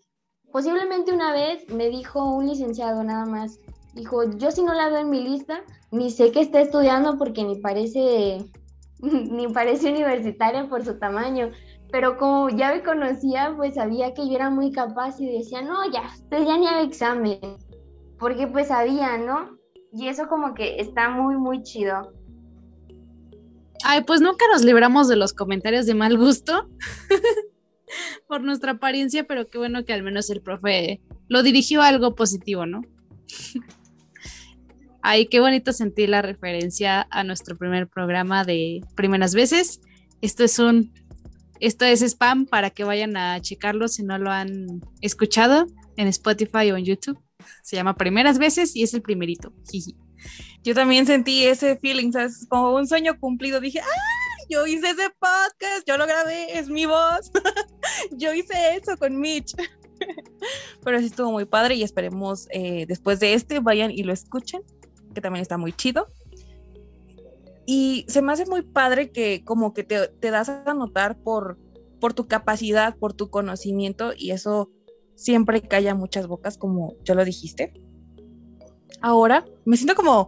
Posiblemente 0.52 1.12
una 1.12 1.32
vez 1.34 1.68
me 1.70 1.90
dijo 1.90 2.24
un 2.24 2.48
licenciado 2.48 3.04
nada 3.04 3.26
más, 3.26 3.60
dijo, 3.94 4.24
yo 4.38 4.52
si 4.52 4.64
no 4.64 4.74
la 4.74 4.90
veo 4.90 5.00
en 5.00 5.10
mi 5.10 5.24
lista, 5.24 5.62
ni 5.92 6.12
sé 6.12 6.32
que 6.32 6.42
está 6.42 6.62
estudiando 6.62 7.18
porque 7.18 7.44
ni 7.44 7.56
parece, 7.56 8.46
ni 9.00 9.48
parece 9.48 9.92
universitaria 9.92 10.68
por 10.68 10.84
su 10.84 10.98
tamaño 11.00 11.52
pero 11.92 12.18
como 12.18 12.50
ya 12.50 12.74
me 12.74 12.84
conocía, 12.84 13.54
pues 13.56 13.76
sabía 13.76 14.14
que 14.14 14.28
yo 14.28 14.36
era 14.36 14.50
muy 14.50 14.72
capaz 14.72 15.20
y 15.20 15.26
decía, 15.26 15.62
no, 15.62 15.90
ya, 15.92 16.04
usted 16.14 16.46
ya 16.46 16.58
ni 16.58 16.68
haga 16.68 16.84
examen, 16.84 17.40
porque 18.18 18.48
pues 18.48 18.70
sabía, 18.70 19.18
¿no? 19.18 19.58
Y 19.92 20.08
eso 20.08 20.28
como 20.28 20.54
que 20.54 20.80
está 20.80 21.10
muy, 21.10 21.36
muy 21.36 21.64
chido. 21.64 22.14
Ay, 23.84 24.04
pues 24.06 24.22
nunca 24.22 24.46
nos 24.54 24.64
libramos 24.64 25.10
de 25.10 25.18
los 25.18 25.34
comentarios 25.34 25.86
de 25.86 25.96
mal 25.96 26.18
gusto 26.18 26.70
por 28.28 28.42
nuestra 28.42 28.74
apariencia, 28.74 29.26
pero 29.26 29.48
qué 29.48 29.58
bueno 29.58 29.86
que 29.86 29.94
al 29.94 30.04
menos 30.04 30.30
el 30.30 30.42
profe 30.42 31.02
lo 31.28 31.44
dirigió 31.44 31.82
algo 31.82 32.16
positivo, 32.16 32.66
¿no? 32.66 32.82
Ay, 35.04 35.28
qué 35.28 35.40
bonito 35.40 35.74
sentir 35.74 36.10
la 36.10 36.22
referencia 36.22 37.08
a 37.10 37.24
nuestro 37.24 37.58
primer 37.58 37.88
programa 37.88 38.44
de 38.44 38.82
primeras 38.96 39.34
veces. 39.34 39.82
Esto 40.22 40.44
es 40.44 40.60
un 40.60 40.94
esto 41.60 41.86
es 41.86 42.02
spam 42.02 42.48
para 42.48 42.72
que 42.72 42.84
vayan 42.84 43.16
a 43.16 43.40
checarlo 43.40 43.88
si 43.88 44.04
no 44.04 44.18
lo 44.18 44.32
han 44.32 44.82
escuchado 45.02 45.68
en 45.96 46.08
Spotify 46.08 46.72
o 46.72 46.78
en 46.78 46.86
YouTube. 46.86 47.20
Se 47.62 47.76
llama 47.76 47.96
Primeras 47.96 48.40
veces 48.40 48.76
y 48.76 48.82
es 48.82 48.96
el 48.96 49.04
primerito. 49.04 49.54
Yo 50.64 50.74
también 50.74 51.06
sentí 51.06 51.44
ese 51.44 51.78
feeling, 51.78 52.12
¿sabes? 52.12 52.48
Como 52.50 52.76
un 52.76 52.88
sueño 52.88 53.20
cumplido. 53.20 53.60
Dije, 53.60 53.80
¡ah! 53.80 54.21
Yo 54.52 54.68
hice 54.68 54.90
ese 54.90 55.10
podcast, 55.12 55.88
yo 55.88 55.96
lo 55.96 56.06
grabé, 56.06 56.60
es 56.60 56.68
mi 56.68 56.86
voz. 56.86 57.32
yo 58.12 58.34
hice 58.34 58.76
eso 58.76 58.98
con 58.98 59.18
Mitch. 59.18 59.56
Pero 60.84 61.00
sí 61.00 61.06
estuvo 61.06 61.32
muy 61.32 61.46
padre 61.46 61.76
y 61.76 61.84
esperemos 61.84 62.50
eh, 62.52 62.86
después 62.86 63.22
de 63.22 63.34
este 63.34 63.62
vayan 63.62 63.92
y 63.92 64.04
lo 64.04 64.12
escuchen, 64.12 64.62
que 65.16 65.22
también 65.22 65.42
está 65.42 65.58
muy 65.58 65.72
chido. 65.72 66.10
Y 67.66 68.04
se 68.10 68.22
me 68.22 68.34
hace 68.34 68.46
muy 68.46 68.62
padre 68.62 69.14
que 69.14 69.46
como 69.46 69.74
que 69.74 69.86
te, 69.86 70.32
das 70.32 70.50
a 70.50 70.74
notar 70.74 71.18
por, 71.24 71.58
por 72.02 72.14
tu 72.14 72.28
capacidad, 72.28 72.98
por 72.98 73.14
tu 73.14 73.30
conocimiento 73.30 74.12
y 74.18 74.32
eso 74.32 74.70
siempre 75.16 75.62
calla 75.62 75.96
muchas 75.96 76.28
bocas, 76.28 76.58
como 76.58 76.98
ya 77.06 77.16
lo 77.16 77.24
dijiste. 77.24 77.72
Ahora 79.00 79.46
me 79.64 79.78
siento 79.78 79.96
como 79.96 80.28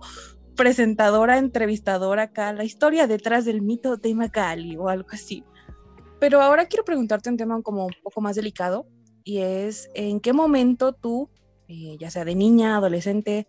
presentadora, 0.55 1.37
entrevistadora 1.37 2.23
acá, 2.23 2.53
la 2.53 2.63
historia 2.63 3.07
detrás 3.07 3.45
del 3.45 3.61
mito 3.61 3.97
de 3.97 4.13
Magali 4.15 4.77
o 4.77 4.89
algo 4.89 5.09
así. 5.11 5.43
Pero 6.19 6.41
ahora 6.41 6.67
quiero 6.67 6.85
preguntarte 6.85 7.29
un 7.29 7.37
tema 7.37 7.61
como 7.61 7.85
un 7.85 7.95
poco 8.01 8.21
más 8.21 8.35
delicado 8.35 8.85
y 9.23 9.39
es 9.39 9.89
en 9.93 10.19
qué 10.19 10.33
momento 10.33 10.93
tú, 10.93 11.29
eh, 11.67 11.97
ya 11.99 12.09
sea 12.09 12.25
de 12.25 12.35
niña, 12.35 12.77
adolescente, 12.77 13.47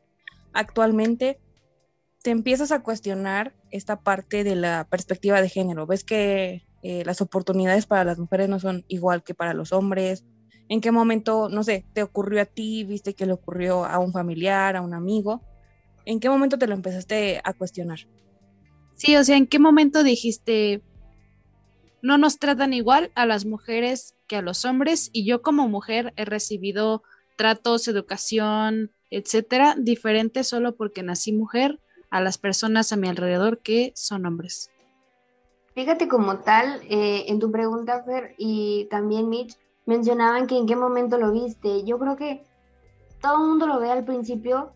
actualmente, 0.52 1.38
te 2.22 2.30
empiezas 2.30 2.72
a 2.72 2.82
cuestionar 2.82 3.54
esta 3.70 4.00
parte 4.00 4.44
de 4.44 4.56
la 4.56 4.86
perspectiva 4.88 5.42
de 5.42 5.48
género. 5.48 5.86
Ves 5.86 6.04
que 6.04 6.66
eh, 6.82 7.02
las 7.04 7.20
oportunidades 7.20 7.86
para 7.86 8.04
las 8.04 8.18
mujeres 8.18 8.48
no 8.48 8.58
son 8.58 8.84
igual 8.88 9.22
que 9.22 9.34
para 9.34 9.54
los 9.54 9.72
hombres. 9.72 10.24
¿En 10.68 10.80
qué 10.80 10.90
momento, 10.90 11.48
no 11.50 11.62
sé, 11.62 11.84
te 11.92 12.02
ocurrió 12.02 12.40
a 12.40 12.46
ti, 12.46 12.84
viste 12.84 13.14
que 13.14 13.26
le 13.26 13.34
ocurrió 13.34 13.84
a 13.84 13.98
un 13.98 14.12
familiar, 14.12 14.76
a 14.76 14.80
un 14.80 14.94
amigo? 14.94 15.42
¿En 16.04 16.20
qué 16.20 16.28
momento 16.28 16.58
te 16.58 16.66
lo 16.66 16.74
empezaste 16.74 17.40
a 17.42 17.52
cuestionar? 17.52 18.00
Sí, 18.96 19.16
o 19.16 19.24
sea, 19.24 19.36
¿en 19.36 19.46
qué 19.46 19.58
momento 19.58 20.02
dijiste, 20.02 20.82
no 22.02 22.18
nos 22.18 22.38
tratan 22.38 22.72
igual 22.72 23.10
a 23.14 23.26
las 23.26 23.46
mujeres 23.46 24.14
que 24.26 24.36
a 24.36 24.42
los 24.42 24.64
hombres 24.64 25.10
y 25.12 25.26
yo 25.26 25.42
como 25.42 25.68
mujer 25.68 26.12
he 26.16 26.24
recibido 26.24 27.02
tratos, 27.36 27.88
educación, 27.88 28.92
etcétera, 29.10 29.74
diferentes 29.78 30.48
solo 30.48 30.76
porque 30.76 31.02
nací 31.02 31.32
mujer 31.32 31.80
a 32.10 32.20
las 32.20 32.38
personas 32.38 32.92
a 32.92 32.96
mi 32.96 33.08
alrededor 33.08 33.58
que 33.58 33.92
son 33.96 34.26
hombres. 34.26 34.70
Fíjate 35.74 36.06
como 36.06 36.38
tal, 36.38 36.82
eh, 36.88 37.24
en 37.26 37.40
tu 37.40 37.50
pregunta, 37.50 38.04
Fer, 38.04 38.34
y 38.38 38.86
también 38.90 39.28
Mitch, 39.28 39.56
mencionaban 39.86 40.46
que 40.46 40.56
en 40.56 40.66
qué 40.66 40.76
momento 40.76 41.18
lo 41.18 41.32
viste. 41.32 41.84
Yo 41.84 41.98
creo 41.98 42.16
que 42.16 42.44
todo 43.20 43.42
el 43.42 43.48
mundo 43.48 43.66
lo 43.66 43.80
ve 43.80 43.90
al 43.90 44.04
principio, 44.04 44.72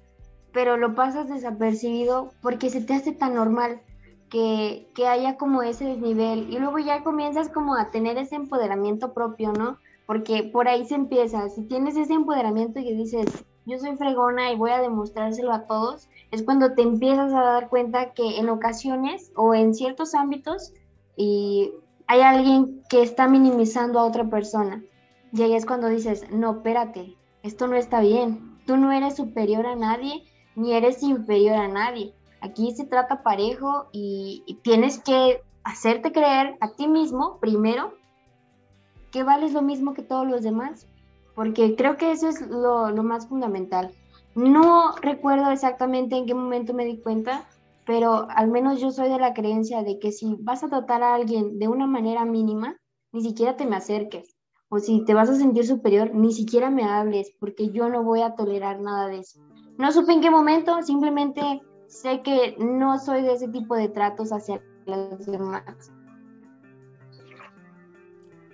pero 0.52 0.76
lo 0.76 0.94
pasas 0.94 1.28
desapercibido 1.28 2.30
porque 2.42 2.70
se 2.70 2.80
te 2.80 2.94
hace 2.94 3.12
tan 3.12 3.34
normal 3.34 3.80
que, 4.30 4.88
que 4.94 5.06
haya 5.06 5.36
como 5.36 5.62
ese 5.62 5.84
desnivel 5.84 6.52
y 6.52 6.58
luego 6.58 6.78
ya 6.78 7.02
comienzas 7.02 7.48
como 7.48 7.74
a 7.74 7.90
tener 7.90 8.18
ese 8.18 8.36
empoderamiento 8.36 9.12
propio, 9.12 9.52
¿no? 9.52 9.78
Porque 10.06 10.42
por 10.42 10.68
ahí 10.68 10.86
se 10.86 10.94
empieza. 10.94 11.48
Si 11.48 11.62
tienes 11.62 11.96
ese 11.96 12.14
empoderamiento 12.14 12.80
y 12.80 12.94
dices, 12.94 13.26
yo 13.66 13.78
soy 13.78 13.96
fregona 13.96 14.50
y 14.50 14.56
voy 14.56 14.70
a 14.70 14.80
demostrárselo 14.80 15.52
a 15.52 15.66
todos, 15.66 16.08
es 16.30 16.42
cuando 16.42 16.72
te 16.72 16.82
empiezas 16.82 17.32
a 17.32 17.42
dar 17.42 17.68
cuenta 17.68 18.12
que 18.12 18.38
en 18.38 18.48
ocasiones 18.48 19.30
o 19.36 19.54
en 19.54 19.74
ciertos 19.74 20.14
ámbitos 20.14 20.72
y 21.16 21.72
hay 22.06 22.22
alguien 22.22 22.82
que 22.88 23.02
está 23.02 23.28
minimizando 23.28 23.98
a 23.98 24.04
otra 24.04 24.30
persona. 24.30 24.82
Y 25.32 25.42
ahí 25.42 25.54
es 25.54 25.66
cuando 25.66 25.88
dices, 25.88 26.30
no, 26.30 26.52
espérate, 26.52 27.16
esto 27.42 27.66
no 27.66 27.76
está 27.76 28.00
bien. 28.00 28.58
Tú 28.66 28.78
no 28.78 28.92
eres 28.92 29.16
superior 29.16 29.66
a 29.66 29.76
nadie, 29.76 30.24
ni 30.58 30.74
eres 30.74 31.02
inferior 31.02 31.56
a 31.56 31.68
nadie. 31.68 32.12
Aquí 32.40 32.72
se 32.72 32.84
trata 32.84 33.22
parejo 33.22 33.86
y, 33.92 34.58
tienes 34.62 34.98
que 34.98 35.42
hacerte 35.64 36.12
creer 36.12 36.56
a 36.60 36.72
ti 36.72 36.86
mismo, 36.86 37.38
primero, 37.40 37.94
que 39.10 39.22
vales 39.22 39.52
lo 39.52 39.62
mismo 39.62 39.94
que 39.94 40.02
todos 40.02 40.26
los 40.26 40.42
demás 40.42 40.86
porque 41.38 41.76
creo 41.76 41.96
que 41.96 42.10
eso 42.10 42.26
es 42.26 42.40
lo, 42.40 42.90
más 43.04 43.28
fundamental. 43.28 43.92
No 44.34 44.96
recuerdo 45.00 45.52
exactamente 45.52 46.16
en 46.16 46.26
qué 46.26 46.34
momento 46.34 46.74
me 46.74 46.84
di 46.84 46.98
cuenta, 46.98 47.46
pero 47.86 48.26
al 48.30 48.48
menos 48.48 48.80
yo 48.80 48.90
soy 48.90 49.08
de 49.08 49.20
la 49.20 49.34
creencia 49.34 49.84
de 49.84 50.00
que 50.00 50.10
si 50.10 50.34
vas 50.40 50.64
a 50.64 50.68
tratar 50.68 51.04
a 51.04 51.14
alguien 51.14 51.60
de 51.60 51.68
una 51.68 51.86
manera 51.86 52.24
mínima, 52.24 52.76
ni 53.12 53.22
siquiera 53.22 53.56
te 53.56 53.66
me 53.66 53.76
acerques. 53.76 54.34
O 54.68 54.80
si 54.80 55.04
te 55.04 55.14
vas 55.14 55.30
a 55.30 55.36
sentir 55.36 55.64
superior, 55.64 56.12
ni 56.12 56.32
siquiera 56.32 56.70
me 56.70 56.82
hables, 56.82 57.30
porque 57.38 57.70
yo 57.70 57.88
no 57.88 58.02
voy 58.02 58.22
a 58.22 58.34
tolerar 58.34 58.80
nada 58.80 59.06
de 59.06 59.20
eso. 59.20 59.38
No 59.78 59.92
supe 59.92 60.12
en 60.12 60.20
qué 60.20 60.30
momento, 60.30 60.82
simplemente 60.82 61.40
sé 61.86 62.20
que 62.22 62.56
no 62.58 62.98
soy 62.98 63.22
de 63.22 63.34
ese 63.34 63.48
tipo 63.48 63.76
de 63.76 63.88
tratos 63.88 64.32
hacia 64.32 64.60
los 64.86 65.24
demás. 65.24 65.62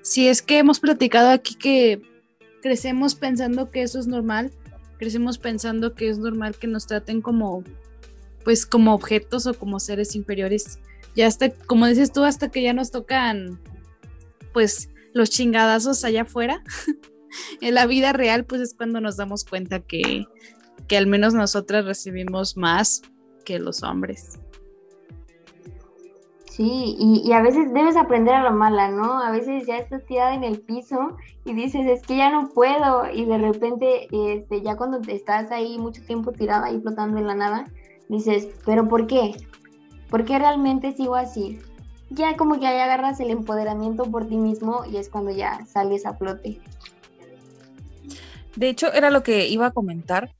Sí, 0.02 0.28
es 0.28 0.42
que 0.42 0.58
hemos 0.58 0.80
platicado 0.80 1.30
aquí 1.30 1.54
que 1.54 2.02
crecemos 2.60 3.14
pensando 3.14 3.70
que 3.70 3.82
eso 3.82 3.98
es 3.98 4.06
normal, 4.06 4.52
crecemos 4.98 5.38
pensando 5.38 5.94
que 5.94 6.10
es 6.10 6.18
normal 6.18 6.56
que 6.56 6.66
nos 6.66 6.86
traten 6.86 7.22
como, 7.22 7.64
pues 8.44 8.66
como 8.66 8.92
objetos 8.92 9.46
o 9.46 9.54
como 9.54 9.80
seres 9.80 10.14
inferiores. 10.14 10.78
Ya 11.16 11.26
hasta, 11.26 11.50
como 11.50 11.86
dices 11.86 12.12
tú, 12.12 12.22
hasta 12.24 12.50
que 12.50 12.62
ya 12.62 12.74
nos 12.74 12.90
tocan, 12.90 13.60
pues, 14.52 14.90
los 15.14 15.30
chingadazos 15.30 16.04
allá 16.04 16.22
afuera. 16.22 16.62
en 17.60 17.74
la 17.74 17.86
vida 17.86 18.12
real, 18.12 18.44
pues 18.44 18.60
es 18.60 18.74
cuando 18.74 19.00
nos 19.00 19.16
damos 19.16 19.44
cuenta 19.44 19.80
que, 19.80 20.26
que 20.88 20.96
al 20.96 21.06
menos 21.06 21.34
nosotras 21.34 21.84
recibimos 21.84 22.56
más 22.56 23.02
que 23.44 23.58
los 23.58 23.82
hombres. 23.82 24.38
Sí, 26.54 26.94
y, 27.00 27.32
a 27.32 27.42
veces 27.42 27.72
debes 27.74 27.96
aprender 27.96 28.32
a 28.32 28.44
la 28.44 28.52
mala, 28.52 28.88
¿no? 28.88 29.18
A 29.20 29.32
veces 29.32 29.66
ya 29.66 29.76
estás 29.76 30.04
tirada 30.04 30.34
en 30.34 30.44
el 30.44 30.60
piso 30.60 31.16
y 31.44 31.52
dices, 31.52 31.84
es 31.84 32.06
que 32.06 32.16
ya 32.16 32.30
no 32.30 32.48
puedo, 32.48 33.10
y 33.12 33.24
de 33.24 33.38
repente, 33.38 34.06
este, 34.12 34.62
ya 34.62 34.76
cuando 34.76 35.00
estás 35.10 35.50
ahí 35.50 35.78
mucho 35.78 36.00
tiempo 36.04 36.30
tirada 36.30 36.70
y 36.70 36.80
flotando 36.80 37.18
en 37.18 37.26
la 37.26 37.34
nada, 37.34 37.64
dices, 38.08 38.46
¿pero 38.64 38.88
por 38.88 39.08
qué? 39.08 39.34
¿Por 40.10 40.24
qué 40.24 40.38
realmente 40.38 40.92
sigo 40.92 41.16
así? 41.16 41.58
Ya 42.10 42.36
como 42.36 42.60
que 42.60 42.68
ahí 42.68 42.78
agarras 42.78 43.18
el 43.18 43.30
empoderamiento 43.30 44.04
por 44.04 44.28
ti 44.28 44.36
mismo 44.36 44.84
y 44.88 44.98
es 44.98 45.08
cuando 45.08 45.32
ya 45.32 45.66
sales 45.66 46.06
a 46.06 46.14
flote. 46.14 46.60
De 48.54 48.68
hecho, 48.68 48.92
era 48.92 49.10
lo 49.10 49.24
que 49.24 49.48
iba 49.48 49.66
a 49.66 49.70
comentar, 49.72 50.30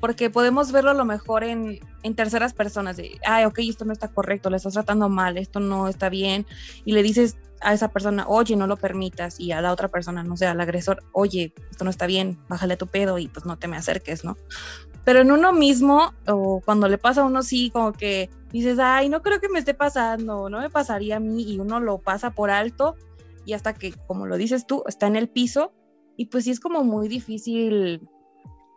porque 0.00 0.30
podemos 0.30 0.72
verlo 0.72 0.90
a 0.90 0.94
lo 0.94 1.04
mejor 1.04 1.44
en, 1.44 1.78
en 2.02 2.14
terceras 2.14 2.54
personas, 2.54 2.96
de, 2.96 3.20
ay, 3.26 3.44
ok, 3.44 3.58
esto 3.60 3.84
no 3.84 3.92
está 3.92 4.08
correcto, 4.08 4.50
le 4.50 4.56
estás 4.56 4.72
tratando 4.72 5.08
mal, 5.08 5.36
esto 5.36 5.60
no 5.60 5.88
está 5.88 6.08
bien, 6.08 6.46
y 6.84 6.92
le 6.92 7.02
dices 7.02 7.36
a 7.60 7.74
esa 7.74 7.88
persona, 7.88 8.24
oye, 8.26 8.56
no 8.56 8.66
lo 8.66 8.76
permitas, 8.76 9.38
y 9.38 9.52
a 9.52 9.60
la 9.60 9.72
otra 9.72 9.88
persona, 9.88 10.24
no 10.24 10.36
sé, 10.36 10.46
al 10.46 10.60
agresor, 10.60 11.02
oye, 11.12 11.52
esto 11.70 11.84
no 11.84 11.90
está 11.90 12.06
bien, 12.06 12.38
bájale 12.48 12.76
tu 12.76 12.86
pedo 12.86 13.18
y 13.18 13.28
pues 13.28 13.44
no 13.44 13.58
te 13.58 13.68
me 13.68 13.76
acerques, 13.76 14.24
¿no? 14.24 14.36
Pero 15.04 15.20
en 15.20 15.30
uno 15.30 15.52
mismo, 15.52 16.14
o 16.26 16.62
cuando 16.64 16.88
le 16.88 16.96
pasa 16.96 17.20
a 17.20 17.24
uno, 17.24 17.42
sí, 17.42 17.70
como 17.70 17.92
que 17.92 18.30
dices, 18.50 18.78
ay, 18.78 19.10
no 19.10 19.20
creo 19.20 19.40
que 19.40 19.50
me 19.50 19.58
esté 19.58 19.74
pasando, 19.74 20.48
no 20.48 20.60
me 20.60 20.70
pasaría 20.70 21.16
a 21.16 21.20
mí, 21.20 21.42
y 21.42 21.60
uno 21.60 21.80
lo 21.80 21.98
pasa 21.98 22.30
por 22.30 22.50
alto, 22.50 22.96
y 23.44 23.52
hasta 23.52 23.74
que, 23.74 23.92
como 24.06 24.26
lo 24.26 24.36
dices 24.36 24.66
tú, 24.66 24.82
está 24.86 25.06
en 25.06 25.16
el 25.16 25.28
piso, 25.28 25.74
y 26.16 26.26
pues 26.26 26.44
sí 26.44 26.50
es 26.50 26.60
como 26.60 26.84
muy 26.84 27.08
difícil 27.08 28.08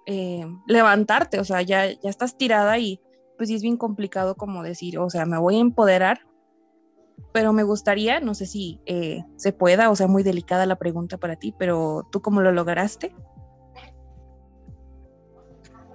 eh, 0.05 0.45
levantarte, 0.67 1.39
o 1.39 1.43
sea, 1.43 1.61
ya, 1.61 1.87
ya 1.87 2.09
estás 2.09 2.37
tirada 2.37 2.77
y 2.77 2.99
pues 3.37 3.49
sí 3.49 3.55
es 3.55 3.61
bien 3.61 3.77
complicado 3.77 4.35
como 4.35 4.63
decir, 4.63 4.99
o 4.99 5.09
sea, 5.09 5.25
me 5.25 5.37
voy 5.37 5.57
a 5.57 5.61
empoderar, 5.61 6.21
pero 7.31 7.53
me 7.53 7.63
gustaría, 7.63 8.19
no 8.19 8.35
sé 8.35 8.45
si 8.45 8.79
eh, 8.85 9.23
se 9.37 9.53
pueda, 9.53 9.89
o 9.89 9.95
sea, 9.95 10.07
muy 10.07 10.23
delicada 10.23 10.65
la 10.65 10.77
pregunta 10.77 11.17
para 11.17 11.35
ti, 11.35 11.53
pero 11.57 12.07
¿tú 12.11 12.21
cómo 12.21 12.41
lo 12.41 12.51
lograste? 12.51 13.15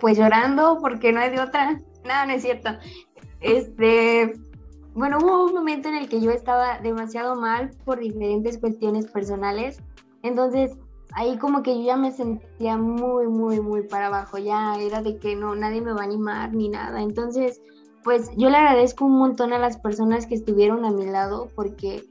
Pues 0.01 0.19
llorando, 0.19 0.79
porque 0.81 1.13
no 1.13 1.21
hay 1.21 1.31
de 1.31 1.41
otra. 1.41 1.81
No, 2.05 2.27
no 2.27 2.33
es 2.33 2.43
cierto. 2.43 2.71
Este, 3.41 4.33
bueno, 4.95 5.19
hubo 5.19 5.47
un 5.47 5.55
momento 5.55 5.89
en 5.89 5.97
el 5.97 6.09
que 6.09 6.21
yo 6.21 6.31
estaba 6.31 6.79
demasiado 6.79 7.37
mal 7.37 7.71
por 7.85 7.99
diferentes 7.99 8.59
cuestiones 8.59 9.07
personales. 9.07 9.83
Entonces, 10.23 10.77
ahí 11.15 11.39
como 11.39 11.63
que 11.63 11.77
yo 11.77 11.85
ya 11.85 11.97
me 11.97 12.13
sentía 12.13 12.77
muy, 12.77 13.27
muy, 13.27 13.61
muy 13.61 13.83
para 13.83 14.07
abajo, 14.07 14.39
ya 14.39 14.77
era 14.81 15.03
de 15.03 15.19
que 15.19 15.37
no, 15.37 15.55
nadie 15.55 15.81
me 15.81 15.93
va 15.93 16.03
a 16.03 16.05
animar 16.05 16.53
ni 16.53 16.69
nada. 16.69 17.03
Entonces, 17.03 17.61
pues 18.05 18.31
yo 18.37 18.51
le 18.51 18.57
agradezco 18.57 19.05
un 19.05 19.19
montón 19.19 19.53
a 19.53 19.59
las 19.59 19.79
personas 19.79 20.27
que 20.27 20.35
estuvieron 20.35 20.85
a 20.85 20.91
mi 20.91 21.07
lado 21.07 21.49
porque 21.55 22.05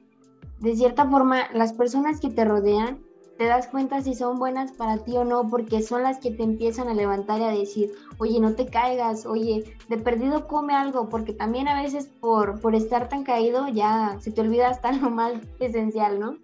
de 0.59 0.75
cierta 0.75 1.09
forma 1.09 1.51
las 1.53 1.73
personas 1.73 2.19
que 2.19 2.29
te 2.29 2.45
rodean 2.45 2.99
te 3.37 3.45
das 3.45 3.67
cuenta 3.67 4.01
si 4.01 4.15
son 4.15 4.39
buenas 4.39 4.71
para 4.71 4.97
ti 4.97 5.15
o 5.15 5.23
no, 5.23 5.47
porque 5.47 5.83
son 5.83 6.01
las 6.01 6.17
que 6.17 6.31
te 6.31 6.43
empiezan 6.43 6.87
a 6.87 6.95
levantar 6.95 7.39
y 7.39 7.43
a 7.43 7.51
decir, 7.51 7.91
oye, 8.17 8.39
no 8.39 8.55
te 8.55 8.65
caigas, 8.65 9.27
oye, 9.27 9.75
de 9.87 9.97
perdido 9.97 10.47
come 10.47 10.73
algo, 10.73 11.07
porque 11.07 11.33
también 11.33 11.67
a 11.67 11.79
veces 11.79 12.09
por, 12.19 12.59
por 12.59 12.73
estar 12.73 13.09
tan 13.09 13.23
caído 13.23 13.67
ya 13.67 14.17
se 14.19 14.31
te 14.31 14.41
olvida 14.41 14.69
hasta 14.69 14.91
lo 14.93 15.11
más 15.11 15.33
esencial, 15.59 16.19
¿no? 16.19 16.37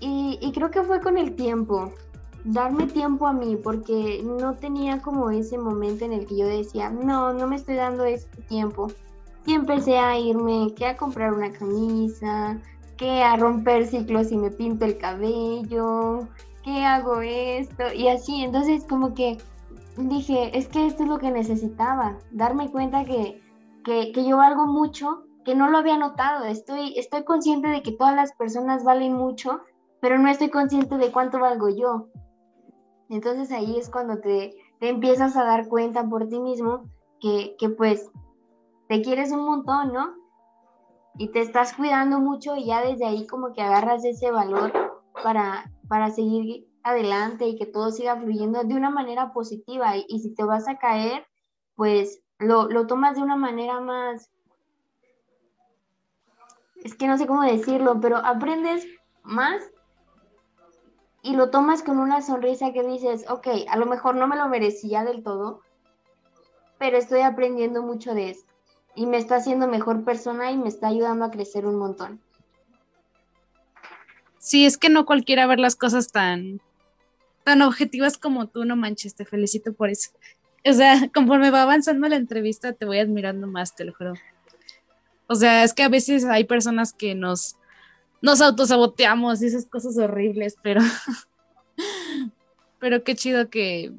Y, 0.00 0.52
creo 0.52 0.70
que 0.70 0.82
fue 0.82 1.00
con 1.00 1.18
el 1.18 1.34
tiempo, 1.34 1.92
darme 2.44 2.86
tiempo 2.86 3.26
a 3.26 3.32
mí, 3.32 3.56
porque 3.56 4.22
no 4.24 4.54
tenía 4.54 5.00
como 5.02 5.30
ese 5.30 5.58
momento 5.58 6.04
en 6.04 6.12
el 6.12 6.26
que 6.26 6.38
yo 6.38 6.46
decía, 6.46 6.90
no, 6.90 7.32
no 7.34 7.46
me 7.46 7.56
estoy 7.56 7.76
dando 7.76 8.04
ese 8.04 8.28
tiempo. 8.48 8.88
Y 9.46 9.54
empecé 9.54 9.98
a 9.98 10.18
irme, 10.18 10.72
que 10.74 10.86
a 10.86 10.96
comprar 10.96 11.32
una 11.32 11.52
camisa, 11.52 12.58
que 12.96 13.22
a 13.22 13.36
romper 13.36 13.86
ciclos 13.86 14.32
y 14.32 14.36
me 14.36 14.50
pinto 14.50 14.84
el 14.84 14.98
cabello, 14.98 16.28
que 16.62 16.84
hago 16.84 17.20
esto, 17.20 17.92
y 17.94 18.08
así. 18.08 18.42
Entonces 18.42 18.84
como 18.88 19.14
que 19.14 19.38
dije, 19.96 20.56
es 20.56 20.68
que 20.68 20.86
esto 20.86 21.02
es 21.02 21.08
lo 21.08 21.18
que 21.18 21.30
necesitaba, 21.30 22.18
darme 22.30 22.70
cuenta 22.70 23.04
que, 23.04 23.42
que, 23.84 24.12
que 24.12 24.26
yo 24.26 24.36
valgo 24.38 24.66
mucho, 24.66 25.24
que 25.44 25.54
no 25.54 25.70
lo 25.70 25.78
había 25.78 25.96
notado. 25.96 26.44
Estoy, 26.44 26.94
estoy 26.98 27.24
consciente 27.24 27.68
de 27.68 27.82
que 27.82 27.92
todas 27.92 28.14
las 28.14 28.32
personas 28.32 28.84
valen 28.84 29.14
mucho, 29.14 29.60
pero 30.00 30.18
no 30.18 30.28
estoy 30.28 30.50
consciente 30.50 30.96
de 30.96 31.12
cuánto 31.12 31.38
valgo 31.38 31.68
yo. 31.68 32.08
Entonces 33.08 33.50
ahí 33.52 33.76
es 33.76 33.90
cuando 33.90 34.18
te, 34.20 34.54
empiezas 34.80 35.36
a 35.36 35.44
dar 35.44 35.68
cuenta 35.68 36.08
por 36.08 36.28
ti 36.28 36.38
mismo 36.38 36.84
que, 37.20 37.56
pues 37.76 38.10
te 38.88 39.02
quieres 39.02 39.30
un 39.30 39.44
montón, 39.44 39.92
¿no? 39.92 40.14
Y 41.18 41.28
te 41.32 41.40
estás 41.40 41.74
cuidando 41.74 42.18
mucho 42.18 42.56
y 42.56 42.66
ya 42.66 42.80
desde 42.82 43.04
ahí 43.04 43.26
como 43.26 43.52
que 43.52 43.62
agarras 43.62 44.04
ese 44.04 44.30
valor 44.30 44.72
para, 45.22 45.70
para 45.88 46.10
seguir 46.10 46.66
adelante 46.82 47.46
y 47.46 47.56
que 47.56 47.66
todo 47.66 47.90
siga 47.90 48.16
fluyendo 48.16 48.62
de 48.62 48.74
una 48.74 48.90
manera 48.90 49.32
positiva. 49.32 49.96
Y, 49.96 50.20
si 50.20 50.34
te 50.34 50.44
vas 50.44 50.66
a 50.66 50.78
caer, 50.78 51.26
pues 51.74 52.22
lo, 52.38 52.68
lo 52.68 52.86
tomas 52.86 53.16
de 53.16 53.22
una 53.22 53.36
manera 53.36 53.80
más, 53.80 54.30
es 56.76 56.94
que 56.94 57.06
no 57.06 57.18
sé 57.18 57.26
cómo 57.26 57.42
decirlo, 57.42 58.00
pero 58.00 58.16
aprendes 58.16 58.86
más 59.22 59.62
y 61.22 61.34
lo 61.34 61.50
tomas 61.50 61.82
con 61.82 61.98
una 61.98 62.22
sonrisa 62.22 62.72
que 62.72 62.82
dices, 62.82 63.24
ok, 63.28 63.48
a 63.68 63.76
lo 63.76 63.86
mejor 63.86 64.14
no 64.16 64.26
me 64.26 64.36
lo 64.36 64.48
merecía 64.48 65.04
del 65.04 65.22
todo, 65.22 65.60
pero 66.78 66.96
estoy 66.96 67.20
aprendiendo 67.20 67.82
mucho 67.82 68.14
de 68.14 68.30
esto 68.30 68.50
y 68.94 69.06
me 69.06 69.18
está 69.18 69.36
haciendo 69.36 69.68
mejor 69.68 70.04
persona 70.04 70.50
y 70.50 70.56
me 70.56 70.68
está 70.68 70.88
ayudando 70.88 71.24
a 71.24 71.30
crecer 71.30 71.66
un 71.66 71.76
montón. 71.76 72.20
Sí, 74.38 74.64
es 74.64 74.78
que 74.78 74.88
no 74.88 75.04
cualquiera 75.04 75.46
ver 75.46 75.60
las 75.60 75.76
cosas 75.76 76.10
tan, 76.10 76.60
tan 77.44 77.62
objetivas 77.62 78.16
como 78.16 78.46
tú, 78.48 78.64
no 78.64 78.74
manches, 78.74 79.14
te 79.14 79.26
felicito 79.26 79.74
por 79.74 79.90
eso. 79.90 80.10
O 80.64 80.72
sea, 80.72 81.10
conforme 81.14 81.50
va 81.50 81.62
avanzando 81.62 82.08
la 82.08 82.16
entrevista, 82.16 82.72
te 82.72 82.86
voy 82.86 82.98
admirando 82.98 83.46
más, 83.46 83.74
te 83.76 83.84
lo 83.84 83.94
juro. 83.94 84.14
O 85.26 85.34
sea, 85.34 85.62
es 85.62 85.74
que 85.74 85.82
a 85.82 85.88
veces 85.88 86.24
hay 86.24 86.44
personas 86.44 86.92
que 86.92 87.14
nos 87.14 87.56
nos 88.22 88.40
autosaboteamos 88.40 89.42
y 89.42 89.46
esas 89.46 89.66
cosas 89.66 89.96
horribles, 89.98 90.56
pero, 90.62 90.80
pero 92.78 93.02
qué 93.04 93.14
chido 93.14 93.48
que, 93.48 93.92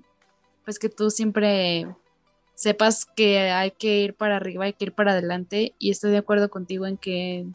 pues 0.63 0.80
que 0.80 0.89
tú 0.89 1.09
siempre 1.09 1.88
sepas 2.55 3.05
que 3.05 3.49
hay 3.49 3.72
que 3.72 4.01
ir 4.01 4.13
para 4.13 4.36
arriba, 4.36 4.65
hay 4.65 4.74
que 4.74 4.86
ir 4.86 4.93
para 4.93 5.13
adelante 5.13 5.74
y 5.80 5.89
estoy 5.89 6.11
de 6.11 6.17
acuerdo 6.17 6.49
contigo 6.49 6.86
en 6.86 6.97
que 6.97 7.47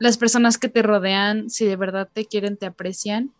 las 0.00 0.18
personas 0.18 0.58
que 0.58 0.68
te 0.68 0.82
rodean, 0.82 1.48
si 1.48 1.64
de 1.64 1.76
verdad 1.76 2.08
te 2.12 2.24
quieren, 2.24 2.56
te 2.56 2.66
aprecian, 2.66 3.32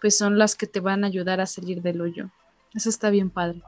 pues 0.00 0.16
son 0.16 0.38
las 0.38 0.56
que 0.56 0.66
te 0.66 0.80
van 0.80 1.04
a 1.04 1.08
ayudar 1.08 1.42
a 1.42 1.46
salir 1.46 1.82
del 1.82 2.00
hoyo. 2.00 2.30
Eso 2.72 2.88
está 2.88 3.10
bien 3.10 3.28
padre. 3.28 3.62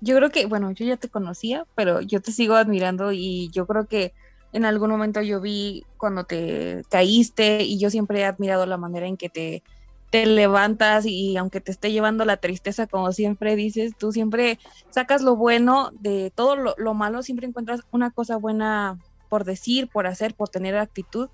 Yo 0.00 0.16
creo 0.16 0.30
que, 0.30 0.46
bueno, 0.46 0.70
yo 0.70 0.86
ya 0.86 0.96
te 0.96 1.08
conocía, 1.08 1.66
pero 1.74 2.00
yo 2.00 2.20
te 2.20 2.30
sigo 2.30 2.54
admirando 2.54 3.10
y 3.10 3.48
yo 3.50 3.66
creo 3.66 3.88
que 3.88 4.12
en 4.56 4.64
algún 4.64 4.88
momento 4.88 5.20
yo 5.20 5.38
vi 5.38 5.84
cuando 5.98 6.24
te 6.24 6.82
caíste 6.88 7.62
y 7.62 7.78
yo 7.78 7.90
siempre 7.90 8.20
he 8.20 8.24
admirado 8.24 8.64
la 8.64 8.78
manera 8.78 9.06
en 9.06 9.18
que 9.18 9.28
te, 9.28 9.62
te 10.08 10.24
levantas 10.24 11.04
y 11.04 11.36
aunque 11.36 11.60
te 11.60 11.72
esté 11.72 11.92
llevando 11.92 12.24
la 12.24 12.38
tristeza, 12.38 12.86
como 12.86 13.12
siempre 13.12 13.54
dices, 13.54 13.92
tú 13.98 14.12
siempre 14.12 14.58
sacas 14.88 15.20
lo 15.20 15.36
bueno 15.36 15.90
de 16.00 16.32
todo 16.34 16.56
lo, 16.56 16.94
malo, 16.94 17.22
siempre 17.22 17.46
encuentras 17.46 17.82
una 17.90 18.10
cosa 18.10 18.36
buena 18.38 18.98
por 19.28 19.44
decir, 19.44 19.90
por 19.92 20.06
hacer, 20.06 20.34
por 20.34 20.48
tener 20.48 20.74
actitud. 20.78 21.28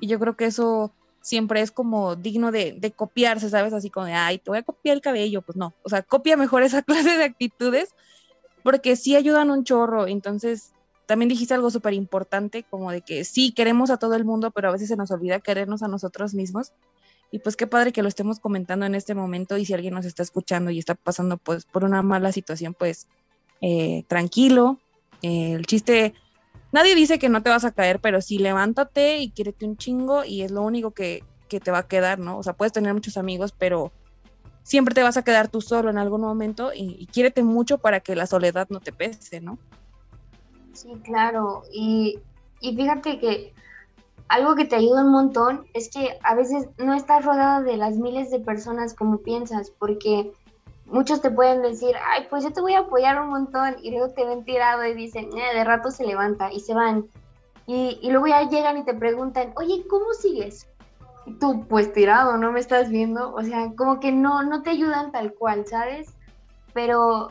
Y 0.00 0.06
yo 0.06 0.18
creo 0.18 0.34
que 0.34 0.46
eso 0.46 0.92
siempre 1.20 1.60
es 1.60 1.72
como 1.72 2.16
digno 2.16 2.52
de, 2.52 2.72
de, 2.72 2.90
copiarse, 2.90 3.50
¿sabes? 3.50 3.74
Así 3.74 3.90
como 3.90 4.06
de, 4.06 4.14
ay, 4.14 4.38
te 4.38 4.50
voy 4.50 4.60
a 4.60 4.62
copiar 4.62 4.96
el 4.96 5.02
cabello, 5.02 5.42
pues 5.42 5.56
no, 5.56 5.74
o 5.82 5.90
sea, 5.90 6.00
copia 6.00 6.38
mejor 6.38 6.62
esa 6.62 6.80
clase 6.80 7.18
de 7.18 7.24
actitudes 7.24 7.94
porque 8.62 8.96
sí 8.96 9.14
ayudan 9.14 9.50
un 9.50 9.64
chorro, 9.64 10.06
entonces 10.06 10.72
también 11.06 11.28
dijiste 11.28 11.54
algo 11.54 11.70
súper 11.70 11.94
importante, 11.94 12.64
como 12.68 12.90
de 12.90 13.02
que 13.02 13.24
sí, 13.24 13.52
queremos 13.52 13.90
a 13.90 13.96
todo 13.96 14.14
el 14.14 14.24
mundo, 14.24 14.50
pero 14.50 14.68
a 14.68 14.72
veces 14.72 14.88
se 14.88 14.96
nos 14.96 15.10
olvida 15.10 15.40
querernos 15.40 15.82
a 15.82 15.88
nosotros 15.88 16.34
mismos. 16.34 16.72
Y 17.30 17.38
pues 17.38 17.56
qué 17.56 17.66
padre 17.66 17.92
que 17.92 18.02
lo 18.02 18.08
estemos 18.08 18.38
comentando 18.40 18.84
en 18.84 18.94
este 18.94 19.14
momento 19.14 19.56
y 19.56 19.64
si 19.64 19.72
alguien 19.72 19.94
nos 19.94 20.04
está 20.04 20.22
escuchando 20.22 20.70
y 20.70 20.78
está 20.78 20.94
pasando 20.94 21.38
pues 21.38 21.64
por 21.64 21.84
una 21.84 22.02
mala 22.02 22.30
situación, 22.30 22.74
pues 22.74 23.08
eh, 23.62 24.04
tranquilo. 24.06 24.78
Eh, 25.22 25.52
el 25.52 25.66
chiste, 25.66 26.12
nadie 26.72 26.94
dice 26.94 27.18
que 27.18 27.30
no 27.30 27.42
te 27.42 27.48
vas 27.48 27.64
a 27.64 27.72
caer, 27.72 28.00
pero 28.00 28.20
sí 28.20 28.38
levántate 28.38 29.18
y 29.18 29.30
quiérete 29.30 29.64
un 29.64 29.78
chingo 29.78 30.24
y 30.24 30.42
es 30.42 30.50
lo 30.50 30.62
único 30.62 30.90
que, 30.90 31.24
que 31.48 31.58
te 31.58 31.70
va 31.70 31.78
a 31.78 31.88
quedar, 31.88 32.18
¿no? 32.18 32.36
O 32.36 32.42
sea, 32.42 32.52
puedes 32.52 32.72
tener 32.72 32.92
muchos 32.92 33.16
amigos, 33.16 33.54
pero 33.56 33.92
siempre 34.62 34.94
te 34.94 35.02
vas 35.02 35.16
a 35.16 35.24
quedar 35.24 35.48
tú 35.48 35.62
solo 35.62 35.88
en 35.88 35.96
algún 35.96 36.20
momento 36.20 36.72
y, 36.74 36.96
y 36.98 37.06
quiérete 37.06 37.42
mucho 37.42 37.78
para 37.78 38.00
que 38.00 38.14
la 38.14 38.26
soledad 38.26 38.68
no 38.68 38.80
te 38.80 38.92
pese, 38.92 39.40
¿no? 39.40 39.58
Sí, 40.72 40.92
claro. 41.04 41.62
Y, 41.72 42.18
fíjate 42.60 43.18
que 43.18 43.52
algo 44.28 44.54
que 44.54 44.64
te 44.64 44.76
ayuda 44.76 45.04
un 45.04 45.12
montón 45.12 45.66
es 45.74 45.90
que 45.90 46.18
a 46.22 46.34
veces 46.34 46.68
no 46.78 46.94
estás 46.94 47.24
rodeado 47.24 47.62
de 47.62 47.76
las 47.76 47.96
miles 47.96 48.30
de 48.30 48.40
personas 48.40 48.94
como 48.94 49.18
piensas, 49.18 49.70
porque 49.70 50.32
muchos 50.86 51.20
te 51.20 51.30
pueden 51.30 51.62
decir, 51.62 51.94
ay, 52.06 52.26
pues 52.30 52.44
yo 52.44 52.52
te 52.52 52.60
voy 52.60 52.74
a 52.74 52.80
apoyar 52.80 53.20
un 53.20 53.28
montón, 53.28 53.76
y 53.82 53.90
luego 53.90 54.10
te 54.10 54.24
ven 54.24 54.44
tirado 54.44 54.84
y 54.86 54.94
dicen, 54.94 55.28
eh, 55.36 55.54
de 55.54 55.64
rato 55.64 55.90
se 55.90 56.06
levanta 56.06 56.52
y 56.52 56.60
se 56.60 56.74
van. 56.74 57.06
Y, 57.66 57.98
y 58.02 58.10
luego 58.10 58.26
ya 58.26 58.48
llegan 58.48 58.78
y 58.78 58.84
te 58.84 58.94
preguntan, 58.94 59.52
oye, 59.56 59.84
¿cómo 59.88 60.12
sigues? 60.14 60.66
Y 61.26 61.34
tú, 61.34 61.66
pues 61.68 61.92
tirado, 61.92 62.36
¿no 62.36 62.50
me 62.50 62.60
estás 62.60 62.88
viendo? 62.88 63.32
O 63.34 63.42
sea, 63.42 63.72
como 63.76 64.00
que 64.00 64.10
no, 64.10 64.42
no 64.42 64.62
te 64.62 64.70
ayudan 64.70 65.12
tal 65.12 65.34
cual, 65.34 65.66
¿sabes? 65.66 66.14
Pero 66.72 67.30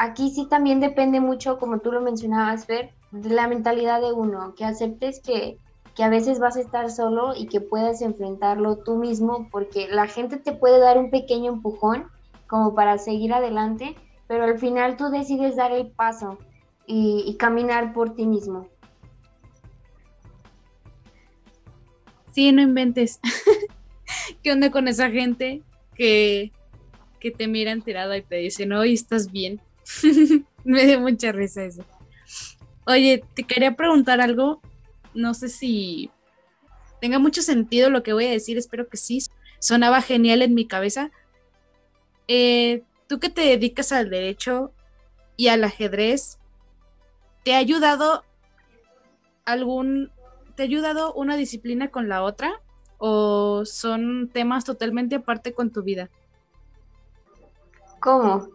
aquí 0.00 0.30
sí 0.30 0.46
también 0.46 0.80
depende 0.80 1.20
mucho, 1.20 1.58
como 1.58 1.80
tú 1.80 1.92
lo 1.92 2.00
mencionabas, 2.00 2.64
Fer, 2.64 2.90
de 3.10 3.28
la 3.28 3.46
mentalidad 3.46 4.00
de 4.00 4.12
uno, 4.14 4.54
que 4.56 4.64
aceptes 4.64 5.20
que, 5.20 5.58
que 5.94 6.02
a 6.02 6.08
veces 6.08 6.38
vas 6.38 6.56
a 6.56 6.62
estar 6.62 6.90
solo 6.90 7.36
y 7.36 7.48
que 7.48 7.60
puedas 7.60 8.00
enfrentarlo 8.00 8.78
tú 8.78 8.96
mismo, 8.96 9.48
porque 9.52 9.88
la 9.88 10.06
gente 10.06 10.38
te 10.38 10.52
puede 10.52 10.78
dar 10.78 10.96
un 10.96 11.10
pequeño 11.10 11.52
empujón 11.52 12.06
como 12.46 12.74
para 12.74 12.96
seguir 12.96 13.34
adelante, 13.34 13.94
pero 14.26 14.44
al 14.44 14.58
final 14.58 14.96
tú 14.96 15.10
decides 15.10 15.56
dar 15.56 15.70
el 15.70 15.88
paso 15.88 16.38
y, 16.86 17.36
caminar 17.38 17.92
por 17.92 18.16
ti 18.16 18.26
mismo. 18.26 18.68
Sí, 22.32 22.50
no 22.52 22.62
inventes. 22.62 23.20
¿Qué 24.42 24.50
onda 24.50 24.70
con 24.70 24.88
esa 24.88 25.10
gente 25.10 25.62
que, 25.94 26.52
que 27.20 27.30
te 27.30 27.46
miran 27.46 27.82
tirada 27.82 28.16
y 28.16 28.22
te 28.22 28.36
dicen, 28.36 28.72
hoy 28.72 28.94
estás 28.94 29.30
bien? 29.30 29.60
Me 30.64 30.84
dio 30.84 31.00
mucha 31.00 31.32
risa 31.32 31.64
eso. 31.64 31.84
Oye, 32.86 33.22
te 33.34 33.44
quería 33.44 33.76
preguntar 33.76 34.20
algo. 34.20 34.60
No 35.14 35.34
sé 35.34 35.48
si 35.48 36.10
tenga 37.00 37.18
mucho 37.18 37.42
sentido 37.42 37.90
lo 37.90 38.02
que 38.02 38.12
voy 38.12 38.26
a 38.26 38.30
decir, 38.30 38.58
espero 38.58 38.88
que 38.88 38.96
sí. 38.96 39.22
Sonaba 39.58 40.02
genial 40.02 40.42
en 40.42 40.54
mi 40.54 40.66
cabeza. 40.66 41.10
Eh, 42.28 42.82
tú 43.06 43.18
que 43.18 43.30
te 43.30 43.42
dedicas 43.42 43.92
al 43.92 44.10
derecho 44.10 44.72
y 45.36 45.48
al 45.48 45.64
ajedrez, 45.64 46.38
¿te 47.44 47.54
ha 47.54 47.58
ayudado 47.58 48.24
algún, 49.44 50.12
te 50.54 50.62
ha 50.62 50.66
ayudado 50.66 51.12
una 51.14 51.36
disciplina 51.36 51.88
con 51.88 52.08
la 52.08 52.22
otra? 52.22 52.60
¿O 52.98 53.64
son 53.64 54.28
temas 54.32 54.64
totalmente 54.64 55.16
aparte 55.16 55.54
con 55.54 55.70
tu 55.70 55.82
vida? 55.82 56.10
¿Cómo? 58.00 58.48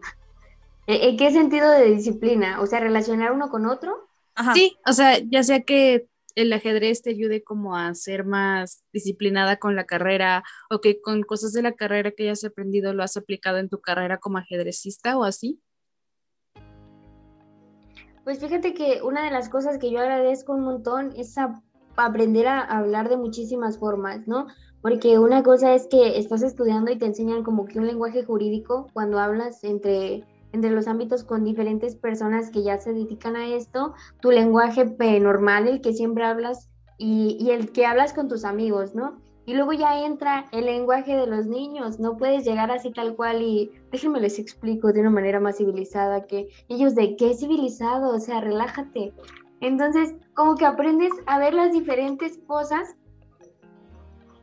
¿En 0.87 1.17
qué 1.17 1.31
sentido 1.31 1.69
de 1.71 1.85
disciplina? 1.91 2.61
O 2.61 2.67
sea, 2.67 2.79
relacionar 2.79 3.31
uno 3.31 3.49
con 3.49 3.65
otro. 3.65 4.07
Sí, 4.53 4.77
o 4.85 4.93
sea, 4.93 5.17
ya 5.19 5.43
sea 5.43 5.61
que 5.61 6.07
el 6.35 6.51
ajedrez 6.51 7.01
te 7.01 7.11
ayude 7.11 7.43
como 7.43 7.75
a 7.75 7.93
ser 7.95 8.25
más 8.25 8.83
disciplinada 8.91 9.57
con 9.57 9.75
la 9.75 9.85
carrera 9.85 10.43
o 10.69 10.81
que 10.81 11.01
con 11.01 11.23
cosas 11.23 11.53
de 11.53 11.61
la 11.61 11.71
carrera 11.71 12.11
que 12.11 12.23
hayas 12.23 12.43
aprendido 12.43 12.93
lo 12.93 13.03
has 13.03 13.15
aplicado 13.17 13.57
en 13.57 13.69
tu 13.69 13.79
carrera 13.79 14.17
como 14.17 14.37
ajedrecista 14.37 15.17
o 15.17 15.23
así? 15.23 15.61
Pues 18.25 18.39
fíjate 18.39 18.73
que 18.73 19.01
una 19.01 19.23
de 19.23 19.31
las 19.31 19.49
cosas 19.49 19.77
que 19.77 19.91
yo 19.91 19.99
agradezco 19.99 20.53
un 20.53 20.63
montón 20.63 21.13
es 21.15 21.35
aprender 21.95 22.47
a 22.47 22.61
hablar 22.61 23.07
de 23.07 23.17
muchísimas 23.17 23.79
formas, 23.79 24.27
¿no? 24.27 24.47
Porque 24.81 25.17
una 25.19 25.41
cosa 25.41 25.73
es 25.73 25.87
que 25.87 26.19
estás 26.19 26.43
estudiando 26.43 26.91
y 26.91 26.97
te 26.97 27.05
enseñan 27.05 27.43
como 27.43 27.65
que 27.65 27.79
un 27.79 27.87
lenguaje 27.87 28.23
jurídico 28.23 28.89
cuando 28.93 29.19
hablas 29.19 29.63
entre 29.63 30.25
entre 30.55 30.71
los 30.71 30.87
ámbitos 30.87 31.25
con 31.25 31.43
diferentes 31.43 31.95
personas 31.95 32.49
que 32.49 32.63
ya 32.63 32.77
se 32.77 32.93
dedican 32.93 33.35
a 33.35 33.47
esto, 33.49 33.93
tu 34.21 34.31
lenguaje 34.31 34.85
normal, 35.19 35.67
el 35.67 35.81
que 35.81 35.93
siempre 35.93 36.23
hablas 36.23 36.69
y, 36.97 37.49
el 37.51 37.73
que 37.73 37.85
hablas 37.85 38.13
con 38.13 38.29
tus 38.29 38.45
amigos, 38.45 38.95
¿no? 38.95 39.21
Y 39.45 39.53
luego 39.53 39.73
ya 39.73 40.05
entra 40.05 40.45
el 40.53 40.65
lenguaje 40.65 41.15
de 41.15 41.27
los 41.27 41.45
niños, 41.45 41.99
no 41.99 42.17
puedes 42.17 42.45
llegar 42.45 42.71
así 42.71 42.91
tal 42.91 43.15
cual 43.15 43.43
y 43.43 43.69
déjenme 43.91 44.21
les 44.21 44.39
explico 44.39 44.91
de 44.93 45.01
una 45.01 45.09
manera 45.09 45.39
más 45.39 45.57
civilizada 45.57 46.25
que 46.25 46.47
ellos 46.69 46.95
de 46.95 47.17
qué 47.17 47.35
civilizado, 47.35 48.15
o 48.15 48.19
sea, 48.19 48.39
relájate. 48.39 49.13
Entonces, 49.59 50.15
como 50.33 50.55
que 50.55 50.65
aprendes 50.65 51.11
a 51.27 51.37
ver 51.37 51.53
las 51.53 51.73
diferentes 51.73 52.39
cosas 52.47 52.95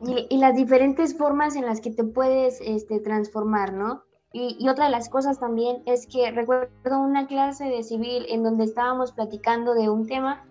y, 0.06 0.26
y 0.28 0.38
las 0.38 0.54
diferentes 0.54 1.16
formas 1.16 1.56
en 1.56 1.64
las 1.64 1.80
que 1.80 1.90
te 1.90 2.04
puedes 2.04 2.60
este, 2.60 3.00
transformar, 3.00 3.72
¿no? 3.72 4.04
Y, 4.32 4.66
otra 4.68 4.86
de 4.86 4.90
las 4.90 5.08
cosas 5.08 5.38
también 5.38 5.82
es 5.84 6.06
que 6.06 6.30
recuerdo 6.30 6.98
una 6.98 7.26
clase 7.26 7.64
de 7.64 7.82
civil 7.82 8.24
en 8.28 8.42
donde 8.42 8.64
estábamos 8.64 9.12
platicando 9.12 9.74
de 9.74 9.90
un 9.90 10.06
tema 10.06 10.42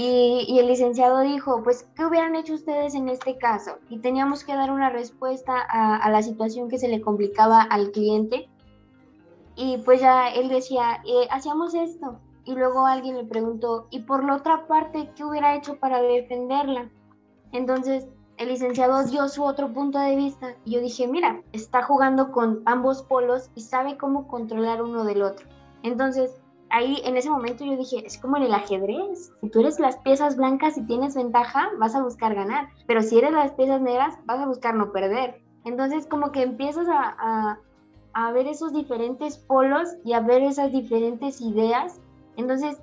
y, 0.00 0.58
el 0.58 0.68
licenciado 0.68 1.20
dijo, 1.20 1.62
pues, 1.62 1.88
¿qué 1.96 2.04
hubieran 2.04 2.36
hecho 2.36 2.54
ustedes 2.54 2.94
en 2.94 3.08
este 3.08 3.36
caso? 3.36 3.78
Y 3.88 3.98
teníamos 3.98 4.44
que 4.44 4.54
dar 4.54 4.70
una 4.70 4.90
respuesta 4.90 5.58
a, 5.60 6.08
la 6.10 6.22
situación 6.22 6.68
que 6.68 6.78
se 6.78 6.88
le 6.88 7.00
complicaba 7.00 7.62
al 7.62 7.90
cliente. 7.90 8.48
Y 9.56 9.78
pues 9.78 10.00
ya 10.00 10.28
él 10.28 10.48
decía, 10.48 11.02
eh, 11.04 11.26
hacíamos 11.30 11.74
esto. 11.74 12.20
Y 12.44 12.54
luego 12.54 12.86
alguien 12.86 13.16
le 13.16 13.24
preguntó, 13.24 13.88
¿y 13.90 14.00
por 14.00 14.24
la 14.24 14.36
otra 14.36 14.66
parte 14.68 15.10
qué 15.16 15.24
hubiera 15.24 15.56
hecho 15.56 15.78
para 15.80 16.00
defenderla? 16.00 16.90
Entonces 17.52 18.06
el 18.38 18.48
licenciado 18.48 19.04
dio 19.04 19.28
su 19.28 19.42
otro 19.42 19.72
punto 19.72 19.98
de 19.98 20.14
vista 20.14 20.54
y 20.64 20.72
yo 20.72 20.80
dije, 20.80 21.08
mira, 21.08 21.42
está 21.52 21.82
jugando 21.82 22.30
con 22.30 22.62
ambos 22.66 23.02
polos 23.02 23.50
y 23.56 23.62
sabe 23.62 23.98
cómo 23.98 24.28
controlar 24.28 24.80
uno 24.80 25.04
del 25.04 25.22
otro. 25.22 25.46
Entonces, 25.82 26.40
ahí 26.70 27.02
en 27.04 27.16
ese 27.16 27.30
momento 27.30 27.64
yo 27.64 27.76
dije, 27.76 28.06
es 28.06 28.16
como 28.16 28.36
en 28.36 28.44
el 28.44 28.54
ajedrez, 28.54 29.32
si 29.40 29.50
tú 29.50 29.60
eres 29.60 29.80
las 29.80 29.96
piezas 29.98 30.36
blancas 30.36 30.78
y 30.78 30.86
tienes 30.86 31.16
ventaja, 31.16 31.70
vas 31.78 31.96
a 31.96 32.02
buscar 32.02 32.34
ganar, 32.34 32.68
pero 32.86 33.02
si 33.02 33.18
eres 33.18 33.32
las 33.32 33.52
piezas 33.52 33.80
negras, 33.80 34.14
vas 34.24 34.38
a 34.38 34.46
buscar 34.46 34.74
no 34.74 34.92
perder. 34.92 35.42
Entonces, 35.64 36.06
como 36.06 36.30
que 36.30 36.42
empiezas 36.42 36.86
a, 36.88 37.58
a 38.12 38.32
ver 38.32 38.46
esos 38.46 38.72
diferentes 38.72 39.36
polos 39.36 39.88
y 40.04 40.12
a 40.12 40.20
ver 40.20 40.42
esas 40.42 40.70
diferentes 40.70 41.40
ideas. 41.40 42.00
Entonces, 42.36 42.78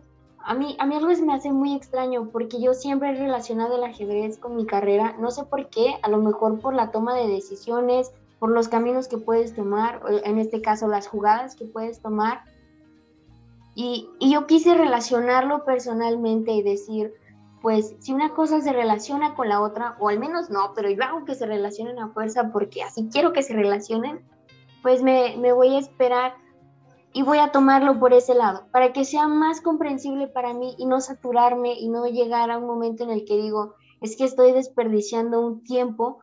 a 0.46 0.54
mí, 0.54 0.76
a 0.80 0.86
mí 0.86 0.96
algo 0.96 1.14
se 1.16 1.26
me 1.26 1.34
hace 1.34 1.52
muy 1.52 1.74
extraño 1.76 2.30
porque 2.32 2.62
yo 2.62 2.76
siempre 2.76 3.10
he 3.10 3.16
relacionado 3.16 3.78
el 3.78 3.84
ajedrez 3.84 4.38
con 4.38 4.56
mi 4.56 4.68
carrera, 4.68 5.16
no 5.20 5.32
sé 5.32 5.44
por 5.44 5.70
qué, 5.70 5.96
a 6.04 6.10
lo 6.10 6.20
mejor 6.20 6.60
por 6.60 6.76
la 6.76 6.92
toma 6.92 7.16
de 7.16 7.28
decisiones, 7.28 8.12
por 8.38 8.52
los 8.52 8.68
caminos 8.68 9.08
que 9.08 9.18
puedes 9.18 9.56
tomar, 9.56 10.02
en 10.24 10.38
este 10.38 10.62
caso 10.62 10.88
las 10.88 11.08
jugadas 11.08 11.56
que 11.56 11.66
puedes 11.66 12.00
tomar. 12.00 12.44
Y, 13.74 14.08
yo 14.22 14.46
quise 14.46 14.76
relacionarlo 14.76 15.66
personalmente 15.66 16.52
y 16.52 16.62
decir, 16.62 17.16
pues 17.64 17.96
si 18.00 18.14
una 18.14 18.30
cosa 18.36 18.62
se 18.62 18.72
relaciona 18.72 19.34
con 19.34 19.50
la 19.50 19.62
otra, 19.62 19.98
o 20.00 20.10
al 20.10 20.20
menos 20.20 20.52
no, 20.52 20.74
pero 20.76 20.92
yo 20.92 21.04
hago 21.04 21.26
que 21.26 21.34
se 21.34 21.48
relacionen 21.48 21.98
a 21.98 22.10
fuerza 22.10 22.52
porque 22.52 22.84
así 22.84 23.10
quiero 23.12 23.34
que 23.34 23.42
se 23.42 23.54
relacionen, 23.54 24.20
pues 24.84 25.02
me 25.02 25.54
voy 25.54 25.76
a 25.76 25.80
esperar 25.80 26.45
y 27.16 27.24
voy 27.24 27.38
a 27.38 27.54
tomarlo 27.54 27.98
por 27.98 28.12
ese 28.12 28.36
lado, 28.36 28.68
para 28.74 28.92
que 28.92 29.06
sea 29.06 29.30
más 29.30 29.62
comprensible 29.62 30.28
para 30.28 30.54
mí 30.54 30.76
y 30.78 30.86
no 30.86 31.00
saturarme 31.00 31.74
y 31.80 31.88
no 31.88 32.06
llegar 32.08 32.52
a 32.52 32.58
un 32.58 32.68
momento 32.68 33.06
en 33.06 33.10
el 33.10 33.24
que 33.24 33.38
digo, 33.38 33.76
es 34.02 34.18
que 34.18 34.26
estoy 34.26 34.52
desperdiciando 34.52 35.40
un 35.40 35.64
tiempo 35.64 36.20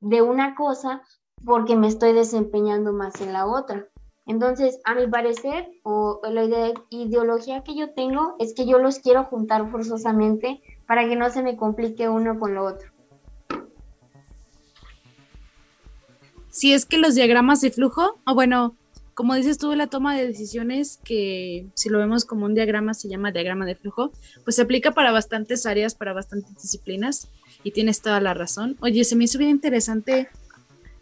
de 0.00 0.22
una 0.22 0.54
cosa 0.54 1.02
porque 1.44 1.76
me 1.76 1.88
estoy 1.88 2.14
desempeñando 2.14 2.94
más 2.94 3.20
en 3.20 3.34
la 3.34 3.46
otra. 3.46 3.86
Entonces, 4.24 4.80
a 4.86 4.94
mi 4.94 5.06
parecer, 5.06 5.68
o 5.82 6.22
la 6.30 6.72
ideología 6.88 7.62
que 7.62 7.76
yo 7.76 7.92
tengo 7.92 8.36
es 8.38 8.54
que 8.54 8.64
yo 8.64 8.78
los 8.78 9.00
quiero 9.00 9.24
juntar 9.24 9.70
forzosamente 9.70 10.62
para 10.86 11.06
que 11.06 11.14
no 11.14 11.28
se 11.28 11.42
me 11.42 11.58
complique 11.58 12.08
uno 12.08 12.40
con 12.40 12.54
lo 12.54 12.64
otro. 12.64 12.88
Si 16.48 16.72
es 16.72 16.86
que 16.86 16.96
los 16.96 17.14
diagramas 17.14 17.60
de 17.60 17.70
flujo, 17.70 18.18
o 18.24 18.34
bueno, 18.34 18.76
como 19.14 19.34
dices 19.34 19.58
tú, 19.58 19.74
la 19.74 19.86
toma 19.86 20.16
de 20.16 20.26
decisiones, 20.26 20.98
que 21.04 21.66
si 21.74 21.88
lo 21.88 21.98
vemos 21.98 22.24
como 22.24 22.46
un 22.46 22.54
diagrama, 22.54 22.94
se 22.94 23.08
llama 23.08 23.30
diagrama 23.30 23.64
de 23.64 23.76
flujo, 23.76 24.12
pues 24.42 24.56
se 24.56 24.62
aplica 24.62 24.92
para 24.92 25.12
bastantes 25.12 25.66
áreas, 25.66 25.94
para 25.94 26.12
bastantes 26.12 26.60
disciplinas, 26.60 27.28
y 27.62 27.70
tienes 27.70 28.02
toda 28.02 28.20
la 28.20 28.34
razón. 28.34 28.76
Oye, 28.80 29.04
se 29.04 29.16
me 29.16 29.24
hizo 29.24 29.38
bien 29.38 29.50
interesante 29.50 30.28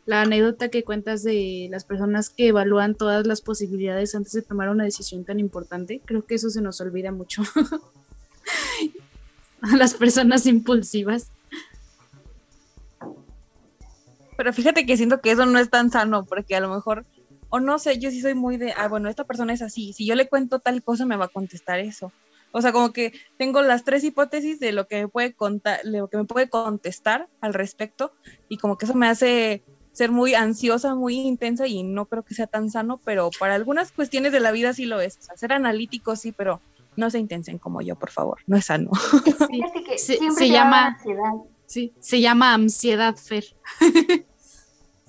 la 0.05 0.23
anécdota 0.23 0.69
que 0.69 0.85
cuentas 0.85 1.23
de 1.23 1.69
las 1.71 1.85
personas 1.85 2.29
que 2.29 2.49
evalúan 2.49 2.95
todas 2.95 3.27
las 3.27 3.41
posibilidades 3.41 4.15
antes 4.15 4.33
de 4.33 4.43
tomar 4.43 4.69
una 4.69 4.85
decisión 4.85 5.25
tan 5.25 5.41
importante. 5.41 6.01
Creo 6.05 6.23
que 6.23 6.35
eso 6.35 6.51
se 6.51 6.61
nos 6.61 6.81
olvida 6.81 7.13
mucho 7.13 7.43
a 9.63 9.77
las 9.77 9.95
personas 9.95 10.45
impulsivas. 10.47 11.29
Pero 14.37 14.53
fíjate 14.53 14.87
que 14.87 14.97
siento 14.97 15.21
que 15.21 15.31
eso 15.31 15.47
no 15.47 15.59
es 15.59 15.71
tan 15.71 15.91
sano, 15.91 16.25
porque 16.25 16.57
a 16.57 16.61
lo 16.61 16.75
mejor 16.75 17.05
o 17.55 17.61
no 17.61 17.78
sé, 17.78 17.98
yo 17.98 18.11
sí 18.11 18.22
soy 18.22 18.34
muy 18.34 18.57
de, 18.57 18.72
ah, 18.72 18.88
bueno, 18.88 19.11
esta 19.11 19.24
persona 19.24 19.53
es 19.53 19.61
así, 19.61 19.92
si 19.92 20.07
yo 20.07 20.14
le 20.14 20.26
cuento 20.26 20.61
tal 20.61 20.82
cosa 20.82 21.05
me 21.05 21.16
va 21.16 21.26
a 21.26 21.28
contestar 21.28 21.80
eso. 21.80 22.11
O 22.50 22.62
sea, 22.62 22.72
como 22.72 22.94
que 22.94 23.12
tengo 23.36 23.61
las 23.61 23.84
tres 23.84 24.05
hipótesis 24.05 24.59
de 24.59 24.72
lo 24.72 24.86
que 24.86 25.03
me 25.03 25.09
puede 25.09 25.34
contar, 25.34 25.80
lo 25.84 26.09
que 26.09 26.16
me 26.16 26.24
puede 26.24 26.48
contestar 26.48 27.28
al 27.42 27.53
respecto 27.53 28.14
y 28.48 28.57
como 28.57 28.78
que 28.78 28.86
eso 28.86 28.94
me 28.94 29.07
hace 29.07 29.62
ser 29.92 30.11
muy 30.11 30.34
ansiosa, 30.34 30.94
muy 30.94 31.14
intensa 31.14 31.66
y 31.66 31.82
no 31.82 32.07
creo 32.07 32.22
que 32.22 32.34
sea 32.34 32.46
tan 32.46 32.70
sano, 32.70 32.98
pero 33.05 33.28
para 33.38 33.55
algunas 33.55 33.92
cuestiones 33.92 34.32
de 34.32 34.40
la 34.40 34.50
vida 34.50 34.72
sí 34.72 34.86
lo 34.86 35.03
es. 35.03 35.18
O 35.18 35.22
sea, 35.22 35.36
ser 35.36 35.53
analítico 35.53 36.16
sí, 36.16 36.32
pero 36.32 36.62
no 36.96 37.11
se 37.11 37.18
intensen 37.18 37.59
como 37.59 37.82
yo, 37.82 37.96
por 37.96 38.11
favor, 38.11 38.38
no 38.46 38.57
es 38.57 38.64
sano. 38.64 38.90
Sí, 39.98 40.18
se, 40.38 40.48
llama 40.48 40.86
ansiedad. 40.86 41.32
Sí, 41.66 41.92
se 42.00 42.20
llama 42.22 42.55
ansiedad, 42.55 43.14
Fer. 43.14 43.44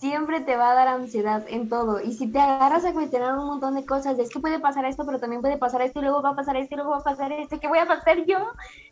siempre 0.04 0.42
te 0.42 0.58
va 0.58 0.72
a 0.72 0.76
dar 0.76 0.90
ansiedad 0.90 1.46
en 1.48 1.70
todo. 1.70 2.02
Y 2.02 2.12
si 2.12 2.28
te 2.28 2.38
agarras 2.38 2.84
a 2.84 2.92
cuestionar 2.92 3.38
un 3.38 3.46
montón 3.46 3.76
de 3.76 3.86
cosas, 3.86 4.20
es 4.20 4.30
que 4.30 4.42
puede 4.42 4.60
pasar 4.60 4.84
esto, 4.84 5.06
pero 5.06 5.18
también 5.18 5.42
puede 5.42 5.58
pasar 5.58 5.82
esto, 5.82 6.00
y 6.00 6.04
luego 6.04 6.22
va 6.22 6.32
a 6.32 6.36
pasar 6.36 6.58
esto, 6.58 6.76
y 6.76 6.78
luego 6.78 6.92
va 6.92 6.98
a 6.98 7.04
pasar 7.04 7.32
esto, 7.32 7.58
¿qué 7.58 7.70
voy 7.70 7.78
a 7.78 7.84
hacer 7.84 8.26
yo? 8.26 8.40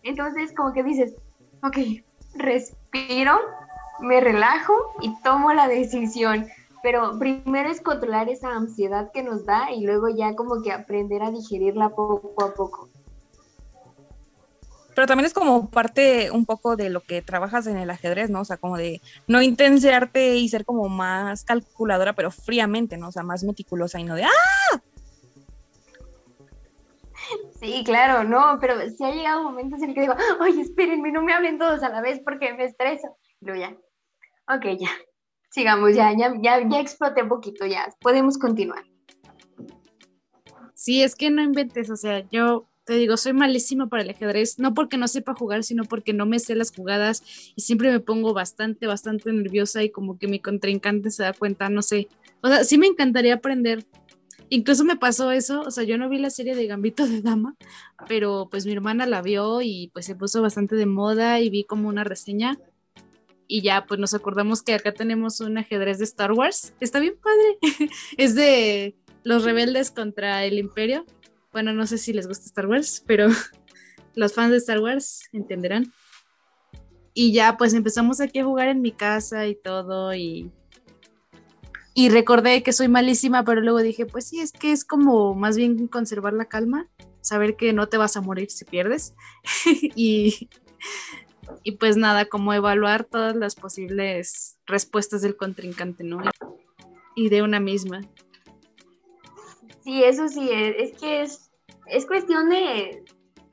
Entonces, 0.03 0.53
como 0.55 0.71
que 0.71 0.83
dices, 0.83 1.13
ok, 1.63 1.77
respiro, 2.35 3.37
me 3.99 4.21
relajo 4.21 4.73
y 5.01 5.13
tomo 5.21 5.51
la 5.51 5.67
decisión. 5.67 6.47
Pero 6.81 7.19
primero 7.19 7.69
es 7.69 7.81
controlar 7.81 8.29
esa 8.29 8.55
ansiedad 8.55 9.11
que 9.11 9.21
nos 9.21 9.45
da 9.45 9.69
y 9.69 9.85
luego 9.85 10.07
ya 10.07 10.33
como 10.37 10.61
que 10.61 10.71
aprender 10.71 11.23
a 11.23 11.31
digerirla 11.31 11.89
poco 11.89 12.41
a 12.41 12.53
poco 12.53 12.90
pero 14.95 15.07
también 15.07 15.25
es 15.25 15.33
como 15.33 15.69
parte 15.69 16.31
un 16.31 16.45
poco 16.45 16.75
de 16.75 16.89
lo 16.89 17.01
que 17.01 17.21
trabajas 17.21 17.67
en 17.67 17.77
el 17.77 17.89
ajedrez, 17.89 18.29
¿no? 18.29 18.41
O 18.41 18.45
sea, 18.45 18.57
como 18.57 18.77
de 18.77 19.01
no 19.27 19.41
intensearte 19.41 20.35
y 20.35 20.49
ser 20.49 20.65
como 20.65 20.89
más 20.89 21.43
calculadora, 21.43 22.13
pero 22.13 22.31
fríamente, 22.31 22.97
¿no? 22.97 23.09
O 23.09 23.11
sea, 23.11 23.23
más 23.23 23.43
meticulosa 23.43 23.99
y 23.99 24.03
no 24.03 24.15
de 24.15 24.23
¡ah! 24.23 24.81
Sí, 27.59 27.83
claro, 27.85 28.23
no, 28.23 28.57
pero 28.59 28.75
sí 28.89 29.03
ha 29.03 29.11
llegado 29.11 29.43
momentos 29.43 29.81
en 29.81 29.89
el 29.89 29.95
que 29.95 30.01
digo, 30.01 30.15
oye, 30.39 30.61
espérenme, 30.61 31.11
no 31.11 31.21
me 31.21 31.33
hablen 31.33 31.59
todos 31.59 31.83
a 31.83 31.89
la 31.89 32.01
vez 32.01 32.19
porque 32.23 32.53
me 32.53 32.65
estreso. 32.65 33.15
Luego 33.39 33.61
ya, 33.61 33.77
ok, 34.53 34.79
ya, 34.79 34.89
sigamos, 35.51 35.95
ya, 35.95 36.11
ya, 36.17 36.33
ya, 36.41 36.67
ya 36.67 36.79
exploté 36.79 37.23
un 37.23 37.29
poquito, 37.29 37.65
ya, 37.65 37.87
podemos 38.01 38.37
continuar. 38.37 38.83
Sí, 40.73 41.03
es 41.03 41.15
que 41.15 41.29
no 41.29 41.43
inventes, 41.43 41.91
o 41.91 41.95
sea, 41.95 42.27
yo 42.31 42.70
te 42.85 42.93
digo, 42.93 43.15
soy 43.17 43.33
malísima 43.33 43.87
para 43.87 44.03
el 44.03 44.09
ajedrez, 44.09 44.59
no 44.59 44.73
porque 44.73 44.97
no 44.97 45.07
sepa 45.07 45.33
jugar, 45.33 45.63
sino 45.63 45.83
porque 45.83 46.13
no 46.13 46.25
me 46.25 46.39
sé 46.39 46.55
las 46.55 46.73
jugadas 46.73 47.23
y 47.55 47.61
siempre 47.61 47.91
me 47.91 47.99
pongo 47.99 48.33
bastante, 48.33 48.87
bastante 48.87 49.31
nerviosa 49.31 49.83
y 49.83 49.91
como 49.91 50.17
que 50.17 50.27
mi 50.27 50.39
contrincante 50.39 51.11
se 51.11 51.23
da 51.23 51.33
cuenta, 51.33 51.69
no 51.69 51.81
sé. 51.81 52.07
O 52.41 52.47
sea, 52.47 52.63
sí 52.63 52.77
me 52.77 52.87
encantaría 52.87 53.35
aprender. 53.35 53.85
Incluso 54.49 54.83
me 54.83 54.97
pasó 54.97 55.31
eso, 55.31 55.61
o 55.61 55.71
sea, 55.71 55.83
yo 55.83 55.97
no 55.97 56.09
vi 56.09 56.17
la 56.17 56.29
serie 56.29 56.55
de 56.55 56.67
Gambito 56.67 57.07
de 57.07 57.21
Dama, 57.21 57.55
pero 58.07 58.49
pues 58.51 58.65
mi 58.65 58.73
hermana 58.73 59.05
la 59.05 59.21
vio 59.21 59.61
y 59.61 59.89
pues 59.93 60.05
se 60.05 60.15
puso 60.15 60.41
bastante 60.41 60.75
de 60.75 60.85
moda 60.85 61.39
y 61.39 61.49
vi 61.49 61.63
como 61.63 61.87
una 61.87 62.03
reseña 62.03 62.59
y 63.47 63.61
ya 63.61 63.85
pues 63.85 63.99
nos 63.99 64.13
acordamos 64.13 64.61
que 64.63 64.73
acá 64.73 64.93
tenemos 64.93 65.39
un 65.39 65.57
ajedrez 65.57 65.99
de 65.99 66.05
Star 66.05 66.33
Wars. 66.33 66.73
Está 66.79 66.99
bien 66.99 67.15
padre. 67.21 67.89
es 68.17 68.35
de 68.35 68.95
los 69.23 69.43
rebeldes 69.43 69.91
contra 69.91 70.43
el 70.45 70.57
imperio 70.57 71.05
bueno, 71.51 71.73
no 71.73 71.85
sé 71.85 71.97
si 71.97 72.13
les 72.13 72.27
gusta 72.27 72.45
Star 72.45 72.67
Wars, 72.67 73.03
pero 73.05 73.27
los 74.15 74.33
fans 74.33 74.51
de 74.51 74.57
Star 74.57 74.79
Wars 74.79 75.23
entenderán. 75.31 75.93
Y 77.13 77.33
ya, 77.33 77.57
pues 77.57 77.73
empezamos 77.73 78.21
aquí 78.21 78.39
a 78.39 78.45
jugar 78.45 78.69
en 78.69 78.81
mi 78.81 78.91
casa 78.91 79.45
y 79.47 79.55
todo, 79.55 80.13
y, 80.13 80.49
y 81.93 82.09
recordé 82.09 82.63
que 82.63 82.71
soy 82.71 82.87
malísima, 82.87 83.43
pero 83.43 83.59
luego 83.59 83.79
dije, 83.79 84.05
pues 84.05 84.25
sí, 84.25 84.39
es 84.39 84.53
que 84.53 84.71
es 84.71 84.85
como 84.85 85.35
más 85.35 85.57
bien 85.57 85.87
conservar 85.87 86.33
la 86.33 86.45
calma, 86.45 86.87
saber 87.19 87.57
que 87.57 87.73
no 87.73 87.87
te 87.87 87.97
vas 87.97 88.15
a 88.15 88.21
morir 88.21 88.49
si 88.49 88.63
pierdes, 88.63 89.13
y, 89.95 90.49
y 91.63 91.73
pues 91.73 91.97
nada, 91.97 92.25
como 92.25 92.53
evaluar 92.53 93.03
todas 93.03 93.35
las 93.35 93.55
posibles 93.55 94.57
respuestas 94.65 95.21
del 95.21 95.35
contrincante, 95.35 96.05
¿no? 96.05 96.21
Y 97.17 97.27
de 97.27 97.41
una 97.41 97.59
misma. 97.59 98.01
Sí, 99.83 100.03
eso 100.03 100.27
sí, 100.27 100.49
es, 100.51 100.97
que 100.99 101.21
es, 101.23 101.51
es 101.87 102.05
cuestión 102.05 102.49
de, 102.49 103.03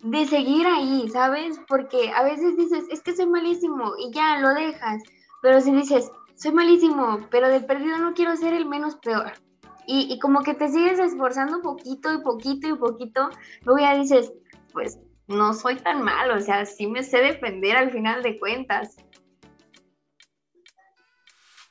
de 0.02 0.26
seguir 0.26 0.66
ahí, 0.66 1.08
¿sabes? 1.08 1.58
Porque 1.68 2.10
a 2.14 2.22
veces 2.22 2.56
dices, 2.56 2.84
es 2.90 3.02
que 3.02 3.16
soy 3.16 3.26
malísimo 3.26 3.92
y 3.98 4.12
ya 4.12 4.38
lo 4.38 4.52
dejas, 4.54 5.02
pero 5.42 5.60
si 5.60 5.72
dices, 5.72 6.10
soy 6.34 6.52
malísimo, 6.52 7.20
pero 7.30 7.48
de 7.48 7.60
perdido 7.60 7.98
no 7.98 8.14
quiero 8.14 8.36
ser 8.36 8.54
el 8.54 8.66
menos 8.66 8.96
peor. 8.96 9.32
Y, 9.86 10.12
y 10.12 10.18
como 10.18 10.42
que 10.42 10.52
te 10.52 10.68
sigues 10.68 10.98
esforzando 10.98 11.62
poquito 11.62 12.12
y 12.12 12.18
poquito 12.18 12.68
y 12.68 12.74
poquito, 12.74 13.30
luego 13.64 13.80
ya 13.80 13.96
dices, 13.96 14.32
pues 14.72 14.98
no 15.28 15.54
soy 15.54 15.76
tan 15.76 16.02
malo, 16.02 16.36
o 16.36 16.40
sea, 16.40 16.66
sí 16.66 16.86
me 16.86 17.02
sé 17.02 17.18
defender 17.18 17.76
al 17.76 17.90
final 17.90 18.22
de 18.22 18.38
cuentas. 18.38 18.96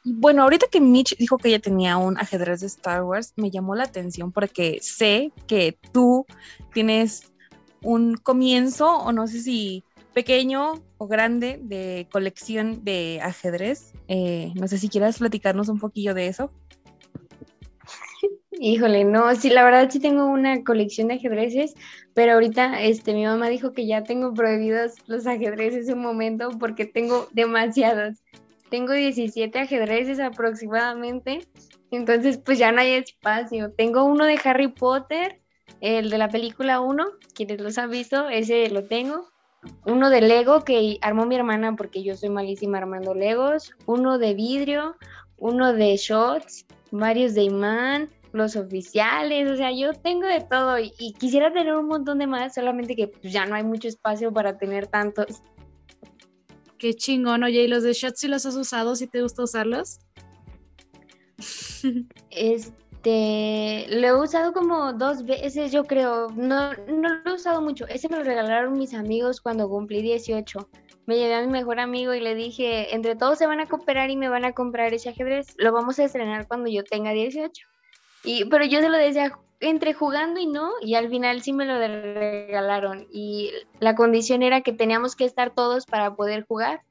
Bueno, 0.10 0.43
ahorita 0.43 0.68
que 0.72 0.80
Mitch 0.80 1.18
dijo 1.18 1.38
que 1.38 1.49
ella 1.49 1.60
tenía 1.60 1.97
un 1.97 2.18
ajedrez 2.18 2.62
de 2.62 2.68
Star 2.68 3.03
Wars, 3.03 3.34
me 3.36 3.51
llamó 3.51 3.76
la 3.76 3.84
atención 3.84 4.32
porque 4.32 4.80
sé 4.82 5.34
que 5.47 5.78
tú 5.91 6.26
tienes 6.74 7.34
un 7.82 8.16
comienzo, 8.16 8.99
o 8.99 9.12
no 9.12 9.28
sé 9.28 9.41
si 9.41 9.84
pequeño 10.14 10.82
o 10.97 11.08
grande, 11.08 11.60
de 11.62 12.08
colección 12.10 12.86
de 12.86 13.20
ajedrez. 13.22 13.91
Eh, 14.08 14.53
no 14.55 14.70
sé 14.70 14.78
si 14.78 14.88
quieras 14.88 15.18
platicarnos 15.20 15.68
un 15.68 15.80
poquillo 15.80 16.14
de 16.14 16.28
eso. 16.28 16.51
Híjole, 18.51 19.03
no, 19.03 19.36
sí, 19.36 19.49
la 19.49 19.66
verdad 19.66 19.89
sí 19.89 19.99
tengo 19.99 20.26
una 20.26 20.64
colección 20.64 21.10
de 21.10 21.16
ajedrezes, 21.16 21.76
pero 22.14 22.32
ahorita 22.32 22.82
este, 22.82 23.14
mi 23.14 23.26
mamá 23.26 23.49
dijo 23.49 23.74
que 23.74 23.86
ya 23.86 24.03
tengo 24.03 24.34
prohibidos 24.34 24.93
los 25.05 25.28
ajedrezes 25.28 25.89
un 25.89 25.99
momento 25.99 26.51
porque 26.58 26.86
tengo 26.86 27.28
demasiados. 27.34 28.20
Tengo 28.70 28.93
17 28.93 29.59
ajedrezes 29.59 30.20
aproximadamente, 30.20 31.47
entonces 31.91 32.38
pues 32.38 32.59
ya 32.59 32.72
no 32.72 32.82
hay 32.82 32.93
espacio. 32.93 33.72
Tengo 33.72 34.03
uno 34.03 34.26
de 34.26 34.39
Harry 34.43 34.68
Potter, 34.68 35.41
el 35.82 36.09
de 36.09 36.18
la 36.18 36.30
película 36.30 36.82
1, 36.82 37.05
quienes 37.34 37.61
los 37.61 37.78
han 37.78 37.89
visto, 37.89 38.30
ese 38.30 38.70
lo 38.70 38.86
tengo. 38.86 39.30
Uno 39.86 40.09
de 40.09 40.22
Lego 40.22 40.63
que 40.63 40.97
armó 41.01 41.26
mi 41.26 41.36
hermana 41.36 41.76
porque 41.76 42.03
yo 42.03 42.15
soy 42.15 42.30
malísima 42.30 42.78
armando 42.78 43.13
Legos. 43.13 43.74
Uno 43.86 44.18
de 44.18 44.34
vidrio, 44.34 44.95
uno 45.38 45.74
de 45.74 45.95
shots, 45.97 46.65
varios 46.91 47.34
de 47.34 47.43
imán, 47.43 48.09
los 48.34 48.55
oficiales, 48.55 49.49
o 49.49 49.55
sea, 49.55 49.72
yo 49.72 49.93
tengo 49.93 50.28
de 50.28 50.41
todo 50.41 50.80
y, 50.80 51.13
quisiera 51.20 51.51
tener 51.51 51.76
un 51.76 51.88
montón 51.88 52.20
de 52.20 52.28
más, 52.28 52.53
solamente 52.53 52.95
que 52.95 53.07
pues, 53.07 53.34
ya 53.34 53.45
no 53.45 53.55
hay 53.55 53.63
mucho 53.63 53.88
espacio 53.88 54.32
para 54.32 54.57
tener 54.57 54.88
tantos. 54.88 55.41
Qué 56.78 56.93
chingón, 56.93 57.43
oye, 57.43 57.63
¿y 57.63 57.67
los 57.67 57.84
de 57.84 57.93
shots 57.93 58.19
si 58.19 58.28
los 58.28 58.45
has 58.45 58.55
usado? 58.55 58.95
¿Si 58.95 59.07
te 59.07 59.21
gusta 59.21 59.43
usarlos? 59.43 59.99
Este, 62.32 63.86
lo 63.89 64.07
he 64.07 64.21
usado 64.21 64.51
como 64.53 64.93
dos 64.93 65.23
veces, 65.25 65.71
yo 65.71 65.86
creo. 65.86 66.30
No, 66.36 66.73
no 66.73 67.21
lo 67.23 67.32
he 67.32 67.34
usado 67.34 67.61
mucho. 67.61 67.88
Ese 67.88 68.09
me 68.09 68.17
lo 68.17 68.23
regalaron 68.23 68.78
mis 68.78 68.93
amigos 68.93 69.39
cuando 69.39 69.69
cumplí 69.69 70.01
18. 70.01 70.69
Me 71.05 71.15
llevé 71.15 71.36
a 71.36 71.41
mi 71.41 71.47
mejor 71.47 71.80
amigo 71.80 72.13
y 72.13 72.19
le 72.19 72.36
dije, 72.36 72.93
entre 72.93 73.15
todos 73.15 73.38
se 73.38 73.47
van 73.47 73.61
a 73.61 73.65
cooperar 73.65 74.09
y 74.09 74.17
me 74.17 74.30
van 74.30 74.43
a 74.43 74.51
comprar 74.51 74.93
ese 74.93 75.09
ajedrez. 75.09 75.55
Lo 75.57 75.71
vamos 75.71 75.99
a 75.99 76.03
estrenar 76.03 76.47
cuando 76.47 76.69
yo 76.69 76.84
tenga 76.84 77.11
18. 77.11 77.65
Y, 78.25 78.45
pero 78.45 78.65
yo 78.65 78.82
se 78.82 78.89
lo 78.89 78.97
decía 78.97 79.32
entre 79.60 79.93
jugando 79.93 80.39
y 80.39 80.45
no, 80.45 80.72
y 80.82 80.95
al 80.95 81.10
final 81.10 81.41
sí 81.41 81.53
me 81.53 81.66
lo 81.66 81.78
regalaron. 81.80 83.08
Y 83.12 83.51
la 83.80 83.95
condición 83.95 84.43
era 84.43 84.62
que 84.62 84.74
teníamos 84.74 85.16
que 85.16 85.26
estar 85.26 85.53
todos 85.53 85.86
para 85.86 86.16
poder 86.16 86.45
jugar. 86.47 86.82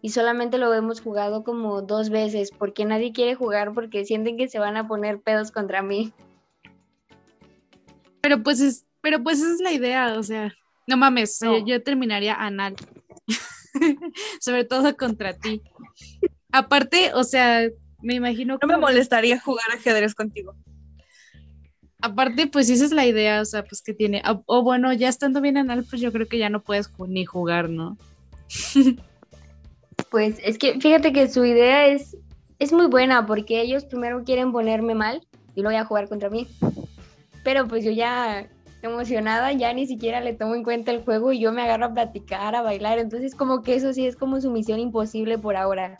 Y 0.00 0.10
solamente 0.10 0.58
lo 0.58 0.72
hemos 0.74 1.00
jugado 1.00 1.44
como 1.44 1.82
dos 1.82 2.10
veces, 2.10 2.50
porque 2.50 2.84
nadie 2.84 3.12
quiere 3.12 3.36
jugar 3.36 3.72
porque 3.72 4.04
sienten 4.04 4.36
que 4.36 4.48
se 4.48 4.58
van 4.58 4.76
a 4.76 4.88
poner 4.88 5.20
pedos 5.20 5.52
contra 5.52 5.82
mí. 5.82 6.12
Pero 8.20 8.42
pues 8.42 8.60
es, 8.60 8.84
pero 9.00 9.22
pues 9.22 9.38
esa 9.38 9.54
es 9.54 9.60
la 9.60 9.72
idea, 9.72 10.14
o 10.18 10.22
sea, 10.22 10.52
no 10.88 10.96
mames, 10.96 11.38
Yo, 11.64 11.82
terminaría 11.82 12.34
anal. 12.34 12.74
Sobre 14.40 14.64
todo 14.64 14.96
contra 14.96 15.34
ti. 15.34 15.62
Aparte, 16.50 17.12
o 17.14 17.22
sea, 17.22 17.68
me 18.00 18.14
imagino 18.14 18.58
que... 18.58 18.66
No 18.66 18.72
me 18.72 18.80
molestaría 18.80 19.40
jugar 19.40 19.66
ajedrez 19.72 20.14
contigo 20.14 20.54
aparte, 22.02 22.48
pues 22.48 22.68
esa 22.68 22.84
es 22.84 22.92
la 22.92 23.06
idea, 23.06 23.40
o 23.40 23.44
sea, 23.44 23.64
pues 23.64 23.80
que 23.80 23.94
tiene, 23.94 24.22
o, 24.46 24.62
bueno, 24.62 24.92
ya 24.92 25.08
estando 25.08 25.40
bien 25.40 25.56
anal, 25.56 25.86
pues 25.88 26.02
yo 26.02 26.12
creo 26.12 26.26
que 26.26 26.38
ya 26.38 26.50
no 26.50 26.62
puedes 26.62 26.90
ni 27.08 27.24
jugar, 27.24 27.70
¿no? 27.70 27.96
pues 30.10 30.38
es 30.42 30.58
que 30.58 30.78
fíjate 30.80 31.12
que 31.12 31.28
su 31.28 31.44
idea 31.44 31.86
es, 31.86 32.16
es 32.58 32.72
muy 32.72 32.86
buena 32.86 33.26
porque 33.26 33.62
ellos 33.62 33.84
primero 33.84 34.24
quieren 34.24 34.52
ponerme 34.52 34.94
mal 34.94 35.26
y 35.54 35.62
luego 35.62 35.78
a 35.78 35.84
jugar 35.84 36.08
contra 36.08 36.28
mí. 36.28 36.48
Pero 37.44 37.66
pues 37.66 37.84
yo 37.84 37.90
ya 37.90 38.48
emocionada, 38.82 39.52
ya 39.52 39.72
ni 39.72 39.86
siquiera 39.86 40.20
le 40.20 40.34
tomo 40.34 40.54
en 40.54 40.64
cuenta 40.64 40.90
el 40.90 41.02
juego 41.02 41.32
y 41.32 41.40
yo 41.40 41.52
me 41.52 41.62
agarro 41.62 41.86
a 41.86 41.94
platicar, 41.94 42.54
a 42.54 42.62
bailar, 42.62 42.98
entonces 42.98 43.34
como 43.34 43.62
que 43.62 43.76
eso 43.76 43.92
sí 43.92 44.06
es 44.06 44.16
como 44.16 44.40
su 44.40 44.50
misión 44.50 44.80
imposible 44.80 45.38
por 45.38 45.56
ahora. 45.56 45.98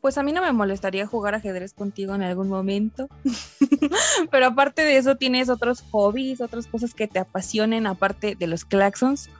Pues 0.00 0.18
a 0.18 0.22
mí 0.22 0.32
no 0.32 0.42
me 0.42 0.52
molestaría 0.52 1.06
jugar 1.06 1.34
ajedrez 1.34 1.74
contigo 1.74 2.14
en 2.14 2.22
algún 2.22 2.48
momento. 2.48 3.08
Pero 4.30 4.46
aparte 4.46 4.82
de 4.82 4.96
eso, 4.96 5.16
tienes 5.16 5.48
otros 5.48 5.82
hobbies, 5.90 6.40
otras 6.40 6.66
cosas 6.66 6.94
que 6.94 7.08
te 7.08 7.18
apasionen, 7.18 7.86
aparte 7.86 8.34
de 8.34 8.46
los 8.46 8.64
claxons. 8.64 9.30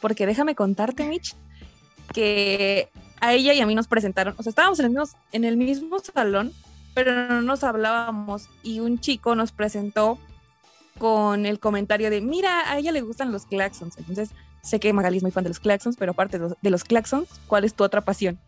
Porque 0.00 0.26
déjame 0.26 0.54
contarte, 0.54 1.06
Mitch, 1.06 1.34
que 2.12 2.88
a 3.20 3.34
ella 3.34 3.52
y 3.52 3.60
a 3.60 3.66
mí 3.66 3.74
nos 3.74 3.86
presentaron, 3.86 4.34
o 4.38 4.42
sea, 4.42 4.50
estábamos 4.50 4.78
en 4.80 4.86
el 4.86 4.90
mismo, 4.90 5.18
en 5.32 5.44
el 5.44 5.56
mismo 5.56 5.98
salón, 5.98 6.52
pero 6.94 7.28
no 7.28 7.42
nos 7.42 7.64
hablábamos. 7.64 8.48
Y 8.62 8.80
un 8.80 8.98
chico 8.98 9.34
nos 9.34 9.52
presentó 9.52 10.18
con 10.98 11.46
el 11.46 11.60
comentario 11.60 12.10
de, 12.10 12.20
mira, 12.20 12.70
a 12.70 12.78
ella 12.78 12.92
le 12.92 13.00
gustan 13.00 13.32
los 13.32 13.46
claxons. 13.46 13.96
Entonces 13.98 14.30
Sé 14.62 14.78
que 14.78 14.92
Magali 14.92 15.16
es 15.16 15.22
muy 15.22 15.32
fan 15.32 15.44
de 15.44 15.50
los 15.50 15.60
claxons, 15.60 15.96
pero 15.96 16.12
aparte 16.12 16.38
de 16.38 16.48
los, 16.70 16.82
de 16.82 16.86
claxons, 16.86 17.28
¿cuál 17.46 17.64
es 17.64 17.74
tu 17.74 17.84
otra 17.84 18.02
pasión? 18.02 18.38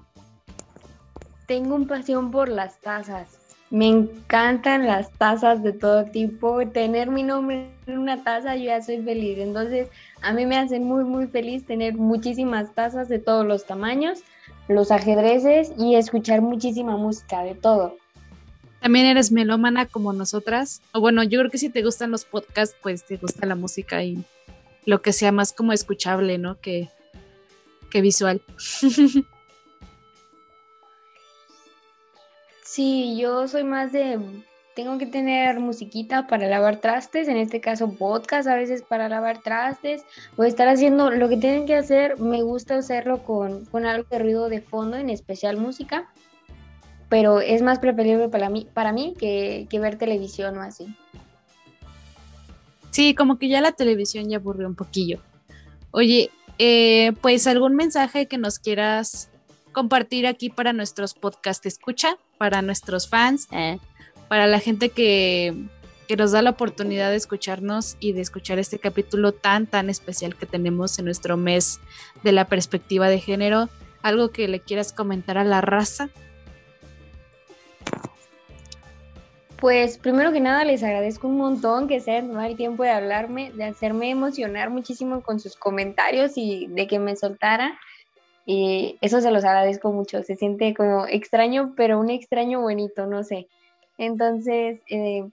Tengo 1.46 1.74
un 1.74 1.86
pasión 1.86 2.30
por 2.30 2.48
las 2.48 2.78
tazas. 2.80 3.38
Me 3.70 3.88
encantan 3.88 4.86
las 4.86 5.10
tazas 5.12 5.62
de 5.62 5.72
todo 5.72 6.04
tipo. 6.04 6.66
Tener 6.68 7.10
mi 7.10 7.22
nombre 7.22 7.70
en 7.86 7.98
una 7.98 8.22
taza, 8.22 8.54
yo 8.56 8.64
ya 8.64 8.82
soy 8.82 9.02
feliz. 9.02 9.38
Entonces, 9.38 9.88
a 10.20 10.32
mí 10.32 10.44
me 10.44 10.58
hacen 10.58 10.84
muy, 10.84 11.04
muy 11.04 11.26
feliz 11.26 11.64
tener 11.64 11.94
muchísimas 11.94 12.74
tazas 12.74 13.08
de 13.08 13.18
todos 13.18 13.46
los 13.46 13.64
tamaños, 13.64 14.20
los 14.68 14.90
ajedrezes 14.90 15.72
y 15.78 15.94
escuchar 15.94 16.42
muchísima 16.42 16.96
música 16.96 17.42
de 17.42 17.54
todo. 17.54 17.96
También 18.82 19.06
eres 19.06 19.32
melómana 19.32 19.86
como 19.86 20.12
nosotras. 20.12 20.82
O 20.92 21.00
bueno, 21.00 21.22
yo 21.22 21.38
creo 21.38 21.50
que 21.50 21.58
si 21.58 21.70
te 21.70 21.82
gustan 21.82 22.10
los 22.10 22.24
podcasts, 22.24 22.76
pues 22.82 23.06
te 23.06 23.16
gusta 23.16 23.46
la 23.46 23.54
música 23.54 24.02
y 24.02 24.22
lo 24.84 25.00
que 25.00 25.12
sea 25.12 25.32
más 25.32 25.52
como 25.52 25.72
escuchable, 25.72 26.36
¿no? 26.36 26.60
Que, 26.60 26.90
que 27.90 28.00
visual. 28.00 28.42
Sí, 32.72 33.18
yo 33.18 33.48
soy 33.48 33.64
más 33.64 33.92
de, 33.92 34.18
tengo 34.74 34.96
que 34.96 35.04
tener 35.04 35.60
musiquita 35.60 36.26
para 36.26 36.48
lavar 36.48 36.80
trastes, 36.80 37.28
en 37.28 37.36
este 37.36 37.60
caso 37.60 37.92
podcast 37.92 38.48
a 38.48 38.54
veces 38.54 38.80
para 38.80 39.10
lavar 39.10 39.42
trastes, 39.42 40.06
o 40.38 40.44
estar 40.44 40.68
haciendo 40.68 41.10
lo 41.10 41.28
que 41.28 41.36
tienen 41.36 41.66
que 41.66 41.74
hacer, 41.74 42.18
me 42.18 42.40
gusta 42.40 42.78
hacerlo 42.78 43.24
con, 43.24 43.66
con 43.66 43.84
algo 43.84 44.08
de 44.08 44.18
ruido 44.18 44.48
de 44.48 44.62
fondo, 44.62 44.96
en 44.96 45.10
especial 45.10 45.58
música, 45.58 46.10
pero 47.10 47.42
es 47.42 47.60
más 47.60 47.78
preferible 47.78 48.30
para 48.30 48.48
mí, 48.48 48.66
para 48.72 48.90
mí 48.90 49.12
que, 49.18 49.66
que 49.68 49.78
ver 49.78 49.98
televisión 49.98 50.56
o 50.56 50.62
así. 50.62 50.86
Sí, 52.90 53.14
como 53.14 53.38
que 53.38 53.48
ya 53.50 53.60
la 53.60 53.72
televisión 53.72 54.30
ya 54.30 54.38
aburrió 54.38 54.66
un 54.66 54.76
poquillo. 54.76 55.20
Oye, 55.90 56.30
eh, 56.56 57.12
pues 57.20 57.46
algún 57.46 57.76
mensaje 57.76 58.28
que 58.28 58.38
nos 58.38 58.58
quieras 58.58 59.28
compartir 59.72 60.26
aquí 60.26 60.50
para 60.50 60.72
nuestros 60.72 61.14
podcast 61.14 61.64
escucha, 61.66 62.16
para 62.38 62.62
nuestros 62.62 63.08
fans, 63.08 63.48
eh, 63.50 63.78
para 64.28 64.46
la 64.46 64.60
gente 64.60 64.90
que, 64.90 65.54
que 66.08 66.16
nos 66.16 66.32
da 66.32 66.42
la 66.42 66.50
oportunidad 66.50 67.10
de 67.10 67.16
escucharnos 67.16 67.96
y 68.00 68.12
de 68.12 68.20
escuchar 68.20 68.58
este 68.58 68.78
capítulo 68.78 69.32
tan, 69.32 69.66
tan 69.66 69.90
especial 69.90 70.36
que 70.36 70.46
tenemos 70.46 70.98
en 70.98 71.06
nuestro 71.06 71.36
mes 71.36 71.80
de 72.22 72.32
la 72.32 72.46
perspectiva 72.46 73.08
de 73.08 73.18
género. 73.18 73.68
¿Algo 74.02 74.30
que 74.30 74.48
le 74.48 74.60
quieras 74.60 74.92
comentar 74.92 75.38
a 75.38 75.44
la 75.44 75.60
raza? 75.60 76.10
Pues 79.62 79.96
primero 79.96 80.32
que 80.32 80.40
nada 80.40 80.64
les 80.64 80.82
agradezco 80.82 81.28
un 81.28 81.36
montón 81.36 81.86
que 81.86 82.00
se 82.00 82.10
hayan 82.10 82.36
el 82.44 82.56
tiempo 82.56 82.82
de 82.82 82.90
hablarme, 82.90 83.52
de 83.52 83.62
hacerme 83.62 84.10
emocionar 84.10 84.70
muchísimo 84.70 85.22
con 85.22 85.38
sus 85.38 85.54
comentarios 85.54 86.32
y 86.34 86.66
de 86.66 86.88
que 86.88 86.98
me 86.98 87.14
soltara. 87.14 87.78
Y 88.44 88.98
eso 89.00 89.20
se 89.20 89.30
los 89.30 89.44
agradezco 89.44 89.92
mucho. 89.92 90.22
Se 90.22 90.36
siente 90.36 90.74
como 90.74 91.06
extraño, 91.06 91.74
pero 91.76 92.00
un 92.00 92.10
extraño 92.10 92.60
bonito, 92.60 93.06
no 93.06 93.22
sé. 93.22 93.48
Entonces, 93.98 94.80
eh, 94.88 95.28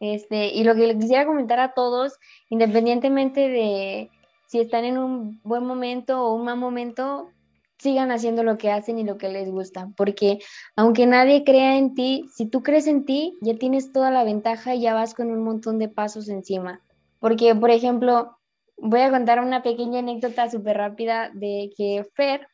este, 0.00 0.48
y 0.48 0.64
lo 0.64 0.74
que 0.74 0.86
les 0.86 0.96
quisiera 0.96 1.26
comentar 1.26 1.58
a 1.58 1.72
todos, 1.72 2.14
independientemente 2.48 3.48
de 3.48 4.10
si 4.46 4.60
están 4.60 4.84
en 4.84 4.98
un 4.98 5.40
buen 5.42 5.64
momento 5.64 6.22
o 6.22 6.34
un 6.34 6.44
mal 6.44 6.56
momento, 6.56 7.30
sigan 7.78 8.10
haciendo 8.10 8.42
lo 8.42 8.56
que 8.58 8.70
hacen 8.70 8.98
y 8.98 9.04
lo 9.04 9.18
que 9.18 9.28
les 9.28 9.50
gusta, 9.50 9.90
porque 9.96 10.38
aunque 10.76 11.06
nadie 11.06 11.44
crea 11.44 11.76
en 11.76 11.94
ti, 11.94 12.26
si 12.34 12.46
tú 12.46 12.62
crees 12.62 12.86
en 12.86 13.04
ti, 13.04 13.36
ya 13.42 13.56
tienes 13.56 13.92
toda 13.92 14.10
la 14.10 14.24
ventaja 14.24 14.74
y 14.74 14.80
ya 14.82 14.94
vas 14.94 15.14
con 15.14 15.30
un 15.30 15.44
montón 15.44 15.78
de 15.78 15.88
pasos 15.88 16.28
encima. 16.28 16.80
Porque, 17.18 17.54
por 17.54 17.70
ejemplo, 17.70 18.38
voy 18.78 19.00
a 19.00 19.10
contar 19.10 19.40
una 19.40 19.62
pequeña 19.62 20.00
anécdota 20.00 20.50
súper 20.50 20.76
rápida 20.76 21.30
de 21.32 21.70
que 21.76 22.06
Fer 22.14 22.46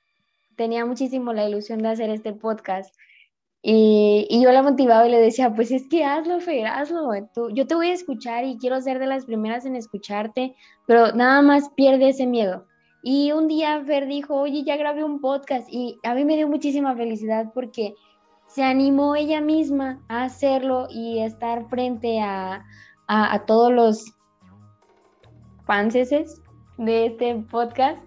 tenía 0.57 0.87
muchísimo 0.87 1.33
la 1.33 1.49
ilusión 1.49 1.81
de 1.83 1.89
hacer 1.89 2.11
este 2.11 2.33
podcast. 2.33 2.95
Y, 3.65 4.27
y, 4.29 4.43
yo 4.43 4.51
la 4.51 4.63
motivaba 4.63 5.07
y 5.07 5.11
le 5.11 5.21
decía, 5.21 5.55
pues 5.55 5.71
es 5.71 5.87
que 5.89 6.05
hazlo, 6.05 6.41
Fer, 6.41 6.67
hazlo. 6.67 7.11
Tú, 7.33 7.51
yo 7.51 7.67
te 7.67 7.77
voy 7.77 7.89
a 7.89 7.93
escuchar 7.93 8.45
y 8.45 8.59
quiero 8.59 8.81
ser 8.81 8.99
de 8.99 9.07
las 9.07 9.25
primeras 9.25 9.65
en 9.67 9.77
escucharte, 9.77 10.57
pero 10.87 11.13
nada 11.13 11.43
más 11.43 11.71
pierde 11.71 12.09
ese 12.09 12.27
miedo. 12.27 12.67
Y 13.05 13.31
un 13.33 13.47
día 13.47 13.83
Fer 13.85 14.07
dijo, 14.07 14.35
oye, 14.35 14.65
ya 14.65 14.77
grabé 14.77 15.05
un 15.05 15.21
podcast 15.21 15.69
y 15.71 15.97
a 16.03 16.15
mí 16.15 16.25
me 16.25 16.37
dio 16.37 16.49
muchísima 16.49 16.97
felicidad 16.97 17.53
porque 17.55 17.95
se 18.49 18.65
animó 18.65 19.15
ella 19.15 19.41
misma 19.41 20.03
a 20.09 20.25
hacerlo 20.25 20.89
y 20.91 21.21
estar 21.21 21.69
frente 21.69 22.21
a, 22.21 22.65
a, 23.07 23.35
a 23.35 23.47
todos 23.47 23.73
los 23.73 24.13
fanses 25.73 26.43
de 26.77 27.07
este 27.07 27.35
podcast. 27.51 27.99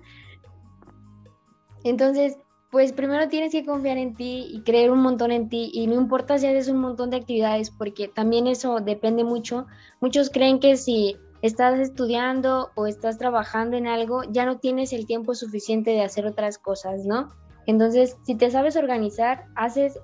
Entonces, 1.83 2.37
pues 2.69 2.93
primero 2.93 3.27
tienes 3.27 3.53
que 3.53 3.65
confiar 3.65 3.97
en 3.97 4.13
ti 4.13 4.45
y 4.51 4.61
creer 4.61 4.91
un 4.91 4.99
montón 4.99 5.31
en 5.31 5.49
ti 5.49 5.71
y 5.73 5.87
no 5.87 5.95
importa 5.95 6.37
si 6.37 6.45
haces 6.45 6.69
un 6.69 6.77
montón 6.77 7.09
de 7.09 7.17
actividades 7.17 7.71
porque 7.71 8.07
también 8.07 8.45
eso 8.45 8.81
depende 8.81 9.23
mucho. 9.23 9.65
Muchos 9.99 10.29
creen 10.29 10.59
que 10.59 10.77
si 10.77 11.17
estás 11.41 11.79
estudiando 11.79 12.69
o 12.75 12.85
estás 12.85 13.17
trabajando 13.17 13.77
en 13.77 13.87
algo, 13.87 14.21
ya 14.29 14.45
no 14.45 14.59
tienes 14.59 14.93
el 14.93 15.07
tiempo 15.07 15.33
suficiente 15.33 15.89
de 15.89 16.03
hacer 16.03 16.27
otras 16.27 16.59
cosas, 16.59 17.03
¿no? 17.03 17.29
Entonces, 17.65 18.15
si 18.27 18.35
te 18.35 18.51
sabes 18.51 18.75
organizar, 18.75 19.45
haces 19.55 19.99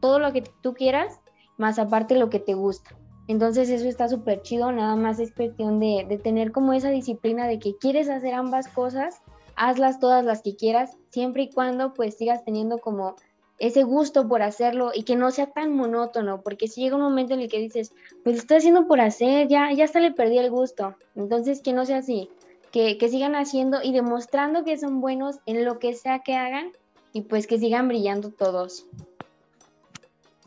todo 0.00 0.20
lo 0.20 0.32
que 0.32 0.42
tú 0.60 0.74
quieras, 0.74 1.18
más 1.56 1.80
aparte 1.80 2.14
lo 2.16 2.30
que 2.30 2.38
te 2.38 2.54
gusta. 2.54 2.99
Entonces 3.30 3.70
eso 3.70 3.86
está 3.86 4.08
súper 4.08 4.42
chido, 4.42 4.72
nada 4.72 4.96
más 4.96 5.20
es 5.20 5.32
cuestión 5.32 5.78
de, 5.78 6.04
de, 6.08 6.18
tener 6.18 6.50
como 6.50 6.72
esa 6.72 6.90
disciplina 6.90 7.46
de 7.46 7.60
que 7.60 7.76
quieres 7.76 8.08
hacer 8.08 8.34
ambas 8.34 8.66
cosas, 8.66 9.22
hazlas 9.54 10.00
todas 10.00 10.24
las 10.24 10.42
que 10.42 10.56
quieras, 10.56 10.96
siempre 11.10 11.44
y 11.44 11.50
cuando 11.50 11.94
pues 11.94 12.16
sigas 12.16 12.44
teniendo 12.44 12.78
como 12.78 13.14
ese 13.60 13.84
gusto 13.84 14.26
por 14.26 14.42
hacerlo 14.42 14.90
y 14.92 15.04
que 15.04 15.14
no 15.14 15.30
sea 15.30 15.46
tan 15.46 15.76
monótono, 15.76 16.40
porque 16.42 16.66
si 16.66 16.80
llega 16.80 16.96
un 16.96 17.02
momento 17.02 17.34
en 17.34 17.40
el 17.42 17.48
que 17.48 17.60
dices, 17.60 17.92
pues 18.24 18.36
estoy 18.36 18.56
haciendo 18.56 18.88
por 18.88 19.00
hacer, 19.00 19.46
ya, 19.46 19.72
ya 19.72 19.84
hasta 19.84 20.00
le 20.00 20.10
perdí 20.10 20.38
el 20.38 20.50
gusto. 20.50 20.96
Entonces, 21.14 21.62
que 21.62 21.72
no 21.72 21.86
sea 21.86 21.98
así, 21.98 22.30
que, 22.72 22.98
que 22.98 23.08
sigan 23.08 23.36
haciendo 23.36 23.80
y 23.80 23.92
demostrando 23.92 24.64
que 24.64 24.76
son 24.76 25.00
buenos 25.00 25.36
en 25.46 25.64
lo 25.64 25.78
que 25.78 25.94
sea 25.94 26.18
que 26.18 26.34
hagan 26.34 26.72
y 27.12 27.22
pues 27.22 27.46
que 27.46 27.60
sigan 27.60 27.86
brillando 27.86 28.30
todos. 28.30 28.86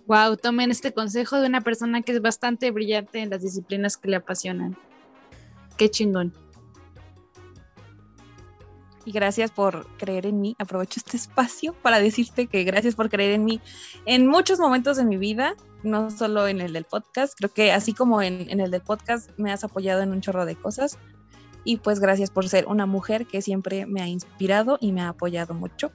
Wow, 0.07 0.37
tomen 0.37 0.71
este 0.71 0.93
consejo 0.93 1.39
de 1.39 1.47
una 1.47 1.61
persona 1.61 2.01
que 2.01 2.11
es 2.11 2.21
bastante 2.21 2.71
brillante 2.71 3.19
en 3.19 3.29
las 3.29 3.41
disciplinas 3.41 3.97
que 3.97 4.09
le 4.09 4.17
apasionan. 4.17 4.77
Qué 5.77 5.89
chingón 5.89 6.33
y 9.05 9.11
gracias 9.11 9.51
por 9.51 9.87
creer 9.97 10.25
en 10.25 10.41
mí. 10.41 10.55
Aprovecho 10.59 10.99
este 10.99 11.17
espacio 11.17 11.73
para 11.73 11.99
decirte 11.99 12.47
que 12.47 12.63
gracias 12.63 12.95
por 12.95 13.09
creer 13.09 13.33
en 13.33 13.45
mí 13.45 13.61
en 14.05 14.27
muchos 14.27 14.59
momentos 14.59 14.97
de 14.97 15.05
mi 15.05 15.17
vida, 15.17 15.55
no 15.83 16.09
solo 16.11 16.47
en 16.47 16.61
el 16.61 16.73
del 16.73 16.85
podcast. 16.85 17.33
Creo 17.37 17.53
que 17.53 17.71
así 17.71 17.93
como 17.93 18.21
en, 18.21 18.49
en 18.49 18.59
el 18.59 18.71
del 18.71 18.81
podcast 18.81 19.29
me 19.37 19.51
has 19.51 19.63
apoyado 19.63 20.01
en 20.01 20.11
un 20.11 20.21
chorro 20.21 20.45
de 20.45 20.55
cosas. 20.55 20.97
Y 21.65 21.77
pues 21.77 21.99
gracias 21.99 22.29
por 22.29 22.49
ser 22.49 22.67
una 22.67 22.85
mujer 22.85 23.25
que 23.25 23.41
siempre 23.41 23.85
me 23.85 24.01
ha 24.01 24.07
inspirado 24.07 24.77
y 24.81 24.91
me 24.91 25.01
ha 25.01 25.09
apoyado 25.09 25.53
mucho. 25.53 25.91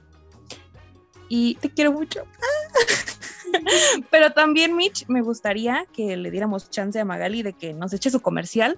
Y 1.27 1.55
te 1.55 1.69
quiero 1.69 1.91
mucho. 1.91 2.23
Pero 4.11 4.31
también, 4.31 4.75
Mitch, 4.75 5.07
me 5.07 5.21
gustaría 5.21 5.85
que 5.93 6.17
le 6.17 6.31
diéramos 6.31 6.69
chance 6.69 6.99
a 6.99 7.05
Magali 7.05 7.43
de 7.43 7.53
que 7.53 7.73
nos 7.73 7.93
eche 7.93 8.09
su 8.09 8.19
comercial 8.19 8.77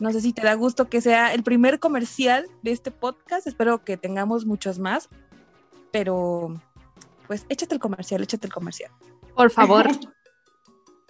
no 0.00 0.10
sé 0.12 0.22
si 0.22 0.32
te 0.32 0.42
da 0.42 0.54
gusto 0.54 0.88
que 0.88 1.02
sea 1.02 1.34
el 1.34 1.42
primer 1.42 1.78
comercial 1.78 2.46
de 2.62 2.72
este 2.72 2.90
podcast. 2.90 3.46
Espero 3.46 3.84
que 3.84 3.98
tengamos 3.98 4.46
muchos 4.46 4.78
más. 4.78 5.10
Pero, 5.92 6.58
pues, 7.26 7.44
échate 7.50 7.74
el 7.74 7.80
comercial, 7.80 8.22
échate 8.22 8.46
el 8.46 8.52
comercial. 8.52 8.90
Por 9.36 9.50
favor. 9.50 9.86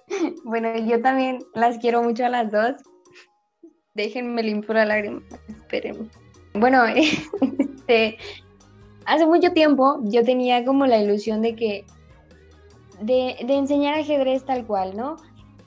bueno, 0.44 0.76
yo 0.76 1.01
también 1.01 1.38
las 1.55 1.78
quiero 1.78 2.03
mucho 2.03 2.26
a 2.26 2.30
las 2.30 2.51
dos. 2.51 2.82
Déjenme 3.94 4.42
limpiar 4.42 4.78
la 4.78 4.86
lágrima. 4.86 5.22
Esperen. 5.48 6.11
Bueno, 6.55 6.84
este, 6.96 8.18
hace 9.05 9.24
mucho 9.24 9.53
tiempo 9.53 10.01
yo 10.03 10.24
tenía 10.24 10.64
como 10.64 10.84
la 10.86 10.98
ilusión 10.98 11.42
de 11.42 11.55
que 11.55 11.86
de, 13.01 13.36
de 13.46 13.55
enseñar 13.55 13.94
ajedrez 13.98 14.44
tal 14.44 14.66
cual, 14.66 14.96
¿no? 14.96 15.16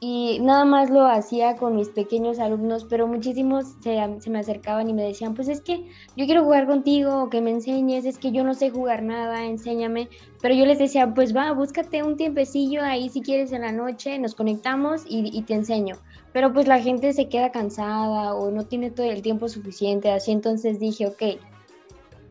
y 0.06 0.40
nada 0.42 0.66
más 0.66 0.90
lo 0.90 1.06
hacía 1.06 1.56
con 1.56 1.78
mis 1.78 1.88
pequeños 1.88 2.38
alumnos, 2.38 2.84
pero 2.84 3.08
muchísimos 3.08 3.68
se, 3.82 3.98
se, 4.20 4.30
me 4.30 4.40
acercaban 4.40 4.90
y 4.90 4.94
me 4.94 5.02
decían, 5.02 5.34
pues 5.34 5.48
es 5.48 5.62
que 5.62 5.86
yo 6.18 6.26
quiero 6.26 6.44
jugar 6.44 6.68
contigo, 6.68 7.30
que 7.30 7.40
me 7.40 7.52
enseñes, 7.52 8.04
es 8.04 8.18
que 8.18 8.34
yo 8.34 8.44
no 8.44 8.54
sé 8.54 8.70
jugar 8.70 9.02
nada, 9.02 9.46
enséñame, 9.46 10.10
pero 10.42 10.56
yo 10.56 10.66
les 10.66 10.78
decía, 10.78 11.14
pues 11.14 11.34
va, 11.34 11.54
búscate 11.54 12.04
un 12.04 12.18
tiempecillo 12.18 12.84
ahí 12.84 13.08
si 13.08 13.22
quieres 13.22 13.54
en 13.54 13.62
la 13.62 13.72
noche, 13.72 14.20
nos 14.20 14.36
conectamos 14.36 15.06
y, 15.08 15.30
y 15.32 15.42
te 15.44 15.54
enseño, 15.54 15.96
pero 16.34 16.52
pues 16.52 16.68
la 16.68 16.82
gente 16.82 17.14
se 17.14 17.30
queda 17.30 17.54
cansada 17.54 18.34
o 18.36 18.52
no 18.52 18.66
tiene 18.66 18.92
todo 18.92 19.10
el 19.10 19.22
tiempo 19.22 19.48
suficiente, 19.48 20.12
así 20.12 20.34
entonces 20.34 20.82
dije, 20.82 21.08
ok, 21.08 21.40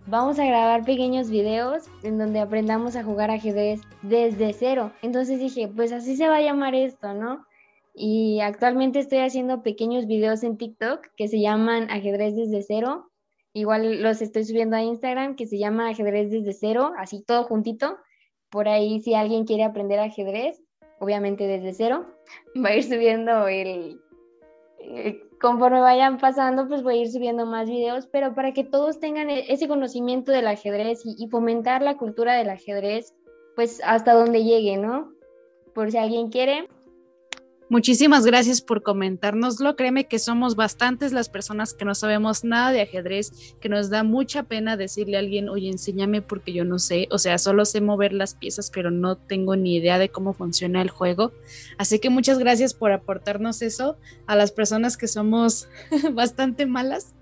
vamos 0.07 0.39
a 0.39 0.47
grabar 0.47 0.85
pequeños 0.85 1.31
videos 1.31 1.85
en 2.03 2.19
donde 2.19 2.41
aprendamos 2.41 2.97
a 2.97 3.05
jugar 3.05 3.31
ajedrez 3.31 3.81
desde 4.03 4.53
cero. 4.53 4.93
Entonces 5.03 5.39
dije, 5.39 5.69
pues 5.69 5.93
así 5.93 6.17
se 6.17 6.29
va 6.29 6.37
a 6.37 6.43
llamar 6.43 6.75
esto, 6.75 7.15
¿no? 7.15 7.47
y 7.95 8.41
actualmente 8.41 9.01
estoy 9.01 9.19
haciendo 9.19 9.63
pequeños 9.63 10.07
videos 10.07 10.45
en 10.45 10.57
TikTok 10.57 11.09
que 11.15 11.29
se 11.29 11.43
llaman 11.43 11.91
ajedrez 11.91 12.35
desde 12.35 12.63
cero 12.63 13.13
igual 13.53 14.03
los 14.03 14.23
estoy 14.23 14.45
subiendo 14.45 14.77
a 14.77 14.83
Instagram, 14.83 15.37
que 15.37 15.47
se 15.47 15.59
llama 15.59 15.89
Ajedrez 15.89 16.31
desde 16.31 16.53
cero, 16.53 16.93
así 16.97 17.23
todo 17.23 17.45
juntito. 17.45 17.99
Por 18.51 18.69
ahí 18.69 19.01
si 19.01 19.15
alguien 19.15 19.45
quiere 19.45 19.65
aprender 19.65 19.99
ajedrez, 19.99 20.63
obviamente 21.01 21.47
desde 21.47 21.73
cero, 21.73 22.07
va 22.65 22.71
a 22.71 22.77
ir 22.77 22.85
subiendo 22.85 23.49
el, 23.49 24.01
conforme 25.43 25.81
vayan 25.81 26.19
pasando, 26.19 26.69
pues 26.69 26.85
voy 26.85 26.99
a 26.99 27.03
ir 27.03 27.11
subiendo 27.11 27.45
más 27.45 27.69
videos, 27.69 28.07
pero 28.07 28.33
para 28.35 28.53
que 28.53 28.63
todos 28.63 29.01
tengan 29.01 29.29
e, 29.29 29.53
ese 29.53 29.67
conocimiento 29.67 30.31
del 30.31 30.47
ajedrez 30.47 31.05
y, 31.05 31.17
y, 31.19 31.29
fomentar 31.29 31.83
la 31.83 31.97
cultura 31.97 32.35
del 32.35 32.49
ajedrez, 32.49 33.13
pues 33.57 33.83
hasta 33.85 34.15
donde 34.15 34.45
llegue, 34.45 34.77
¿no? 34.77 35.13
Por 35.75 35.91
si 35.91 35.99
alguien 35.99 36.31
quiere, 36.31 36.69
Muchísimas 37.73 38.27
gracias 38.27 38.61
por 38.61 38.83
comentárnoslo. 38.83 39.77
Créeme 39.77 40.07
que 40.07 40.19
somos 40.19 40.57
bastantes 40.57 41.15
las 41.15 41.31
personas 41.31 41.73
que 41.73 41.87
no 41.87 41.95
sabemos 41.95 42.45
nada 42.45 42.71
de 42.71 42.83
ajedrez, 42.83 43.55
que 43.63 43.71
nos 43.71 43.89
da 43.89 44.03
mucha 44.03 44.43
pena 44.43 44.77
decirle 44.77 45.17
a 45.17 45.21
alguien, 45.21 45.49
oye, 45.49 45.71
enséñame 45.71 46.21
porque 46.21 46.53
yo 46.53 46.67
no 46.67 46.79
sé, 46.79 47.09
o 47.11 47.17
sea, 47.17 47.39
solo 47.39 47.65
sé 47.65 47.81
mover 47.81 48.13
las 48.13 48.35
piezas, 48.35 48.71
pero 48.71 48.91
no 48.91 49.17
tengo 49.17 49.57
ni 49.57 49.77
idea 49.77 49.99
de 49.99 50.11
cómo 50.11 50.35
funciona 50.35 50.83
el 50.83 50.91
juego. 50.91 51.33
Así 51.79 51.99
que 51.99 52.11
muchas 52.11 52.39
gracias 52.39 52.75
por 52.75 52.93
aportarnos 52.93 53.63
eso 53.63 53.97
a 54.27 54.37
las 54.37 54.53
personas 54.53 54.99
que 54.99 55.09
somos 55.09 55.71
bastante 56.13 56.67
malas. 56.67 57.15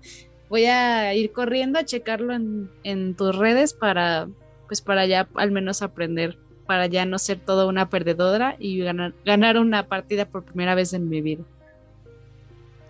Voy 0.49 0.65
a 0.65 1.15
ir 1.15 1.31
corriendo 1.31 1.79
a 1.79 1.85
checarlo 1.85 2.33
en, 2.33 2.69
en 2.83 3.15
tus 3.15 3.37
redes 3.37 3.71
para, 3.73 4.27
pues 4.67 4.81
para 4.81 5.05
ya 5.05 5.29
al 5.35 5.51
menos 5.51 5.81
aprender 5.81 6.37
para 6.65 6.87
ya 6.87 7.05
no 7.05 7.19
ser 7.19 7.39
toda 7.39 7.65
una 7.65 7.89
perdedora 7.89 8.55
y 8.59 8.79
ganar, 8.79 9.13
ganar 9.25 9.57
una 9.57 9.87
partida 9.87 10.25
por 10.25 10.43
primera 10.43 10.75
vez 10.75 10.93
en 10.93 11.09
mi 11.09 11.21
vida. 11.21 11.43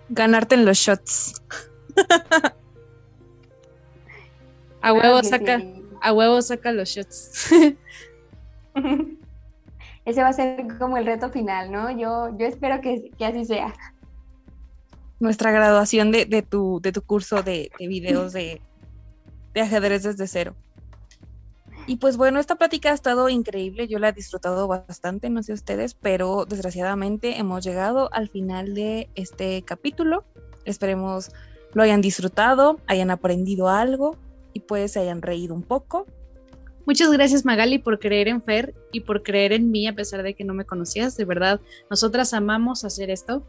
Ganarte 0.09 0.55
en 0.55 0.65
los 0.65 0.77
shots. 0.77 1.41
a 4.81 4.93
huevo 4.93 5.23
saca, 5.23 5.61
a 6.01 6.13
huevo 6.13 6.41
saca 6.41 6.71
los 6.71 6.89
shots. 6.89 7.51
Ese 10.05 10.23
va 10.23 10.29
a 10.29 10.33
ser 10.33 10.65
como 10.79 10.97
el 10.97 11.05
reto 11.05 11.29
final, 11.29 11.71
¿no? 11.71 11.91
Yo, 11.91 12.35
yo 12.37 12.47
espero 12.47 12.81
que, 12.81 13.11
así 13.23 13.45
sea. 13.45 13.73
Nuestra 15.19 15.51
graduación 15.51 16.11
de, 16.11 16.41
tu, 16.41 16.79
de 16.81 16.91
tu 16.91 17.03
curso 17.03 17.43
de, 17.43 17.71
videos 17.79 18.33
de, 18.33 18.59
de 19.53 19.61
ajedrez 19.61 20.03
desde 20.03 20.27
cero. 20.27 20.55
Y 21.87 21.97
pues 21.97 22.15
bueno, 22.15 22.39
esta 22.39 22.55
plática 22.55 22.91
ha 22.91 22.93
estado 22.93 23.27
increíble, 23.27 23.87
yo 23.87 23.97
la 23.97 24.09
he 24.09 24.13
disfrutado 24.13 24.67
bastante, 24.67 25.29
no 25.29 25.41
sé 25.41 25.53
ustedes, 25.53 25.95
pero 25.95 26.45
desgraciadamente 26.45 27.39
hemos 27.39 27.63
llegado 27.63 28.13
al 28.13 28.29
final 28.29 28.75
de 28.75 29.09
este 29.15 29.63
capítulo. 29.63 30.23
Esperemos 30.63 31.31
lo 31.73 31.81
hayan 31.81 32.01
disfrutado, 32.01 32.79
hayan 32.85 33.09
aprendido 33.09 33.67
algo 33.67 34.15
y 34.53 34.59
pues 34.61 34.91
se 34.91 34.99
hayan 34.99 35.21
reído 35.21 35.55
un 35.55 35.63
poco. 35.63 36.05
Muchas 36.85 37.11
gracias 37.11 37.45
Magali 37.45 37.79
por 37.79 37.99
creer 37.99 38.27
en 38.27 38.43
Fer 38.43 38.75
y 38.91 39.01
por 39.01 39.23
creer 39.23 39.51
en 39.51 39.71
mí 39.71 39.87
a 39.87 39.95
pesar 39.95 40.21
de 40.23 40.35
que 40.35 40.43
no 40.43 40.53
me 40.53 40.65
conocías. 40.65 41.17
De 41.17 41.25
verdad, 41.25 41.61
nosotras 41.89 42.33
amamos 42.33 42.85
hacer 42.85 43.09
esto. 43.09 43.43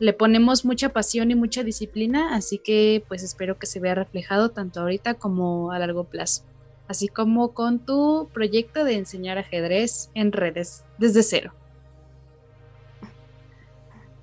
Le 0.00 0.12
ponemos 0.12 0.64
mucha 0.64 0.90
pasión 0.90 1.30
y 1.30 1.34
mucha 1.34 1.62
disciplina, 1.62 2.34
así 2.34 2.58
que 2.58 3.04
pues 3.08 3.22
espero 3.22 3.58
que 3.58 3.66
se 3.66 3.80
vea 3.80 3.94
reflejado 3.94 4.50
tanto 4.50 4.80
ahorita 4.80 5.14
como 5.14 5.72
a 5.72 5.78
largo 5.78 6.04
plazo 6.04 6.47
así 6.88 7.08
como 7.08 7.52
con 7.52 7.78
tu 7.78 8.28
proyecto 8.32 8.84
de 8.84 8.96
enseñar 8.96 9.38
ajedrez 9.38 10.10
en 10.14 10.32
redes 10.32 10.84
desde 10.98 11.22
cero. 11.22 11.52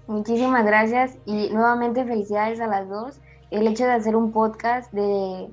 Muchísimas 0.07 0.65
gracias 0.65 1.17
y 1.25 1.49
nuevamente 1.49 2.05
felicidades 2.05 2.59
a 2.59 2.67
las 2.67 2.89
dos. 2.89 3.19
El 3.51 3.67
hecho 3.67 3.85
de 3.85 3.91
hacer 3.91 4.15
un 4.15 4.31
podcast 4.31 4.91
de, 4.91 5.47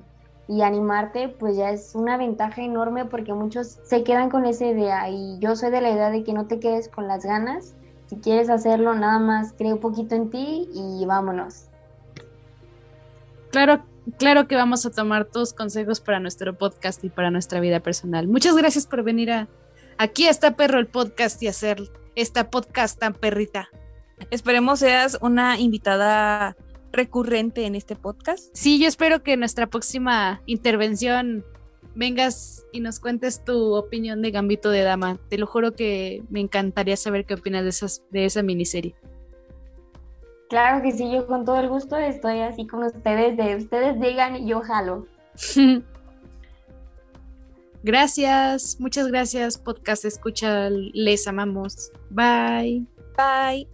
y 0.47 0.61
animarte, 0.61 1.29
pues 1.29 1.55
ya 1.55 1.71
es 1.71 1.95
una 1.95 2.17
ventaja 2.17 2.61
enorme 2.61 3.05
porque 3.05 3.33
muchos 3.33 3.79
se 3.83 4.03
quedan 4.03 4.29
con 4.29 4.45
esa 4.45 4.65
idea 4.65 5.09
y 5.09 5.39
yo 5.39 5.55
soy 5.55 5.71
de 5.71 5.81
la 5.81 5.91
idea 5.91 6.09
de 6.09 6.23
que 6.23 6.33
no 6.33 6.47
te 6.47 6.59
quedes 6.59 6.89
con 6.89 7.07
las 7.07 7.25
ganas. 7.25 7.75
Si 8.07 8.17
quieres 8.17 8.49
hacerlo, 8.49 8.93
nada 8.93 9.19
más 9.19 9.53
cree 9.53 9.73
un 9.73 9.79
poquito 9.79 10.13
en 10.15 10.29
ti 10.29 10.69
y 10.73 11.05
vámonos. 11.05 11.65
Claro 13.51 13.92
claro 14.17 14.47
que 14.47 14.55
vamos 14.55 14.85
a 14.85 14.91
tomar 14.91 15.25
tus 15.25 15.53
consejos 15.53 15.99
para 15.99 16.19
nuestro 16.19 16.57
podcast 16.57 17.03
y 17.03 17.09
para 17.09 17.31
nuestra 17.31 17.59
vida 17.59 17.79
personal. 17.79 18.27
Muchas 18.27 18.55
gracias 18.55 18.87
por 18.87 19.03
venir 19.03 19.31
a 19.31 19.47
aquí 19.97 20.27
está 20.27 20.55
perro 20.55 20.79
el 20.79 20.87
podcast 20.87 21.41
y 21.43 21.47
hacer 21.47 21.81
esta 22.15 22.49
podcast 22.49 22.99
tan 22.99 23.13
perrita. 23.13 23.69
Esperemos 24.29 24.79
seas 24.79 25.17
una 25.21 25.59
invitada 25.59 26.55
recurrente 26.91 27.65
en 27.65 27.75
este 27.75 27.95
podcast. 27.95 28.49
Sí, 28.53 28.79
yo 28.79 28.87
espero 28.87 29.23
que 29.23 29.33
en 29.33 29.39
nuestra 29.39 29.67
próxima 29.67 30.41
intervención 30.45 31.43
vengas 31.95 32.65
y 32.71 32.79
nos 32.79 32.99
cuentes 32.99 33.43
tu 33.43 33.75
opinión 33.75 34.21
de 34.21 34.31
Gambito 34.31 34.69
de 34.69 34.81
Dama. 34.81 35.19
Te 35.29 35.37
lo 35.37 35.47
juro 35.47 35.73
que 35.73 36.23
me 36.29 36.39
encantaría 36.39 36.95
saber 36.95 37.25
qué 37.25 37.33
opinas 37.33 37.63
de, 37.63 37.69
esas, 37.69 38.03
de 38.11 38.25
esa 38.25 38.43
miniserie. 38.43 38.95
Claro 40.49 40.81
que 40.81 40.91
sí, 40.91 41.11
yo 41.11 41.25
con 41.25 41.45
todo 41.45 41.59
el 41.59 41.69
gusto 41.69 41.97
estoy 41.97 42.41
así 42.41 42.67
con 42.67 42.83
ustedes, 42.83 43.37
de 43.37 43.55
ustedes 43.55 43.99
digan 43.99 44.35
y 44.35 44.47
yo 44.47 44.61
jalo. 44.61 45.07
Gracias, 47.83 48.77
muchas 48.79 49.07
gracias, 49.07 49.57
podcast 49.57 50.05
escucha, 50.05 50.69
les 50.69 51.27
amamos. 51.27 51.91
Bye. 52.09 52.85
Bye. 53.17 53.67